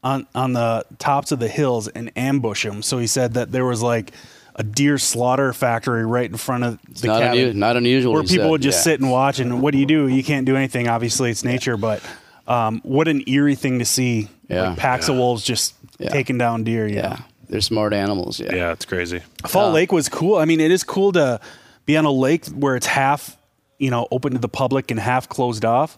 on 0.02 0.26
on 0.34 0.52
the 0.52 0.84
tops 0.98 1.32
of 1.32 1.38
the 1.38 1.48
hills 1.48 1.88
and 1.88 2.10
ambush 2.16 2.64
him. 2.64 2.82
So 2.82 2.98
he 2.98 3.06
said 3.06 3.34
that 3.34 3.52
there 3.52 3.64
was 3.64 3.82
like 3.82 4.12
a 4.54 4.62
deer 4.62 4.98
slaughter 4.98 5.52
factory 5.52 6.04
right 6.04 6.30
in 6.30 6.36
front 6.36 6.64
of 6.64 6.78
the 7.00 7.08
not 7.08 7.20
cabin, 7.20 7.38
unu- 7.38 7.54
not 7.54 7.76
unusual, 7.76 8.12
where 8.12 8.22
people 8.22 8.44
said, 8.44 8.50
would 8.50 8.62
just 8.62 8.78
yeah. 8.78 8.92
sit 8.92 9.00
and 9.00 9.10
watch. 9.10 9.38
And 9.38 9.62
what 9.62 9.72
do 9.72 9.78
you 9.78 9.86
do? 9.86 10.08
You 10.08 10.24
can't 10.24 10.46
do 10.46 10.56
anything. 10.56 10.88
Obviously, 10.88 11.30
it's 11.30 11.44
nature, 11.44 11.76
but. 11.76 12.02
Um, 12.48 12.80
what 12.84 13.08
an 13.08 13.22
eerie 13.26 13.54
thing 13.56 13.78
to 13.80 13.84
see! 13.84 14.28
Yeah. 14.48 14.68
Like 14.70 14.78
packs 14.78 15.08
of 15.08 15.16
wolves 15.16 15.42
just 15.42 15.74
Yeah. 15.98 16.10
taking 16.10 16.38
down 16.38 16.64
deer. 16.64 16.86
You 16.86 16.96
know? 16.96 17.00
Yeah. 17.02 17.18
They're 17.48 17.60
smart 17.60 17.92
animals. 17.92 18.40
Yeah. 18.40 18.54
Yeah, 18.54 18.72
it's 18.72 18.84
crazy. 18.84 19.20
Fall 19.46 19.70
Lake 19.72 19.92
was 19.92 20.08
cool. 20.08 20.36
I 20.36 20.44
mean, 20.44 20.60
it 20.60 20.70
is 20.70 20.82
cool 20.84 21.12
to 21.12 21.40
be 21.84 21.96
on 21.96 22.04
a 22.04 22.10
lake 22.10 22.46
where 22.46 22.74
it's 22.76 22.86
half, 22.86 23.36
you 23.78 23.90
know, 23.90 24.08
open 24.10 24.32
to 24.32 24.38
the 24.38 24.48
public 24.48 24.90
and 24.90 24.98
half 24.98 25.28
closed 25.28 25.64
off. 25.64 25.96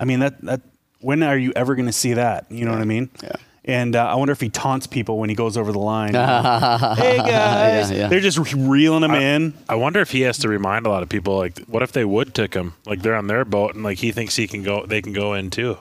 I 0.00 0.04
mean, 0.04 0.20
that 0.20 0.40
that 0.42 0.60
when 1.00 1.22
are 1.22 1.36
you 1.38 1.52
ever 1.54 1.74
going 1.76 1.86
to 1.86 1.92
see 1.92 2.14
that? 2.14 2.46
You 2.50 2.64
know 2.64 2.72
what 2.72 2.80
I 2.80 2.84
mean? 2.84 3.10
Yeah. 3.22 3.32
And 3.64 3.94
uh, 3.96 4.06
I 4.06 4.14
wonder 4.14 4.32
if 4.32 4.40
he 4.40 4.48
taunts 4.48 4.86
people 4.86 5.18
when 5.18 5.28
he 5.28 5.34
goes 5.36 5.56
over 5.58 5.72
the 5.72 5.78
line. 5.78 6.14
hey 6.14 7.18
guys, 7.18 7.90
Yeah, 7.90 7.96
yeah. 7.96 8.08
they're 8.08 8.20
just 8.20 8.38
reeling 8.54 9.02
him 9.04 9.12
in. 9.14 9.54
I 9.68 9.74
wonder 9.74 10.00
if 10.00 10.10
he 10.10 10.22
has 10.22 10.38
to 10.38 10.48
remind 10.48 10.86
a 10.86 10.88
lot 10.88 11.02
of 11.02 11.08
people 11.08 11.36
like, 11.36 11.58
what 11.66 11.82
if 11.82 11.92
they 11.92 12.04
would 12.04 12.34
took 12.34 12.54
him? 12.54 12.74
Like 12.86 13.02
they're 13.02 13.14
on 13.14 13.26
their 13.26 13.44
boat 13.44 13.74
and 13.74 13.84
like 13.84 13.98
he 13.98 14.10
thinks 14.10 14.36
he 14.36 14.46
can 14.48 14.62
go, 14.62 14.86
they 14.86 15.02
can 15.02 15.12
go 15.12 15.34
in 15.34 15.50
too. 15.50 15.78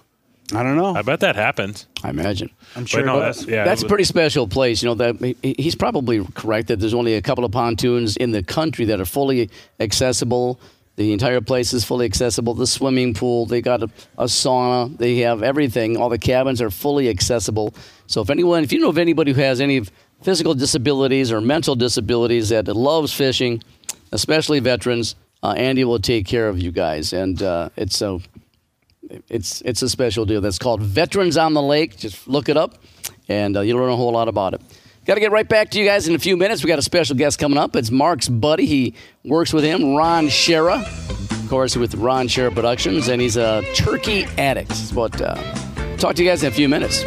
I 0.53 0.63
don't 0.63 0.77
know. 0.77 0.95
I 0.95 1.01
bet 1.01 1.19
that 1.21 1.35
happens. 1.35 1.87
I 2.03 2.09
imagine. 2.09 2.49
I'm 2.75 2.85
sure. 2.85 3.03
no, 3.03 3.19
that's- 3.19 3.45
yeah, 3.45 3.65
That's 3.65 3.83
a 3.83 3.87
pretty 3.87 4.05
special 4.05 4.47
place. 4.47 4.81
You 4.81 4.89
know 4.89 4.95
that 4.95 5.35
he's 5.43 5.75
probably 5.75 6.23
correct 6.35 6.69
that 6.69 6.79
there's 6.79 6.93
only 6.93 7.15
a 7.15 7.21
couple 7.21 7.43
of 7.43 7.51
pontoons 7.51 8.15
in 8.17 8.31
the 8.31 8.43
country 8.43 8.85
that 8.85 9.01
are 9.01 9.05
fully 9.05 9.49
accessible. 9.79 10.59
The 10.95 11.13
entire 11.13 11.41
place 11.41 11.73
is 11.73 11.83
fully 11.83 12.05
accessible. 12.05 12.53
The 12.55 12.65
swimming 12.65 13.13
pool, 13.13 13.45
they 13.45 13.61
got 13.61 13.83
a, 13.83 13.89
a 14.17 14.23
sauna, 14.25 14.97
they 14.97 15.17
have 15.17 15.43
everything. 15.43 15.95
All 15.97 16.09
the 16.09 16.17
cabins 16.17 16.59
are 16.61 16.71
fully 16.71 17.07
accessible. 17.09 17.75
So 18.07 18.21
if 18.21 18.29
anyone, 18.31 18.63
if 18.63 18.71
you 18.73 18.79
know 18.79 18.89
of 18.89 18.97
anybody 18.97 19.33
who 19.33 19.41
has 19.41 19.61
any 19.61 19.81
physical 20.23 20.55
disabilities 20.55 21.31
or 21.31 21.39
mental 21.41 21.75
disabilities 21.75 22.49
that 22.49 22.67
loves 22.67 23.13
fishing, 23.13 23.61
especially 24.11 24.59
veterans, 24.59 25.15
uh, 25.43 25.51
Andy 25.51 25.83
will 25.83 25.99
take 25.99 26.25
care 26.25 26.49
of 26.49 26.57
you 26.57 26.71
guys. 26.71 27.13
And 27.13 27.43
uh, 27.43 27.69
it's 27.75 27.95
so 27.95 28.21
it's 29.29 29.61
it's 29.61 29.81
a 29.81 29.89
special 29.89 30.25
deal. 30.25 30.41
That's 30.41 30.59
called 30.59 30.81
Veterans 30.81 31.37
on 31.37 31.53
the 31.53 31.61
Lake. 31.61 31.97
Just 31.97 32.27
look 32.27 32.49
it 32.49 32.57
up, 32.57 32.81
and 33.27 33.57
uh, 33.57 33.61
you'll 33.61 33.79
learn 33.79 33.89
a 33.89 33.95
whole 33.95 34.11
lot 34.11 34.27
about 34.27 34.53
it. 34.53 34.61
Got 35.05 35.13
to 35.13 35.19
get 35.21 35.31
right 35.31 35.47
back 35.47 35.69
to 35.71 35.79
you 35.79 35.85
guys 35.85 36.09
in 36.09 36.15
a 36.15 36.19
few 36.19 36.35
minutes. 36.35 36.63
We 36.63 36.67
got 36.67 36.79
a 36.79 36.83
special 36.83 37.15
guest 37.15 37.39
coming 37.39 37.57
up. 37.57 37.77
It's 37.77 37.89
Mark's 37.89 38.27
buddy. 38.27 38.65
He 38.65 38.93
works 39.23 39.53
with 39.53 39.63
him, 39.63 39.95
Ron 39.95 40.27
Schara, 40.27 40.81
of 41.31 41.49
course, 41.49 41.77
with 41.77 41.95
Ron 41.95 42.27
Schara 42.27 42.53
Productions, 42.53 43.07
and 43.07 43.21
he's 43.21 43.37
a 43.37 43.63
turkey 43.73 44.25
addict. 44.37 44.93
But 44.93 45.21
uh, 45.21 45.35
talk 45.97 46.15
to 46.15 46.23
you 46.23 46.29
guys 46.29 46.43
in 46.43 46.49
a 46.49 46.53
few 46.53 46.67
minutes. 46.67 47.03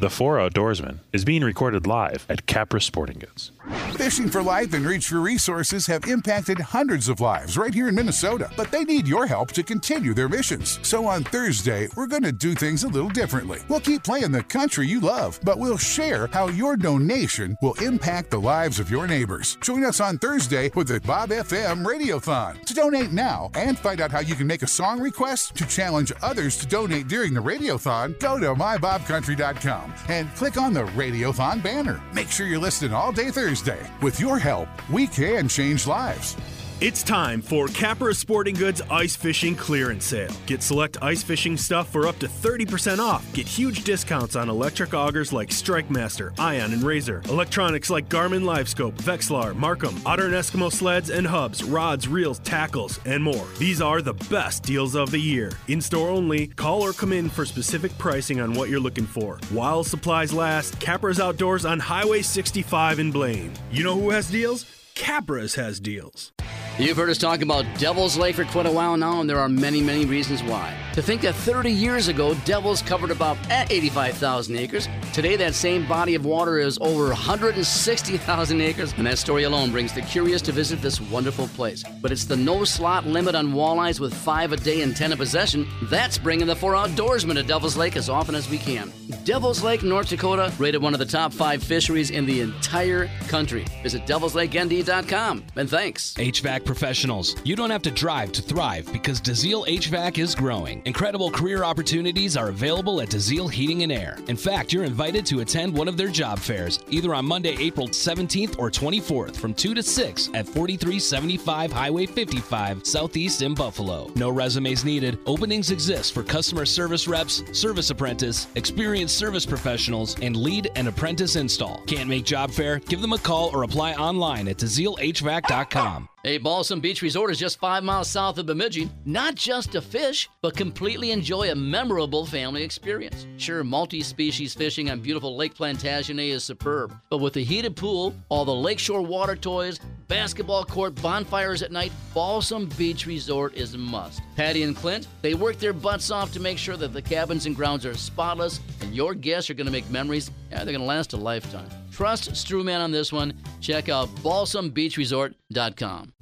The 0.00 0.10
Four 0.10 0.38
Outdoorsmen 0.38 1.00
is 1.12 1.24
being 1.24 1.42
recorded 1.42 1.86
live 1.86 2.24
at 2.28 2.46
Capra 2.46 2.80
Sporting 2.80 3.18
Goods. 3.18 3.50
Fishing 3.98 4.28
for 4.28 4.42
Life 4.42 4.72
and 4.74 4.86
Reach 4.86 5.08
for 5.08 5.20
Resources 5.20 5.86
have 5.86 6.06
impacted 6.06 6.58
hundreds 6.58 7.08
of 7.08 7.20
lives 7.20 7.58
right 7.58 7.74
here 7.74 7.88
in 7.88 7.94
Minnesota, 7.94 8.50
but 8.56 8.70
they 8.70 8.84
need 8.84 9.06
your 9.06 9.26
help 9.26 9.52
to 9.52 9.62
continue 9.62 10.14
their 10.14 10.28
missions. 10.28 10.78
So 10.82 11.04
on 11.06 11.24
Thursday, 11.24 11.88
we're 11.96 12.06
going 12.06 12.22
to 12.22 12.32
do 12.32 12.54
things 12.54 12.84
a 12.84 12.88
little 12.88 13.10
differently. 13.10 13.60
We'll 13.68 13.80
keep 13.80 14.04
playing 14.04 14.30
the 14.30 14.42
country 14.42 14.86
you 14.86 15.00
love, 15.00 15.38
but 15.42 15.58
we'll 15.58 15.76
share 15.76 16.28
how 16.28 16.48
your 16.48 16.76
donation 16.76 17.56
will 17.60 17.74
impact 17.82 18.30
the 18.30 18.40
lives 18.40 18.78
of 18.80 18.90
your 18.90 19.06
neighbors. 19.06 19.58
Join 19.60 19.84
us 19.84 20.00
on 20.00 20.16
Thursday 20.18 20.70
with 20.74 20.88
the 20.88 21.00
Bob 21.00 21.30
FM 21.30 21.84
Radiothon. 21.84 22.64
To 22.64 22.74
donate 22.74 23.12
now 23.12 23.50
and 23.54 23.78
find 23.78 24.00
out 24.00 24.12
how 24.12 24.20
you 24.20 24.36
can 24.36 24.46
make 24.46 24.62
a 24.62 24.66
song 24.66 25.00
request 25.00 25.56
to 25.56 25.66
challenge 25.66 26.12
others 26.22 26.56
to 26.58 26.66
donate 26.66 27.08
during 27.08 27.34
the 27.34 27.40
Radiothon, 27.42 28.18
go 28.20 28.38
to 28.38 28.54
mybobcountry.com 28.54 29.94
and 30.08 30.34
click 30.36 30.56
on 30.56 30.72
the 30.72 30.84
Radiothon 30.84 31.62
banner. 31.62 32.00
Make 32.14 32.30
sure 32.30 32.46
you're 32.46 32.58
listening 32.58 32.94
all 32.94 33.12
day 33.12 33.30
Thursday. 33.30 33.57
With 34.02 34.20
your 34.20 34.38
help, 34.38 34.68
we 34.88 35.06
can 35.06 35.48
change 35.48 35.86
lives. 35.86 36.36
It's 36.80 37.02
time 37.02 37.42
for 37.42 37.66
Capra 37.66 38.14
Sporting 38.14 38.54
Goods 38.54 38.80
Ice 38.88 39.16
Fishing 39.16 39.56
Clearance 39.56 40.04
Sale. 40.04 40.30
Get 40.46 40.62
select 40.62 40.96
ice 41.02 41.24
fishing 41.24 41.56
stuff 41.56 41.88
for 41.88 42.06
up 42.06 42.20
to 42.20 42.28
30% 42.28 43.00
off. 43.00 43.26
Get 43.32 43.48
huge 43.48 43.82
discounts 43.82 44.36
on 44.36 44.48
electric 44.48 44.94
augers 44.94 45.32
like 45.32 45.50
Strike 45.50 45.90
Master, 45.90 46.32
Ion, 46.38 46.72
and 46.72 46.84
Razor. 46.84 47.22
Electronics 47.24 47.90
like 47.90 48.08
Garmin 48.08 48.44
Livescope, 48.44 48.92
Vexilar, 48.98 49.56
MarCum, 49.56 50.00
Otter 50.06 50.26
and 50.26 50.34
Eskimo 50.34 50.70
sleds 50.70 51.10
and 51.10 51.26
hubs, 51.26 51.64
rods, 51.64 52.06
reels, 52.06 52.38
tackles, 52.40 53.00
and 53.04 53.24
more. 53.24 53.48
These 53.58 53.80
are 53.80 54.00
the 54.00 54.14
best 54.30 54.62
deals 54.62 54.94
of 54.94 55.10
the 55.10 55.18
year. 55.18 55.50
In 55.66 55.80
store 55.80 56.10
only, 56.10 56.46
call 56.46 56.82
or 56.82 56.92
come 56.92 57.12
in 57.12 57.28
for 57.28 57.44
specific 57.44 57.90
pricing 57.98 58.40
on 58.40 58.54
what 58.54 58.68
you're 58.68 58.78
looking 58.78 59.06
for. 59.06 59.40
While 59.50 59.82
supplies 59.82 60.32
last, 60.32 60.78
Capra's 60.78 61.18
Outdoors 61.18 61.64
on 61.64 61.80
Highway 61.80 62.22
65 62.22 63.00
in 63.00 63.10
Blaine. 63.10 63.52
You 63.72 63.82
know 63.82 63.98
who 63.98 64.10
has 64.10 64.30
deals? 64.30 64.77
Capra's 64.98 65.54
has 65.54 65.78
deals. 65.78 66.32
You've 66.76 66.96
heard 66.96 67.08
us 67.08 67.18
talk 67.18 67.40
about 67.40 67.64
Devil's 67.78 68.16
Lake 68.16 68.34
for 68.34 68.44
quite 68.44 68.66
a 68.66 68.70
while 68.70 68.96
now, 68.96 69.20
and 69.20 69.30
there 69.30 69.38
are 69.38 69.48
many, 69.48 69.80
many 69.80 70.04
reasons 70.04 70.42
why. 70.42 70.76
To 70.94 71.02
think 71.02 71.22
that 71.22 71.34
30 71.34 71.70
years 71.70 72.08
ago, 72.08 72.34
Devil's 72.44 72.82
covered 72.82 73.10
about 73.10 73.36
eh, 73.50 73.66
85,000 73.70 74.56
acres. 74.56 74.88
Today, 75.12 75.36
that 75.36 75.54
same 75.54 75.86
body 75.88 76.14
of 76.14 76.24
water 76.24 76.58
is 76.58 76.78
over 76.80 77.06
160,000 77.08 78.60
acres, 78.60 78.92
and 78.96 79.06
that 79.06 79.18
story 79.18 79.44
alone 79.44 79.70
brings 79.70 79.92
the 79.92 80.02
curious 80.02 80.42
to 80.42 80.52
visit 80.52 80.82
this 80.82 81.00
wonderful 81.00 81.48
place. 81.48 81.84
But 82.02 82.12
it's 82.12 82.24
the 82.24 82.36
no 82.36 82.64
slot 82.64 83.06
limit 83.06 83.34
on 83.34 83.52
walleyes 83.54 84.00
with 84.00 84.12
five 84.12 84.52
a 84.52 84.56
day 84.56 84.82
and 84.82 84.96
10 84.96 85.12
in 85.12 85.18
possession 85.18 85.66
that's 85.84 86.18
bringing 86.18 86.46
the 86.46 86.56
four 86.56 86.74
outdoorsmen 86.74 87.34
to 87.34 87.42
Devil's 87.44 87.76
Lake 87.76 87.96
as 87.96 88.08
often 88.08 88.34
as 88.34 88.50
we 88.50 88.58
can. 88.58 88.92
Devil's 89.28 89.62
Lake, 89.62 89.82
North 89.82 90.08
Dakota, 90.08 90.50
rated 90.58 90.80
one 90.80 90.94
of 90.94 90.98
the 90.98 91.04
top 91.04 91.34
five 91.34 91.62
fisheries 91.62 92.08
in 92.08 92.24
the 92.24 92.40
entire 92.40 93.10
country. 93.28 93.66
Visit 93.82 94.06
devilslakend.com, 94.06 95.44
and 95.54 95.68
thanks. 95.68 96.14
HVAC 96.14 96.64
professionals. 96.64 97.36
You 97.44 97.54
don't 97.54 97.68
have 97.68 97.82
to 97.82 97.90
drive 97.90 98.32
to 98.32 98.40
thrive 98.40 98.90
because 98.90 99.20
DeZiel 99.20 99.66
HVAC 99.68 100.16
is 100.16 100.34
growing. 100.34 100.80
Incredible 100.86 101.30
career 101.30 101.62
opportunities 101.62 102.38
are 102.38 102.48
available 102.48 103.02
at 103.02 103.10
DeZiel 103.10 103.52
Heating 103.52 103.82
and 103.82 103.92
Air. 103.92 104.16
In 104.28 104.36
fact, 104.38 104.72
you're 104.72 104.84
invited 104.84 105.26
to 105.26 105.40
attend 105.40 105.76
one 105.76 105.88
of 105.88 105.98
their 105.98 106.08
job 106.08 106.38
fairs, 106.38 106.78
either 106.88 107.14
on 107.14 107.26
Monday, 107.26 107.54
April 107.60 107.86
17th 107.86 108.58
or 108.58 108.70
24th 108.70 109.36
from 109.36 109.52
2 109.52 109.74
to 109.74 109.82
6 109.82 110.30
at 110.32 110.46
4375 110.46 111.70
Highway 111.70 112.06
55 112.06 112.86
Southeast 112.86 113.42
in 113.42 113.52
Buffalo. 113.52 114.10
No 114.16 114.30
resumes 114.30 114.86
needed. 114.86 115.18
Openings 115.26 115.70
exist 115.70 116.14
for 116.14 116.22
customer 116.22 116.64
service 116.64 117.06
reps, 117.06 117.42
service 117.52 117.90
apprentice, 117.90 118.46
experienced 118.54 119.17
service 119.18 119.44
professionals, 119.44 120.16
and 120.22 120.36
lead 120.36 120.70
an 120.76 120.86
apprentice 120.86 121.36
install. 121.36 121.82
Can't 121.86 122.08
make 122.08 122.24
job 122.24 122.50
fair? 122.50 122.78
Give 122.78 123.00
them 123.00 123.12
a 123.12 123.18
call 123.18 123.50
or 123.52 123.64
apply 123.64 123.94
online 123.94 124.48
at 124.48 124.56
DeZielHVAC.com. 124.56 126.08
A 126.24 126.38
Balsam 126.38 126.80
Beach 126.80 127.00
Resort 127.00 127.30
is 127.30 127.38
just 127.38 127.60
five 127.60 127.84
miles 127.84 128.10
south 128.10 128.38
of 128.38 128.46
Bemidji. 128.46 128.90
Not 129.04 129.36
just 129.36 129.70
to 129.72 129.80
fish, 129.80 130.28
but 130.42 130.56
completely 130.56 131.12
enjoy 131.12 131.52
a 131.52 131.54
memorable 131.54 132.26
family 132.26 132.64
experience. 132.64 133.24
Sure, 133.36 133.62
multi 133.62 134.00
species 134.00 134.52
fishing 134.52 134.90
on 134.90 134.98
beautiful 134.98 135.36
Lake 135.36 135.54
Plantagenet 135.54 136.30
is 136.30 136.42
superb, 136.42 136.92
but 137.08 137.18
with 137.18 137.34
the 137.34 137.44
heated 137.44 137.76
pool, 137.76 138.16
all 138.30 138.44
the 138.44 138.54
lakeshore 138.54 139.00
water 139.00 139.36
toys, 139.36 139.78
basketball 140.08 140.64
court, 140.64 141.00
bonfires 141.00 141.62
at 141.62 141.70
night, 141.70 141.92
Balsam 142.14 142.68
Beach 142.76 143.06
Resort 143.06 143.54
is 143.54 143.74
a 143.74 143.78
must. 143.78 144.20
Patty 144.34 144.64
and 144.64 144.74
Clint, 144.74 145.06
they 145.22 145.34
work 145.34 145.58
their 145.58 145.72
butts 145.72 146.10
off 146.10 146.32
to 146.32 146.40
make 146.40 146.58
sure 146.58 146.76
that 146.76 146.92
the 146.92 147.02
cabins 147.02 147.46
and 147.46 147.54
grounds 147.54 147.86
are 147.86 147.94
spotless, 147.94 148.58
and 148.80 148.92
your 148.92 149.14
guests 149.14 149.50
are 149.50 149.54
going 149.54 149.66
to 149.66 149.72
make 149.72 149.88
memories. 149.88 150.32
Yeah, 150.50 150.64
they're 150.64 150.72
going 150.72 150.80
to 150.80 150.84
last 150.84 151.12
a 151.12 151.16
lifetime. 151.16 151.68
Trust 151.90 152.32
Strewman 152.32 152.80
on 152.80 152.90
this 152.90 153.12
one. 153.12 153.34
Check 153.60 153.88
out 153.88 154.08
balsambeachresort.com. 154.16 156.12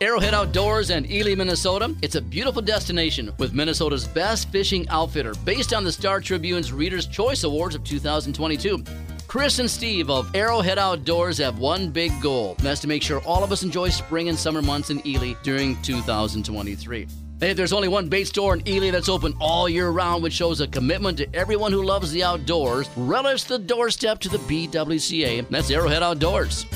Arrowhead 0.00 0.34
Outdoors 0.34 0.90
and 0.90 1.08
Ely, 1.08 1.36
Minnesota. 1.36 1.94
It's 2.02 2.16
a 2.16 2.20
beautiful 2.20 2.60
destination 2.60 3.30
with 3.38 3.52
Minnesota's 3.52 4.04
best 4.04 4.50
fishing 4.50 4.88
outfitter 4.88 5.32
based 5.44 5.72
on 5.72 5.84
the 5.84 5.92
Star 5.92 6.20
Tribune's 6.20 6.72
Reader's 6.72 7.06
Choice 7.06 7.44
Awards 7.44 7.76
of 7.76 7.84
2022. 7.84 8.82
Chris 9.28 9.60
and 9.60 9.70
Steve 9.70 10.10
of 10.10 10.34
Arrowhead 10.34 10.76
Outdoors 10.76 11.38
have 11.38 11.58
one 11.58 11.90
big 11.90 12.10
goal, 12.20 12.56
and 12.58 12.66
that's 12.66 12.80
to 12.80 12.88
make 12.88 13.02
sure 13.02 13.22
all 13.22 13.44
of 13.44 13.52
us 13.52 13.62
enjoy 13.62 13.88
spring 13.90 14.28
and 14.28 14.38
summer 14.38 14.60
months 14.60 14.90
in 14.90 15.00
Ely 15.06 15.34
during 15.44 15.80
2023. 15.82 17.06
Hey, 17.42 17.54
there's 17.54 17.72
only 17.72 17.88
one 17.88 18.08
bait 18.08 18.28
store 18.28 18.54
in 18.54 18.68
Ely 18.68 18.92
that's 18.92 19.08
open 19.08 19.34
all 19.40 19.68
year 19.68 19.90
round, 19.90 20.22
which 20.22 20.32
shows 20.32 20.60
a 20.60 20.68
commitment 20.68 21.18
to 21.18 21.34
everyone 21.34 21.72
who 21.72 21.82
loves 21.82 22.12
the 22.12 22.22
outdoors. 22.22 22.88
Relish 22.96 23.42
the 23.42 23.58
doorstep 23.58 24.20
to 24.20 24.28
the 24.28 24.38
BWCA. 24.38 25.48
That's 25.48 25.68
Arrowhead 25.68 26.04
Outdoors. 26.04 26.66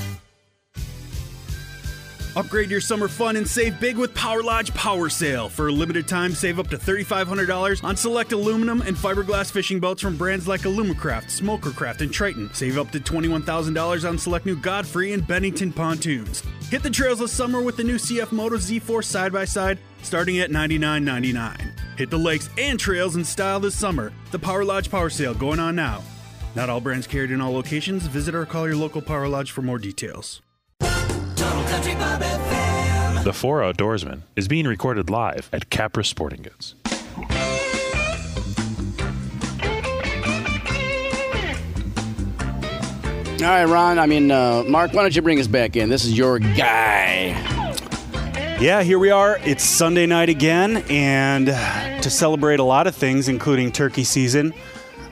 Upgrade 2.36 2.70
your 2.70 2.82
summer 2.82 3.08
fun 3.08 3.36
and 3.36 3.48
save 3.48 3.80
big 3.80 3.96
with 3.96 4.12
Power 4.12 4.42
Lodge 4.42 4.74
Power 4.74 5.08
Sale. 5.08 5.48
For 5.48 5.68
a 5.68 5.72
limited 5.72 6.06
time, 6.06 6.34
save 6.34 6.58
up 6.58 6.68
to 6.68 6.76
$3,500 6.76 7.82
on 7.82 7.96
select 7.96 8.32
aluminum 8.32 8.82
and 8.82 8.94
fiberglass 8.94 9.50
fishing 9.50 9.80
boats 9.80 10.02
from 10.02 10.18
brands 10.18 10.46
like 10.46 10.60
Alumacraft, 10.60 11.30
Smokercraft, 11.30 12.02
and 12.02 12.12
Triton. 12.12 12.52
Save 12.52 12.76
up 12.76 12.90
to 12.90 13.00
$21,000 13.00 14.06
on 14.06 14.18
select 14.18 14.44
new 14.44 14.54
Godfrey 14.54 15.14
and 15.14 15.26
Bennington 15.26 15.72
pontoons. 15.72 16.42
Hit 16.68 16.82
the 16.82 16.90
trails 16.90 17.20
this 17.20 17.32
summer 17.32 17.62
with 17.62 17.78
the 17.78 17.84
new 17.84 17.96
CF 17.96 18.30
Moto 18.32 18.56
Z4 18.56 19.02
side 19.02 19.32
by 19.32 19.46
side, 19.46 19.78
starting 20.02 20.38
at 20.40 20.50
$99.99. 20.50 21.58
Hit 21.96 22.10
the 22.10 22.18
lakes 22.18 22.50
and 22.58 22.78
trails 22.78 23.16
in 23.16 23.24
style 23.24 23.60
this 23.60 23.78
summer. 23.78 24.12
The 24.30 24.38
Power 24.38 24.62
Lodge 24.62 24.90
Power 24.90 25.08
Sale 25.08 25.32
going 25.32 25.58
on 25.58 25.74
now. 25.74 26.02
Not 26.54 26.68
all 26.68 26.82
brands 26.82 27.06
carried 27.06 27.30
in 27.30 27.40
all 27.40 27.54
locations. 27.54 28.06
Visit 28.08 28.34
or 28.34 28.44
call 28.44 28.66
your 28.66 28.76
local 28.76 29.00
Power 29.00 29.26
Lodge 29.26 29.52
for 29.52 29.62
more 29.62 29.78
details. 29.78 30.42
The 33.24 33.32
Four 33.34 33.60
Outdoorsman 33.60 34.22
is 34.34 34.48
being 34.48 34.66
recorded 34.66 35.10
live 35.10 35.50
at 35.52 35.68
Capra 35.68 36.04
Sporting 36.04 36.42
Goods. 36.42 36.74
All 43.42 43.52
right, 43.52 43.64
Ron. 43.64 43.98
I 43.98 44.06
mean, 44.06 44.30
uh, 44.30 44.64
Mark, 44.66 44.94
why 44.94 45.02
don't 45.02 45.14
you 45.14 45.20
bring 45.20 45.38
us 45.38 45.46
back 45.46 45.76
in? 45.76 45.90
This 45.90 46.06
is 46.06 46.16
your 46.16 46.38
guy. 46.38 47.36
Yeah, 48.58 48.82
here 48.82 48.98
we 48.98 49.10
are. 49.10 49.38
It's 49.44 49.62
Sunday 49.62 50.06
night 50.06 50.30
again, 50.30 50.78
and 50.88 51.48
to 52.02 52.08
celebrate 52.08 52.58
a 52.58 52.64
lot 52.64 52.86
of 52.86 52.96
things, 52.96 53.28
including 53.28 53.70
turkey 53.70 54.04
season, 54.04 54.54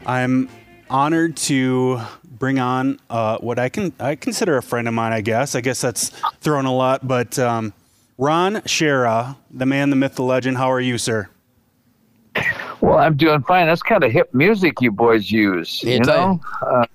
I'm 0.06 0.48
honored 0.88 1.36
to 1.36 2.00
bring 2.44 2.58
on 2.58 3.00
uh, 3.08 3.38
what 3.38 3.58
I 3.58 3.70
can 3.70 3.90
I 3.98 4.16
consider 4.16 4.58
a 4.58 4.62
friend 4.62 4.86
of 4.86 4.92
mine. 4.92 5.14
I 5.14 5.22
guess 5.22 5.54
I 5.54 5.62
guess 5.62 5.80
that's 5.80 6.10
thrown 6.42 6.66
a 6.66 6.74
lot, 6.74 7.08
but 7.08 7.38
um, 7.38 7.72
Ron 8.18 8.56
Schara, 8.66 9.36
the 9.50 9.64
man, 9.64 9.88
the 9.88 9.96
myth, 9.96 10.16
the 10.16 10.24
legend. 10.24 10.58
How 10.58 10.70
are 10.70 10.80
you, 10.80 10.98
sir? 10.98 11.30
Well, 12.82 12.98
I'm 12.98 13.16
doing 13.16 13.42
fine. 13.44 13.66
That's 13.66 13.82
kind 13.82 14.04
of 14.04 14.12
hip 14.12 14.34
music 14.34 14.82
you 14.82 14.92
boys 14.92 15.30
use. 15.30 15.82
You 15.82 16.00
tell 16.00 16.34
know, 16.34 16.40
uh, 16.60 16.86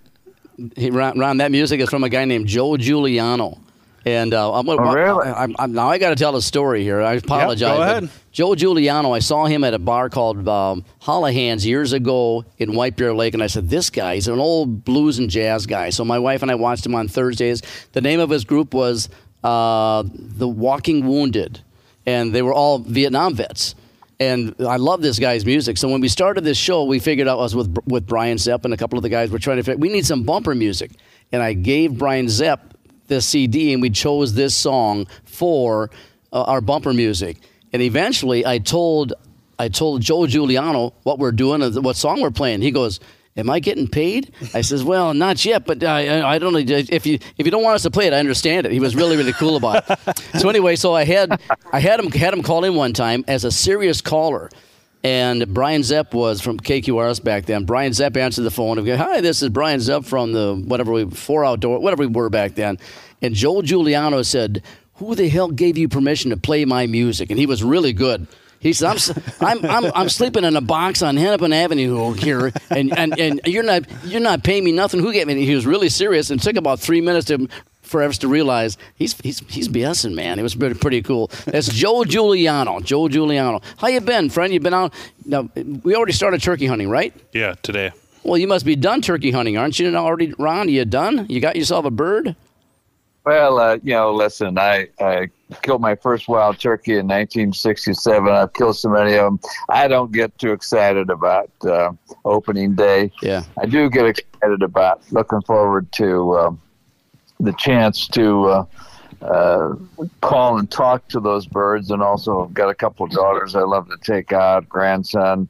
Hey, 0.76 0.92
Ron, 0.92 1.18
Ron, 1.18 1.38
that 1.38 1.50
music 1.50 1.80
is 1.80 1.90
from 1.90 2.04
a 2.04 2.10
guy 2.10 2.26
named 2.26 2.46
Joe 2.46 2.78
Giuliano. 2.78 3.58
And 4.06 4.34
uh, 4.34 4.54
I'm, 4.54 4.68
Oh, 4.70 4.78
really? 4.94 5.28
I, 5.28 5.44
am 5.44 5.56
I'm, 5.60 5.74
now 5.74 5.90
I 5.90 5.98
got 5.98 6.10
to 6.10 6.16
tell 6.16 6.36
a 6.36 6.42
story 6.42 6.84
here. 6.84 7.02
I 7.02 7.16
apologize. 7.16 7.78
but 7.78 7.90
ahead. 7.90 8.10
Joe 8.32 8.56
Giuliano, 8.56 9.12
I 9.12 9.20
saw 9.20 9.46
him 9.46 9.64
at 9.64 9.74
a 9.74 9.80
bar 9.80 10.10
called 10.10 10.48
um, 10.48 10.86
Hollahan's 11.02 11.66
years 11.66 11.94
ago 11.94 12.46
in 12.58 12.76
White 12.76 12.96
Bear 12.96 13.14
Lake, 13.14 13.34
and 13.34 13.44
I 13.44 13.48
said, 13.48 13.70
"This 13.70 13.90
guy, 13.90 14.16
he's 14.16 14.28
an 14.28 14.40
old 14.40 14.86
blues 14.86 15.20
and 15.20 15.30
jazz 15.30 15.66
guy." 15.66 15.90
So 15.90 16.06
my 16.06 16.18
wife 16.20 16.42
and 16.42 16.50
I 16.50 16.56
watched 16.56 16.86
him 16.86 16.96
on 16.96 17.08
Thursdays. 17.08 17.62
The 17.92 18.02
name 18.02 18.20
of 18.20 18.30
his 18.30 18.46
group 18.46 18.74
was 18.74 19.10
uh, 19.44 20.04
the 20.14 20.48
Walking 20.48 21.06
Wounded, 21.08 21.62
and 22.06 22.34
they 22.34 22.42
were 22.42 22.54
all 22.54 22.80
Vietnam 22.80 23.36
vets. 23.36 23.76
And 24.22 24.54
I 24.60 24.76
love 24.76 25.02
this 25.02 25.18
guy's 25.18 25.46
music. 25.46 25.78
So 25.78 25.88
when 25.88 26.02
we 26.02 26.10
started 26.10 26.44
this 26.44 26.58
show, 26.58 26.84
we 26.84 27.00
figured 27.00 27.28
out 27.28 27.40
I 27.40 27.42
was 27.42 27.56
with 27.56 27.76
with 27.86 28.06
Brian 28.06 28.38
Zepp 28.38 28.66
and 28.66 28.74
a 28.74 28.78
couple 28.78 28.98
of 28.98 29.04
the 29.04 29.10
guys 29.10 29.30
were 29.32 29.40
trying 29.40 29.58
to 29.58 29.64
figure 29.64 29.78
we 29.80 29.90
need 29.90 30.06
some 30.06 30.24
bumper 30.24 30.54
music. 30.56 30.92
And 31.32 31.42
I 31.42 31.54
gave 31.54 31.98
Brian 31.98 32.28
Zepp 32.28 32.74
this 33.10 33.26
CD 33.26 33.74
and 33.74 33.82
we 33.82 33.90
chose 33.90 34.34
this 34.34 34.56
song 34.56 35.08
for 35.26 35.92
uh, 36.32 36.44
our 36.44 36.62
bumper 36.62 36.94
music. 36.94 37.38
And 37.74 37.82
eventually 37.82 38.46
I 38.46 38.60
told 38.60 39.14
I 39.60 39.68
told 39.68 40.02
Joe 40.02 40.26
Giuliano 40.26 40.94
what 41.04 41.20
we're 41.20 41.34
doing 41.34 41.62
and 41.62 41.84
what 41.84 41.98
song 41.98 42.22
we're 42.22 42.32
playing. 42.32 42.62
He 42.62 42.72
goes, 42.72 43.02
"Am 43.36 43.50
I 43.50 43.60
getting 43.60 43.88
paid?" 43.88 44.34
I 44.54 44.62
says, 44.62 44.84
"Well, 44.84 45.14
not 45.14 45.44
yet, 45.44 45.66
but 45.66 45.84
I, 45.84 46.22
I 46.36 46.40
don't 46.40 46.54
know 46.54 46.60
if 46.60 47.06
you 47.06 47.20
if 47.38 47.46
you 47.46 47.52
don't 47.52 47.64
want 47.64 47.76
us 47.76 47.84
to 47.84 47.92
play 47.92 48.08
it, 48.08 48.14
I 48.14 48.20
understand 48.20 48.66
it." 48.66 48.72
He 48.72 48.80
was 48.80 48.96
really 48.96 49.18
really 49.18 49.34
cool 49.34 49.58
about 49.58 49.84
it. 49.90 50.20
so 50.40 50.50
anyway, 50.50 50.78
so 50.78 50.96
I 50.96 51.04
had 51.04 51.42
I 51.74 51.80
had 51.80 52.00
him 52.00 52.10
had 52.12 52.34
him 52.34 52.42
call 52.42 52.64
in 52.64 52.76
one 52.76 52.94
time 52.94 53.26
as 53.28 53.44
a 53.44 53.52
serious 53.52 54.00
caller. 54.02 54.50
And 55.04 55.54
Brian 55.54 55.82
Zepp 55.84 56.14
was 56.14 56.42
from 56.42 56.60
KQRS 56.60 57.24
back 57.24 57.46
then. 57.46 57.64
Brian 57.64 57.94
Zepp 57.94 58.18
answered 58.18 58.42
the 58.44 58.52
phone 58.52 58.78
and 58.78 58.86
go, 58.86 58.98
"Hi, 58.98 59.22
this 59.22 59.42
is 59.42 59.50
Brian 59.50 59.80
Zepp 59.80 60.04
from 60.04 60.34
the 60.34 60.56
whatever 60.56 60.92
we 60.92 61.06
four 61.06 61.46
outdoor 61.46 61.80
whatever 61.80 62.06
we 62.06 62.08
were 62.08 62.30
back 62.30 62.56
then." 62.56 62.78
And 63.22 63.34
Joel 63.34 63.62
Giuliano 63.62 64.24
said, 64.24 64.62
"Who 64.96 65.16
the 65.16 65.30
hell 65.30 65.50
gave 65.50 65.78
you 65.78 65.88
permission 65.88 66.32
to 66.32 66.38
play 66.38 66.66
my 66.66 66.86
music?" 66.86 67.30
And 67.30 67.40
he 67.40 67.46
was 67.46 67.64
really 67.64 67.94
good. 67.94 68.28
He 68.60 68.74
said, 68.74 68.90
I'm, 68.90 68.98
I'm, 69.42 69.66
I'm, 69.66 69.92
I'm 69.96 70.10
sleeping 70.10 70.44
in 70.44 70.56
a 70.56 70.62
box 70.62 71.02
on 71.02 71.16
Hennepin 71.16 71.54
Avenue 71.54 72.12
here, 72.14 72.52
and, 72.70 72.98
and, 72.98 73.18
and 73.18 73.42
you're 73.46 73.64
not 73.64 73.84
you're 74.04 74.20
not 74.20 74.44
paying 74.44 74.64
me 74.66 74.74
nothing. 74.74 75.00
Who 75.00 75.14
gave 75.14 75.28
me? 75.28 75.46
He 75.46 75.56
was 75.56 75.66
really 75.66 75.90
serious, 75.90 76.30
and 76.30 76.42
took 76.42 76.58
about 76.58 76.80
three 76.80 77.02
minutes 77.02 77.28
to, 77.28 77.48
for 77.90 78.04
us 78.04 78.18
to 78.20 78.28
realize 78.28 78.78
he's 78.96 79.20
he's 79.22 79.40
he's 79.50 79.68
BSing, 79.68 80.14
man. 80.14 80.40
It 80.40 80.44
was 80.44 80.56
pretty, 80.56 80.76
pretty 80.76 81.02
cool. 81.02 81.32
That's 81.46 81.68
Joe 81.68 82.04
Giuliano. 82.06 82.80
Joe 82.80 83.10
Giuliano. 83.10 83.62
How 83.78 83.88
you 83.88 84.00
been, 84.02 84.30
friend? 84.30 84.54
You 84.54 84.60
been 84.60 84.74
out? 84.74 84.94
Now 85.26 85.50
we 85.84 85.96
already 85.96 86.14
started 86.14 86.42
turkey 86.42 86.68
hunting, 86.68 86.90
right? 86.90 87.14
Yeah, 87.34 87.56
today. 87.64 87.92
Well, 88.24 88.38
you 88.38 88.48
must 88.48 88.66
be 88.66 88.76
done 88.76 89.02
turkey 89.02 89.32
hunting, 89.32 89.58
aren't 89.58 89.80
you? 89.80 89.96
Already, 89.96 90.34
Ron? 90.38 90.70
You 90.70 90.86
done? 90.86 91.26
You 91.30 91.40
got 91.40 91.56
yourself 91.56 91.86
a 91.86 91.92
bird? 91.92 92.36
well, 93.30 93.60
uh, 93.60 93.78
you 93.84 93.94
know, 93.94 94.12
listen, 94.12 94.58
I, 94.58 94.88
I 95.00 95.30
killed 95.62 95.82
my 95.82 95.96
first 95.96 96.28
wild 96.28 96.60
turkey 96.60 96.94
in 96.94 97.08
1967. 97.08 98.28
I've 98.28 98.54
killed 98.54 98.76
so 98.76 98.90
many 98.90 99.14
of 99.14 99.26
them. 99.26 99.40
I 99.70 99.88
don't 99.88 100.12
get 100.12 100.36
too 100.40 100.52
excited 100.52 101.12
about 101.12 101.52
uh, 101.64 101.92
opening 102.26 102.74
day. 102.74 103.12
Yeah. 103.22 103.44
I 103.62 103.68
do 103.68 103.88
get 103.90 104.08
excited 104.08 104.64
about 104.64 105.04
looking 105.12 105.42
forward 105.44 105.92
to 105.94 106.38
um, 106.40 106.62
the 107.40 107.54
chance 107.54 108.08
to 108.10 108.46
uh, 108.46 108.66
uh, 109.22 109.76
call 110.22 110.58
and 110.58 110.70
talk 110.70 111.08
to 111.10 111.20
those 111.20 111.46
birds. 111.46 111.92
And 111.92 112.02
also, 112.02 112.46
I've 112.46 112.54
got 112.54 112.70
a 112.70 112.76
couple 112.76 113.06
of 113.06 113.12
daughters 113.12 113.56
I 113.56 113.62
love 113.62 113.90
to 113.90 113.98
take 113.98 114.34
out, 114.34 114.68
grandson. 114.68 115.48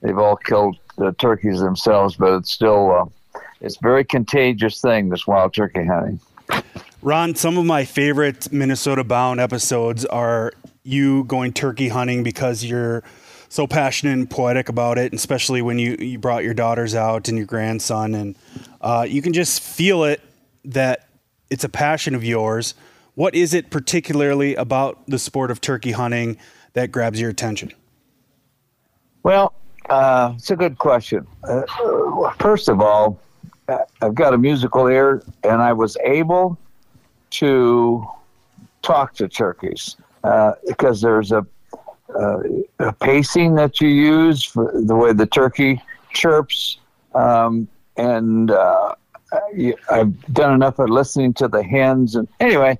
They've 0.00 0.18
all 0.18 0.36
killed 0.36 0.76
the 0.96 1.12
turkeys 1.12 1.60
themselves, 1.60 2.16
but 2.16 2.34
it's 2.34 2.52
still 2.52 2.90
uh, 2.92 3.40
it's 3.60 3.76
a 3.76 3.80
very 3.82 4.04
contagious 4.04 4.80
thing. 4.80 5.08
This 5.08 5.26
wild 5.26 5.54
turkey 5.54 5.84
hunting. 5.84 6.20
Ron, 7.02 7.34
some 7.34 7.58
of 7.58 7.64
my 7.64 7.84
favorite 7.84 8.52
Minnesota 8.52 9.04
Bound 9.04 9.40
episodes 9.40 10.04
are 10.06 10.52
you 10.82 11.24
going 11.24 11.52
turkey 11.52 11.88
hunting 11.88 12.22
because 12.22 12.64
you're 12.64 13.04
so 13.48 13.66
passionate 13.66 14.12
and 14.12 14.28
poetic 14.28 14.68
about 14.68 14.98
it, 14.98 15.14
especially 15.14 15.62
when 15.62 15.78
you, 15.78 15.96
you 15.98 16.18
brought 16.18 16.44
your 16.44 16.54
daughters 16.54 16.94
out 16.94 17.28
and 17.28 17.38
your 17.38 17.46
grandson, 17.46 18.14
and 18.14 18.36
uh, 18.80 19.06
you 19.08 19.22
can 19.22 19.32
just 19.32 19.62
feel 19.62 20.04
it 20.04 20.20
that 20.64 21.07
it's 21.50 21.64
a 21.64 21.68
passion 21.68 22.14
of 22.14 22.24
yours. 22.24 22.74
What 23.14 23.34
is 23.34 23.54
it 23.54 23.70
particularly 23.70 24.54
about 24.54 24.98
the 25.06 25.18
sport 25.18 25.50
of 25.50 25.60
turkey 25.60 25.92
hunting 25.92 26.36
that 26.74 26.92
grabs 26.92 27.20
your 27.20 27.30
attention? 27.30 27.72
Well, 29.22 29.52
uh, 29.90 30.34
it's 30.36 30.50
a 30.50 30.56
good 30.56 30.78
question. 30.78 31.26
Uh, 31.44 31.62
first 32.38 32.68
of 32.68 32.80
all, 32.80 33.18
uh, 33.68 33.78
I've 34.00 34.14
got 34.14 34.34
a 34.34 34.38
musical 34.38 34.86
ear, 34.86 35.22
and 35.42 35.60
I 35.60 35.72
was 35.72 35.96
able 36.04 36.56
to 37.30 38.06
talk 38.82 39.14
to 39.14 39.28
turkeys 39.28 39.96
uh, 40.24 40.52
because 40.66 41.00
there's 41.00 41.32
a, 41.32 41.46
uh, 42.18 42.38
a 42.78 42.92
pacing 42.92 43.54
that 43.56 43.80
you 43.80 43.88
use 43.88 44.42
for 44.42 44.72
the 44.74 44.94
way 44.94 45.12
the 45.12 45.26
turkey 45.26 45.82
chirps, 46.12 46.78
um, 47.14 47.68
and 47.96 48.50
uh, 48.50 48.94
I've 49.90 50.32
done 50.32 50.54
enough 50.54 50.78
of 50.78 50.88
listening 50.88 51.34
to 51.34 51.48
the 51.48 51.62
hens. 51.62 52.14
And 52.14 52.28
anyway, 52.40 52.78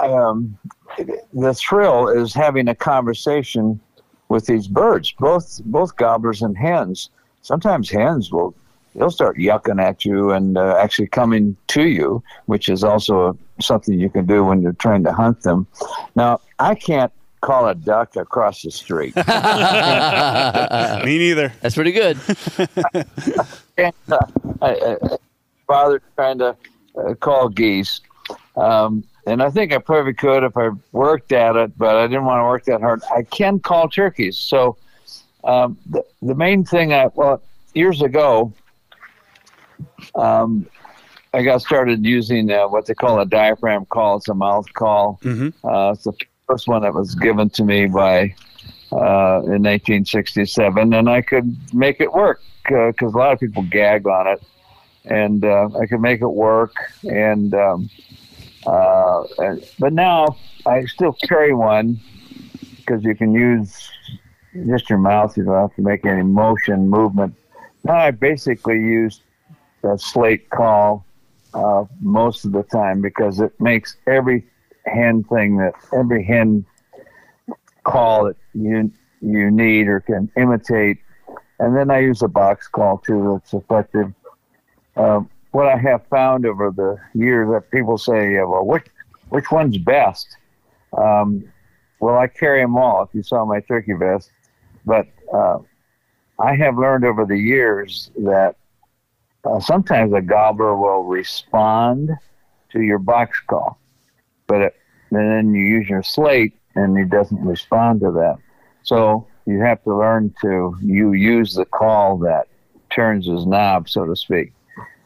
um, 0.00 0.56
the 1.32 1.54
thrill 1.54 2.08
is 2.08 2.34
having 2.34 2.68
a 2.68 2.74
conversation 2.74 3.80
with 4.28 4.46
these 4.46 4.66
birds, 4.68 5.12
both 5.12 5.60
both 5.64 5.96
gobblers 5.96 6.42
and 6.42 6.56
hens. 6.56 7.10
Sometimes 7.42 7.90
hens 7.90 8.30
will 8.30 8.54
they'll 8.94 9.10
start 9.10 9.36
yucking 9.38 9.80
at 9.82 10.04
you 10.04 10.30
and 10.30 10.58
uh, 10.58 10.76
actually 10.78 11.06
coming 11.06 11.56
to 11.68 11.86
you, 11.86 12.22
which 12.46 12.68
is 12.68 12.84
also 12.84 13.38
something 13.60 13.98
you 13.98 14.10
can 14.10 14.26
do 14.26 14.44
when 14.44 14.60
you're 14.60 14.72
trying 14.74 15.04
to 15.04 15.12
hunt 15.12 15.42
them. 15.42 15.66
Now, 16.14 16.40
I 16.58 16.74
can't 16.74 17.12
call 17.40 17.68
a 17.68 17.74
duck 17.74 18.16
across 18.16 18.62
the 18.62 18.70
street. 18.70 19.14
Me 21.04 21.18
neither. 21.18 21.52
That's 21.60 21.74
pretty 21.74 21.92
good. 21.92 22.18
and, 23.78 23.94
uh, 24.10 24.18
I, 24.60 24.70
I, 24.70 24.96
father 25.68 26.02
trying 26.16 26.38
to 26.38 26.56
uh, 26.96 27.14
call 27.14 27.48
geese. 27.48 28.00
Um, 28.56 29.04
and 29.26 29.42
I 29.42 29.50
think 29.50 29.72
I 29.72 29.78
probably 29.78 30.14
could 30.14 30.42
if 30.42 30.56
I 30.56 30.70
worked 30.90 31.32
at 31.32 31.54
it, 31.54 31.78
but 31.78 31.96
I 31.96 32.06
didn't 32.08 32.24
want 32.24 32.40
to 32.40 32.44
work 32.44 32.64
that 32.64 32.80
hard. 32.80 33.02
I 33.14 33.22
can 33.22 33.60
call 33.60 33.88
turkeys. 33.88 34.36
So 34.38 34.76
um, 35.44 35.78
the, 35.88 36.02
the 36.22 36.34
main 36.34 36.64
thing, 36.64 36.92
I, 36.92 37.08
well, 37.14 37.42
years 37.74 38.02
ago, 38.02 38.52
um, 40.14 40.66
I 41.34 41.42
got 41.42 41.60
started 41.60 42.04
using 42.04 42.50
uh, 42.50 42.66
what 42.68 42.86
they 42.86 42.94
call 42.94 43.20
a 43.20 43.26
diaphragm 43.26 43.84
call. 43.86 44.16
It's 44.16 44.28
a 44.28 44.34
mouth 44.34 44.72
call. 44.72 45.20
Uh, 45.62 45.92
it's 45.92 46.04
the 46.04 46.14
first 46.48 46.66
one 46.66 46.82
that 46.82 46.94
was 46.94 47.14
given 47.14 47.50
to 47.50 47.64
me 47.64 47.86
by 47.86 48.34
uh, 48.90 49.44
in 49.44 49.62
1967, 49.62 50.94
and 50.94 51.10
I 51.10 51.20
could 51.20 51.54
make 51.74 52.00
it 52.00 52.10
work 52.12 52.40
because 52.64 53.12
a 53.14 53.16
lot 53.16 53.32
of 53.34 53.40
people 53.40 53.62
gag 53.64 54.06
on 54.06 54.26
it, 54.26 54.42
and 55.08 55.44
uh, 55.44 55.68
I 55.80 55.86
could 55.86 56.00
make 56.00 56.20
it 56.20 56.28
work. 56.28 56.74
And, 57.04 57.54
um, 57.54 57.90
uh, 58.66 59.24
and 59.38 59.64
but 59.78 59.92
now 59.92 60.36
I 60.66 60.84
still 60.84 61.12
carry 61.12 61.54
one 61.54 62.00
because 62.76 63.04
you 63.04 63.14
can 63.14 63.32
use 63.32 63.90
just 64.66 64.88
your 64.88 64.98
mouth. 64.98 65.36
You 65.36 65.44
don't 65.44 65.54
have 65.54 65.74
to 65.76 65.82
make 65.82 66.04
any 66.04 66.22
motion 66.22 66.88
movement. 66.88 67.34
Now 67.84 67.96
I 67.96 68.10
basically 68.10 68.76
use 68.76 69.20
a 69.82 69.98
slate 69.98 70.50
call 70.50 71.04
uh, 71.54 71.84
most 72.00 72.44
of 72.44 72.52
the 72.52 72.62
time 72.64 73.00
because 73.00 73.40
it 73.40 73.52
makes 73.60 73.96
every 74.06 74.44
hand 74.86 75.28
thing 75.28 75.56
that 75.58 75.74
every 75.92 76.24
hand 76.24 76.64
call 77.84 78.26
that 78.26 78.36
you 78.54 78.90
you 79.20 79.50
need 79.50 79.88
or 79.88 80.00
can 80.00 80.30
imitate. 80.36 80.98
And 81.58 81.76
then 81.76 81.90
I 81.90 82.00
use 82.00 82.22
a 82.22 82.28
box 82.28 82.68
call 82.68 82.98
too 82.98 83.40
that's 83.40 83.52
effective. 83.52 84.12
Um, 84.98 85.30
what 85.52 85.66
I 85.68 85.76
have 85.76 86.06
found 86.08 86.44
over 86.44 86.70
the 86.70 86.96
years 87.18 87.48
that 87.52 87.70
people 87.70 87.96
say, 87.96 88.34
yeah, 88.34 88.44
well, 88.44 88.66
which 88.66 88.86
which 89.28 89.50
one's 89.50 89.78
best? 89.78 90.26
Um, 90.96 91.44
well, 92.00 92.18
I 92.18 92.26
carry 92.26 92.60
them 92.60 92.76
all. 92.76 93.02
If 93.02 93.10
you 93.12 93.22
saw 93.22 93.44
my 93.44 93.60
turkey 93.60 93.92
vest, 93.92 94.30
but 94.84 95.06
uh, 95.32 95.58
I 96.38 96.54
have 96.56 96.78
learned 96.78 97.04
over 97.04 97.24
the 97.24 97.38
years 97.38 98.10
that 98.16 98.56
uh, 99.44 99.60
sometimes 99.60 100.12
a 100.12 100.20
gobbler 100.20 100.76
will 100.76 101.04
respond 101.04 102.10
to 102.70 102.80
your 102.80 102.98
box 102.98 103.38
call, 103.46 103.78
but 104.46 104.60
it, 104.60 104.76
then 105.10 105.54
you 105.54 105.60
use 105.60 105.88
your 105.88 106.02
slate 106.02 106.54
and 106.74 106.96
he 106.96 107.04
doesn't 107.04 107.40
respond 107.44 108.00
to 108.00 108.10
that. 108.12 108.36
So 108.82 109.26
you 109.46 109.60
have 109.60 109.82
to 109.84 109.96
learn 109.96 110.34
to 110.42 110.76
you 110.82 111.12
use 111.12 111.54
the 111.54 111.64
call 111.64 112.18
that 112.18 112.48
turns 112.90 113.26
his 113.26 113.46
knob, 113.46 113.88
so 113.88 114.04
to 114.04 114.16
speak. 114.16 114.52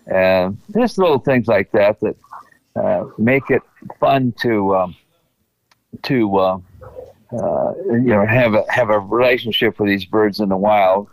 And 0.07 0.59
just 0.75 0.99
little 0.99 1.19
things 1.19 1.47
like 1.47 1.71
that 1.73 2.01
that 2.01 2.17
uh, 2.77 3.05
make 3.19 3.51
it 3.51 3.63
fun 4.01 4.35
to 4.41 4.77
um, 4.77 4.97
to 6.03 6.37
uh, 6.39 6.59
uh, 7.33 7.75
you 7.87 8.01
know 8.01 8.27
have 8.27 8.55
a 8.55 8.65
have 8.69 8.91
a 8.91 8.99
relationship 8.99 9.79
with 9.79 9.89
these 9.89 10.05
birds 10.05 10.41
in 10.41 10.49
the 10.49 10.57
wild. 10.57 11.09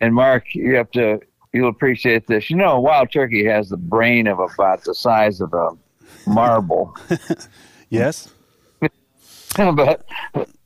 And 0.00 0.14
Mark, 0.14 0.54
you 0.54 0.74
have 0.74 0.90
to 0.92 1.20
you'll 1.52 1.70
appreciate 1.70 2.26
this. 2.26 2.50
You 2.50 2.56
know, 2.56 2.72
a 2.76 2.80
wild 2.80 3.10
turkey 3.10 3.44
has 3.46 3.70
the 3.70 3.76
brain 3.76 4.26
of 4.26 4.38
about 4.38 4.84
the 4.84 4.94
size 4.94 5.40
of 5.40 5.54
a 5.54 5.70
marble. 6.26 6.96
Yes. 7.88 8.32
but 9.56 10.06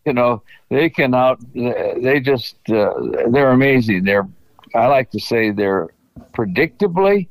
you 0.04 0.12
know 0.12 0.42
they 0.68 0.88
can 0.88 1.14
out 1.14 1.38
they 1.54 2.20
just 2.20 2.56
uh, 2.70 2.94
they're 3.28 3.50
amazing 3.50 4.04
they're 4.04 4.26
i 4.74 4.86
like 4.86 5.10
to 5.10 5.20
say 5.20 5.50
they're 5.50 5.88
predictably 6.32 7.28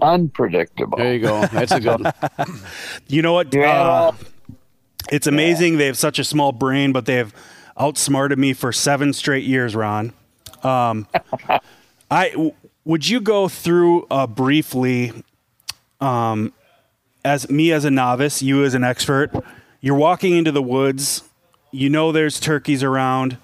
unpredictable 0.00 0.98
There 0.98 1.14
you 1.14 1.20
go. 1.20 1.46
That's 1.46 1.72
a 1.72 1.80
good 1.80 2.02
one. 2.02 2.12
You 3.08 3.22
know 3.22 3.32
what? 3.34 3.52
You 3.54 3.62
add 3.62 3.86
Uh, 3.86 4.12
it's 5.10 5.26
amazing. 5.26 5.78
They 5.78 5.86
have 5.86 5.98
such 5.98 6.18
a 6.18 6.24
small 6.24 6.52
brain, 6.52 6.92
but 6.92 7.06
they 7.06 7.16
have 7.16 7.34
outsmarted 7.78 8.38
me 8.38 8.52
for 8.52 8.72
seven 8.72 9.12
straight 9.12 9.44
years, 9.44 9.74
Ron. 9.76 10.12
Um, 10.62 11.06
I 12.10 12.30
w- 12.30 12.52
would 12.84 13.08
you 13.08 13.20
go 13.20 13.48
through 13.48 14.06
uh, 14.10 14.26
briefly, 14.26 15.12
um, 16.00 16.52
as 17.24 17.50
me 17.50 17.72
as 17.72 17.84
a 17.84 17.90
novice, 17.90 18.42
you 18.42 18.64
as 18.64 18.74
an 18.74 18.84
expert. 18.84 19.30
You're 19.80 19.96
walking 19.96 20.36
into 20.36 20.52
the 20.52 20.62
woods. 20.62 21.22
You 21.72 21.90
know 21.90 22.12
there's 22.12 22.38
turkeys 22.40 22.82
around. 22.82 23.38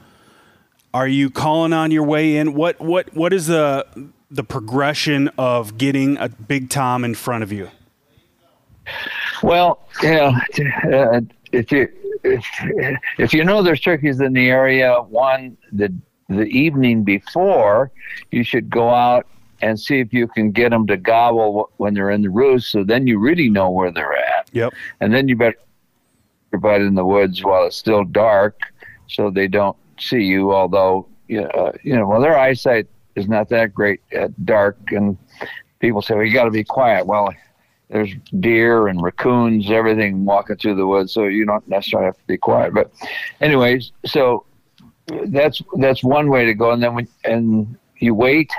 Are 0.95 1.09
you 1.09 1.29
calling 1.31 1.73
on 1.73 1.91
your 1.91 2.05
way 2.05 2.37
in? 2.37 2.55
What 2.55 2.81
what 2.81 3.15
what 3.15 3.33
is 3.33 3.47
the 3.49 3.87
the 4.31 4.45
progression 4.45 5.29
of 5.39 5.79
getting 5.79 6.17
a 6.19 6.29
big 6.29 6.69
tom 6.71 7.05
in 7.05 7.15
front 7.15 7.43
of 7.43 7.53
you? 7.53 7.71
well 9.43 9.87
yeah 10.03 10.39
uh, 10.93 11.21
if 11.53 11.71
you 11.71 11.87
if, 12.25 12.45
if 13.19 13.33
you 13.35 13.45
know 13.45 13.63
there's 13.63 13.81
turkeys 13.81 14.21
in 14.21 14.33
the 14.33 14.49
area 14.49 15.01
one 15.03 15.57
the 15.73 15.93
the 16.29 16.45
evening 16.47 17.05
before 17.05 17.91
you 18.31 18.43
should 18.43 18.71
go 18.71 18.89
out 18.91 19.27
and 19.61 19.79
see 19.79 19.99
if 20.01 20.13
you 20.13 20.27
can 20.29 20.51
get 20.51 20.71
them 20.71 20.87
to 20.87 20.97
gobble 20.97 21.71
when 21.77 21.93
they're 21.93 22.11
in 22.11 22.23
the 22.23 22.31
roost 22.31 22.71
so 22.71 22.83
then 22.83 23.07
you 23.07 23.19
really 23.19 23.49
know 23.51 23.71
where 23.71 23.93
they're 23.93 24.17
at 24.17 24.49
Yep. 24.53 24.73
and 25.01 25.13
then 25.13 25.29
you 25.29 25.37
better 25.37 25.59
butt 26.59 26.81
in 26.81 26.95
the 26.95 27.05
woods 27.05 27.45
while 27.45 27.67
it's 27.67 27.77
still 27.77 28.05
dark, 28.05 28.59
so 29.07 29.31
they 29.31 29.47
don't 29.49 29.77
see 30.01 30.23
you. 30.23 30.53
Although 30.53 31.07
you 31.29 31.43
know, 31.43 31.49
uh, 31.49 31.73
you 31.83 31.95
know, 31.95 32.07
well, 32.07 32.21
their 32.23 32.39
eyesight 32.39 32.87
is 33.19 33.29
not 33.29 33.49
that 33.51 33.75
great 33.75 34.01
at 34.13 34.45
dark, 34.47 34.77
and 34.93 35.17
people 35.81 36.03
say, 36.03 36.15
"Well, 36.15 36.25
you 36.25 36.33
got 36.33 36.45
to 36.45 36.51
be 36.51 36.65
quiet." 36.65 37.07
Well, 37.07 37.33
there's 37.91 38.11
deer 38.41 38.87
and 38.89 39.03
raccoons, 39.03 39.71
everything 39.71 40.25
walking 40.25 40.57
through 40.57 40.75
the 40.77 40.87
woods, 40.87 41.13
so 41.13 41.25
you 41.25 41.45
don't 41.47 41.67
necessarily 41.69 42.07
have 42.07 42.17
to 42.19 42.27
be 42.27 42.37
quiet. 42.37 42.75
But, 42.75 42.91
anyways, 43.41 43.93
so 44.07 44.45
that's 45.27 45.63
that's 45.79 46.03
one 46.05 46.29
way 46.29 46.45
to 46.47 46.55
go, 46.55 46.71
and 46.73 46.83
then 46.83 46.95
when 46.95 47.09
and 47.25 47.77
you 47.99 48.15
wait. 48.15 48.51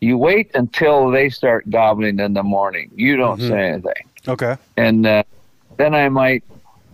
You 0.00 0.16
wait 0.16 0.52
until 0.54 1.10
they 1.10 1.28
start 1.28 1.68
gobbling 1.70 2.20
in 2.20 2.32
the 2.32 2.44
morning. 2.44 2.88
You 2.94 3.16
don't 3.16 3.40
say 3.40 3.70
anything 3.70 4.04
Okay. 4.28 4.56
and 4.76 5.04
uh, 5.04 5.24
then 5.76 5.92
I 5.92 6.08
might 6.08 6.44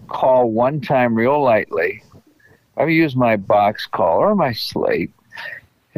call 0.08 0.50
one 0.50 0.80
time 0.80 1.14
real 1.14 1.42
lightly. 1.42 2.02
I 2.78 2.84
use 2.86 3.14
my 3.14 3.36
box 3.36 3.86
call 3.86 4.20
or 4.20 4.34
my 4.34 4.54
slate, 4.54 5.12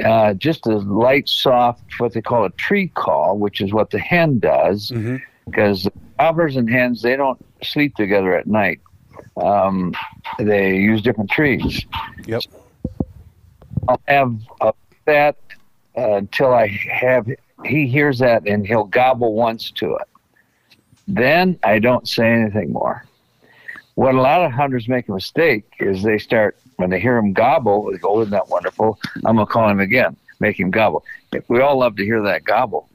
uh, 0.04 0.34
just 0.34 0.66
a 0.66 0.76
light, 0.78 1.28
soft, 1.28 1.82
what 1.98 2.12
they 2.12 2.22
call 2.22 2.44
a 2.44 2.50
tree 2.50 2.88
call, 2.88 3.38
which 3.38 3.60
is 3.60 3.72
what 3.72 3.90
the 3.90 3.98
hen 3.98 4.38
does, 4.38 4.92
because 5.46 5.88
gobblers 6.18 6.56
and 6.56 6.70
hens 6.70 7.02
they 7.02 7.16
don't 7.16 7.42
sleep 7.62 7.94
together 7.96 8.36
at 8.36 8.46
night. 8.46 8.80
Um, 9.36 9.94
they 10.38 10.76
use 10.76 11.02
different 11.02 11.30
trees. 11.30 11.84
Yep. 12.26 12.42
I'll 13.88 14.00
have 14.08 14.36
uh, 14.60 14.72
that 15.04 15.36
uh, 15.96 16.14
until 16.14 16.52
I 16.52 16.66
have 16.90 17.28
he 17.64 17.86
hears 17.86 18.18
that 18.18 18.46
and 18.46 18.66
he'll 18.66 18.84
gobble 18.84 19.34
once 19.34 19.70
to 19.72 19.94
it. 19.96 20.08
Then 21.08 21.58
I 21.62 21.78
don't 21.78 22.08
say 22.08 22.30
anything 22.30 22.72
more. 22.72 23.04
What 23.94 24.14
a 24.14 24.20
lot 24.20 24.44
of 24.44 24.52
hunters 24.52 24.88
make 24.88 25.08
a 25.08 25.12
mistake 25.12 25.64
is 25.78 26.02
they 26.02 26.18
start 26.18 26.58
when 26.76 26.90
they 26.90 27.00
hear 27.00 27.16
him 27.16 27.32
gobble, 27.32 27.90
they 27.90 27.98
go, 27.98 28.20
"Isn't 28.20 28.30
that 28.30 28.48
wonderful?" 28.48 28.98
I'm 29.24 29.36
gonna 29.36 29.46
call 29.46 29.68
him 29.68 29.80
again, 29.80 30.16
make 30.40 30.58
him 30.58 30.70
gobble. 30.70 31.04
We 31.48 31.60
all 31.60 31.78
love 31.78 31.96
to 31.96 32.04
hear 32.04 32.22
that 32.22 32.44
gobble, 32.44 32.88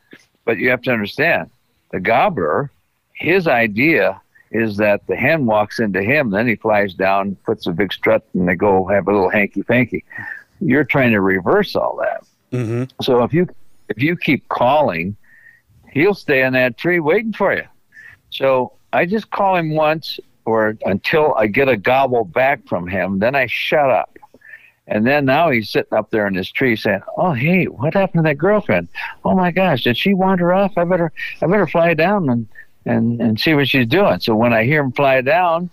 but 0.45 0.57
you 0.57 0.69
have 0.69 0.81
to 0.83 0.91
understand 0.91 1.49
the 1.91 1.99
gobbler. 1.99 2.71
His 3.13 3.47
idea 3.47 4.19
is 4.51 4.77
that 4.77 5.05
the 5.07 5.15
hen 5.15 5.45
walks 5.45 5.79
into 5.79 6.01
him, 6.01 6.29
then 6.31 6.47
he 6.47 6.55
flies 6.55 6.93
down, 6.93 7.35
puts 7.45 7.67
a 7.67 7.71
big 7.71 7.93
strut, 7.93 8.23
and 8.33 8.47
they 8.47 8.55
go 8.55 8.85
have 8.87 9.07
a 9.07 9.11
little 9.11 9.29
hanky 9.29 9.63
panky. 9.63 10.03
You're 10.59 10.83
trying 10.83 11.11
to 11.11 11.21
reverse 11.21 11.75
all 11.75 11.97
that. 11.97 12.23
Mm-hmm. 12.51 12.83
So 13.01 13.23
if 13.23 13.33
you 13.33 13.47
if 13.89 14.01
you 14.01 14.15
keep 14.15 14.47
calling, 14.49 15.15
he'll 15.91 16.13
stay 16.13 16.43
in 16.43 16.53
that 16.53 16.77
tree 16.77 16.99
waiting 16.99 17.33
for 17.33 17.53
you. 17.53 17.63
So 18.29 18.73
I 18.93 19.05
just 19.05 19.29
call 19.31 19.55
him 19.55 19.71
once 19.71 20.19
or 20.45 20.77
until 20.85 21.33
I 21.35 21.47
get 21.47 21.69
a 21.69 21.77
gobble 21.77 22.25
back 22.25 22.67
from 22.67 22.87
him, 22.87 23.19
then 23.19 23.35
I 23.35 23.47
shut 23.47 23.89
up. 23.89 24.17
And 24.87 25.05
then 25.05 25.25
now 25.25 25.51
he's 25.51 25.69
sitting 25.69 25.97
up 25.97 26.09
there 26.09 26.27
in 26.27 26.33
his 26.33 26.51
tree 26.51 26.75
saying, 26.75 27.01
"Oh, 27.15 27.31
hey, 27.31 27.65
what 27.65 27.93
happened 27.93 28.23
to 28.23 28.29
that 28.29 28.37
girlfriend? 28.37 28.89
Oh 29.23 29.35
my 29.35 29.51
gosh, 29.51 29.83
did 29.83 29.97
she 29.97 30.13
wander 30.13 30.51
off? 30.53 30.77
I 30.77 30.83
better, 30.83 31.11
I 31.41 31.47
better 31.47 31.67
fly 31.67 31.93
down 31.93 32.29
and 32.29 32.47
and 32.85 33.21
and 33.21 33.39
see 33.39 33.53
what 33.53 33.69
she's 33.69 33.87
doing." 33.87 34.19
So 34.19 34.35
when 34.35 34.53
I 34.53 34.65
hear 34.65 34.81
him 34.81 34.91
fly 34.91 35.21
down, 35.21 35.69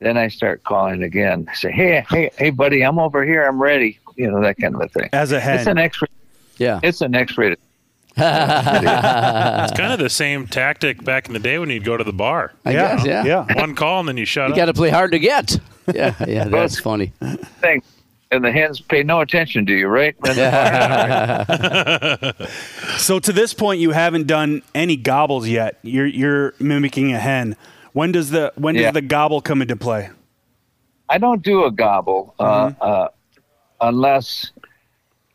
then 0.00 0.16
I 0.18 0.28
start 0.28 0.64
calling 0.64 1.02
again. 1.02 1.46
I 1.48 1.54
say, 1.54 1.70
"Hey, 1.70 2.04
hey, 2.10 2.30
hey, 2.36 2.50
buddy, 2.50 2.82
I'm 2.82 2.98
over 2.98 3.24
here. 3.24 3.46
I'm 3.46 3.62
ready." 3.62 3.98
You 4.16 4.30
know 4.30 4.42
that 4.42 4.58
kind 4.58 4.74
of 4.74 4.82
a 4.82 4.88
thing. 4.88 5.08
As 5.12 5.32
a 5.32 5.36
It's 5.36 5.66
an 5.66 5.78
X. 5.78 6.00
Yeah. 6.58 6.80
It's 6.82 7.00
an 7.00 7.14
X-rated. 7.14 7.58
It's 8.16 9.72
kind 9.76 9.92
of 9.92 9.98
the 9.98 10.10
same 10.10 10.46
tactic 10.46 11.04
back 11.04 11.26
in 11.28 11.32
the 11.32 11.38
day 11.38 11.58
when 11.58 11.70
you'd 11.70 11.84
go 11.84 11.96
to 11.96 12.04
the 12.04 12.12
bar. 12.12 12.52
I 12.64 12.72
yeah. 12.72 12.96
guess, 12.96 13.06
yeah. 13.06 13.24
Yeah. 13.24 13.60
One 13.60 13.74
call 13.74 14.00
and 14.00 14.08
then 14.08 14.16
you 14.16 14.24
shut 14.24 14.48
You 14.48 14.54
up. 14.54 14.56
got 14.56 14.66
to 14.66 14.74
play 14.74 14.90
hard 14.90 15.12
to 15.12 15.18
get. 15.18 15.58
Yeah, 15.94 16.14
yeah, 16.26 16.44
that's 16.48 16.78
funny. 16.78 17.12
thing. 17.60 17.82
And 18.32 18.44
the 18.44 18.52
hens 18.52 18.80
pay 18.80 19.02
no 19.02 19.20
attention 19.20 19.66
to 19.66 19.72
you, 19.72 19.88
right? 19.88 20.14
So 22.96 23.18
to 23.18 23.32
this 23.32 23.54
point, 23.54 23.80
you 23.80 23.90
haven't 23.92 24.26
done 24.26 24.62
any 24.74 24.96
gobbles 24.96 25.48
yet. 25.48 25.78
You're 25.82 26.06
you're 26.06 26.54
mimicking 26.60 27.12
a 27.12 27.18
hen. 27.18 27.56
When 27.92 28.12
does 28.12 28.30
the 28.30 28.52
when 28.56 28.74
Yeah. 28.76 28.82
does 28.82 28.92
the 28.94 29.02
gobble 29.02 29.40
come 29.40 29.62
into 29.62 29.76
play? 29.76 30.10
I 31.08 31.18
don't 31.18 31.42
do 31.42 31.64
a 31.64 31.70
gobble 31.72 32.34
uh, 32.38 32.72
uh, 32.80 33.08
unless 33.80 34.52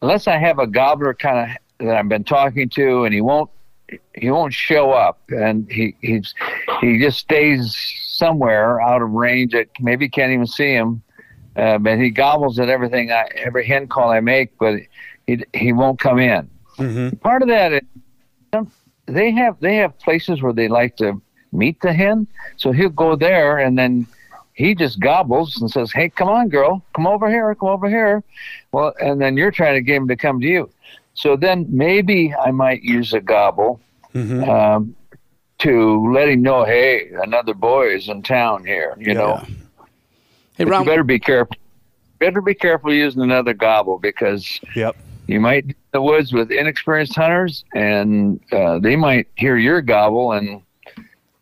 unless 0.01 0.27
I 0.27 0.37
have 0.37 0.59
a 0.59 0.67
gobbler 0.67 1.13
kind 1.13 1.51
of 1.51 1.57
that 1.79 1.95
I've 1.95 2.09
been 2.09 2.23
talking 2.23 2.69
to, 2.69 3.05
and 3.05 3.13
he 3.13 3.21
won't 3.21 3.49
he 4.15 4.31
won't 4.31 4.53
show 4.53 4.91
up, 4.91 5.19
and 5.29 5.69
he 5.71 5.95
he's 6.01 6.33
he 6.81 6.99
just 6.99 7.19
stays 7.19 7.75
somewhere 8.05 8.81
out 8.81 9.01
of 9.01 9.11
range. 9.11 9.51
That 9.53 9.67
maybe 9.79 10.09
can't 10.09 10.31
even 10.31 10.47
see 10.47 10.73
him, 10.73 11.01
uh, 11.55 11.77
but 11.77 11.99
he 11.99 12.09
gobbles 12.09 12.59
at 12.59 12.69
everything 12.69 13.11
I 13.11 13.27
every 13.35 13.65
hen 13.65 13.87
call 13.87 14.09
I 14.09 14.19
make, 14.19 14.57
but 14.57 14.79
he 15.27 15.43
he 15.53 15.73
won't 15.73 15.99
come 15.99 16.19
in. 16.19 16.49
Part 17.21 17.41
of 17.41 17.47
that 17.49 17.73
is 17.73 18.67
they 19.05 19.31
have 19.31 19.59
they 19.59 19.75
have 19.75 19.97
places 19.99 20.41
where 20.41 20.53
they 20.53 20.67
like 20.67 20.97
to 20.97 21.21
meet 21.51 21.79
the 21.81 21.93
hen, 21.93 22.27
so 22.57 22.71
he'll 22.71 22.89
go 22.89 23.15
there 23.15 23.59
and 23.59 23.77
then 23.77 24.07
he 24.53 24.73
just 24.73 24.99
gobbles 24.99 25.61
and 25.61 25.69
says, 25.69 25.91
"Hey, 25.91 26.09
come 26.09 26.29
on, 26.29 26.47
girl, 26.47 26.81
come 26.95 27.05
over 27.05 27.29
here, 27.29 27.53
come 27.55 27.69
over 27.69 27.89
here." 27.89 28.23
Well, 28.71 28.93
and 29.01 29.21
then 29.21 29.37
you're 29.37 29.51
trying 29.51 29.75
to 29.75 29.81
get 29.81 29.97
him 29.97 30.07
to 30.07 30.15
come 30.15 30.39
to 30.39 30.47
you. 30.47 30.69
So 31.15 31.35
then 31.35 31.65
maybe 31.69 32.33
I 32.35 32.51
might 32.51 32.83
use 32.83 33.13
a 33.13 33.21
gobble 33.21 33.79
um, 34.13 34.95
to 35.59 36.11
let 36.13 36.29
him 36.29 36.41
know, 36.41 36.63
"Hey, 36.65 37.09
another 37.23 37.53
boy 37.53 37.87
is 37.95 38.07
in 38.07 38.21
town 38.21 38.65
here." 38.65 38.95
You 38.99 39.13
know, 39.13 39.43
Hey, 40.57 40.65
Ron, 40.65 40.83
you 40.83 40.89
better 40.89 41.03
be 41.03 41.19
careful. 41.19 41.55
Better 42.19 42.41
be 42.41 42.53
careful 42.53 42.93
using 42.93 43.21
another 43.21 43.53
gobble 43.53 43.97
because 43.97 44.59
Yep. 44.75 44.95
you 45.27 45.39
might 45.41 45.67
be 45.67 45.71
in 45.73 45.75
the 45.91 46.01
woods 46.01 46.31
with 46.31 46.49
inexperienced 46.51 47.15
hunters, 47.15 47.65
and 47.73 48.39
uh, 48.53 48.79
they 48.79 48.95
might 48.95 49.27
hear 49.35 49.57
your 49.57 49.81
gobble 49.81 50.31
and 50.31 50.61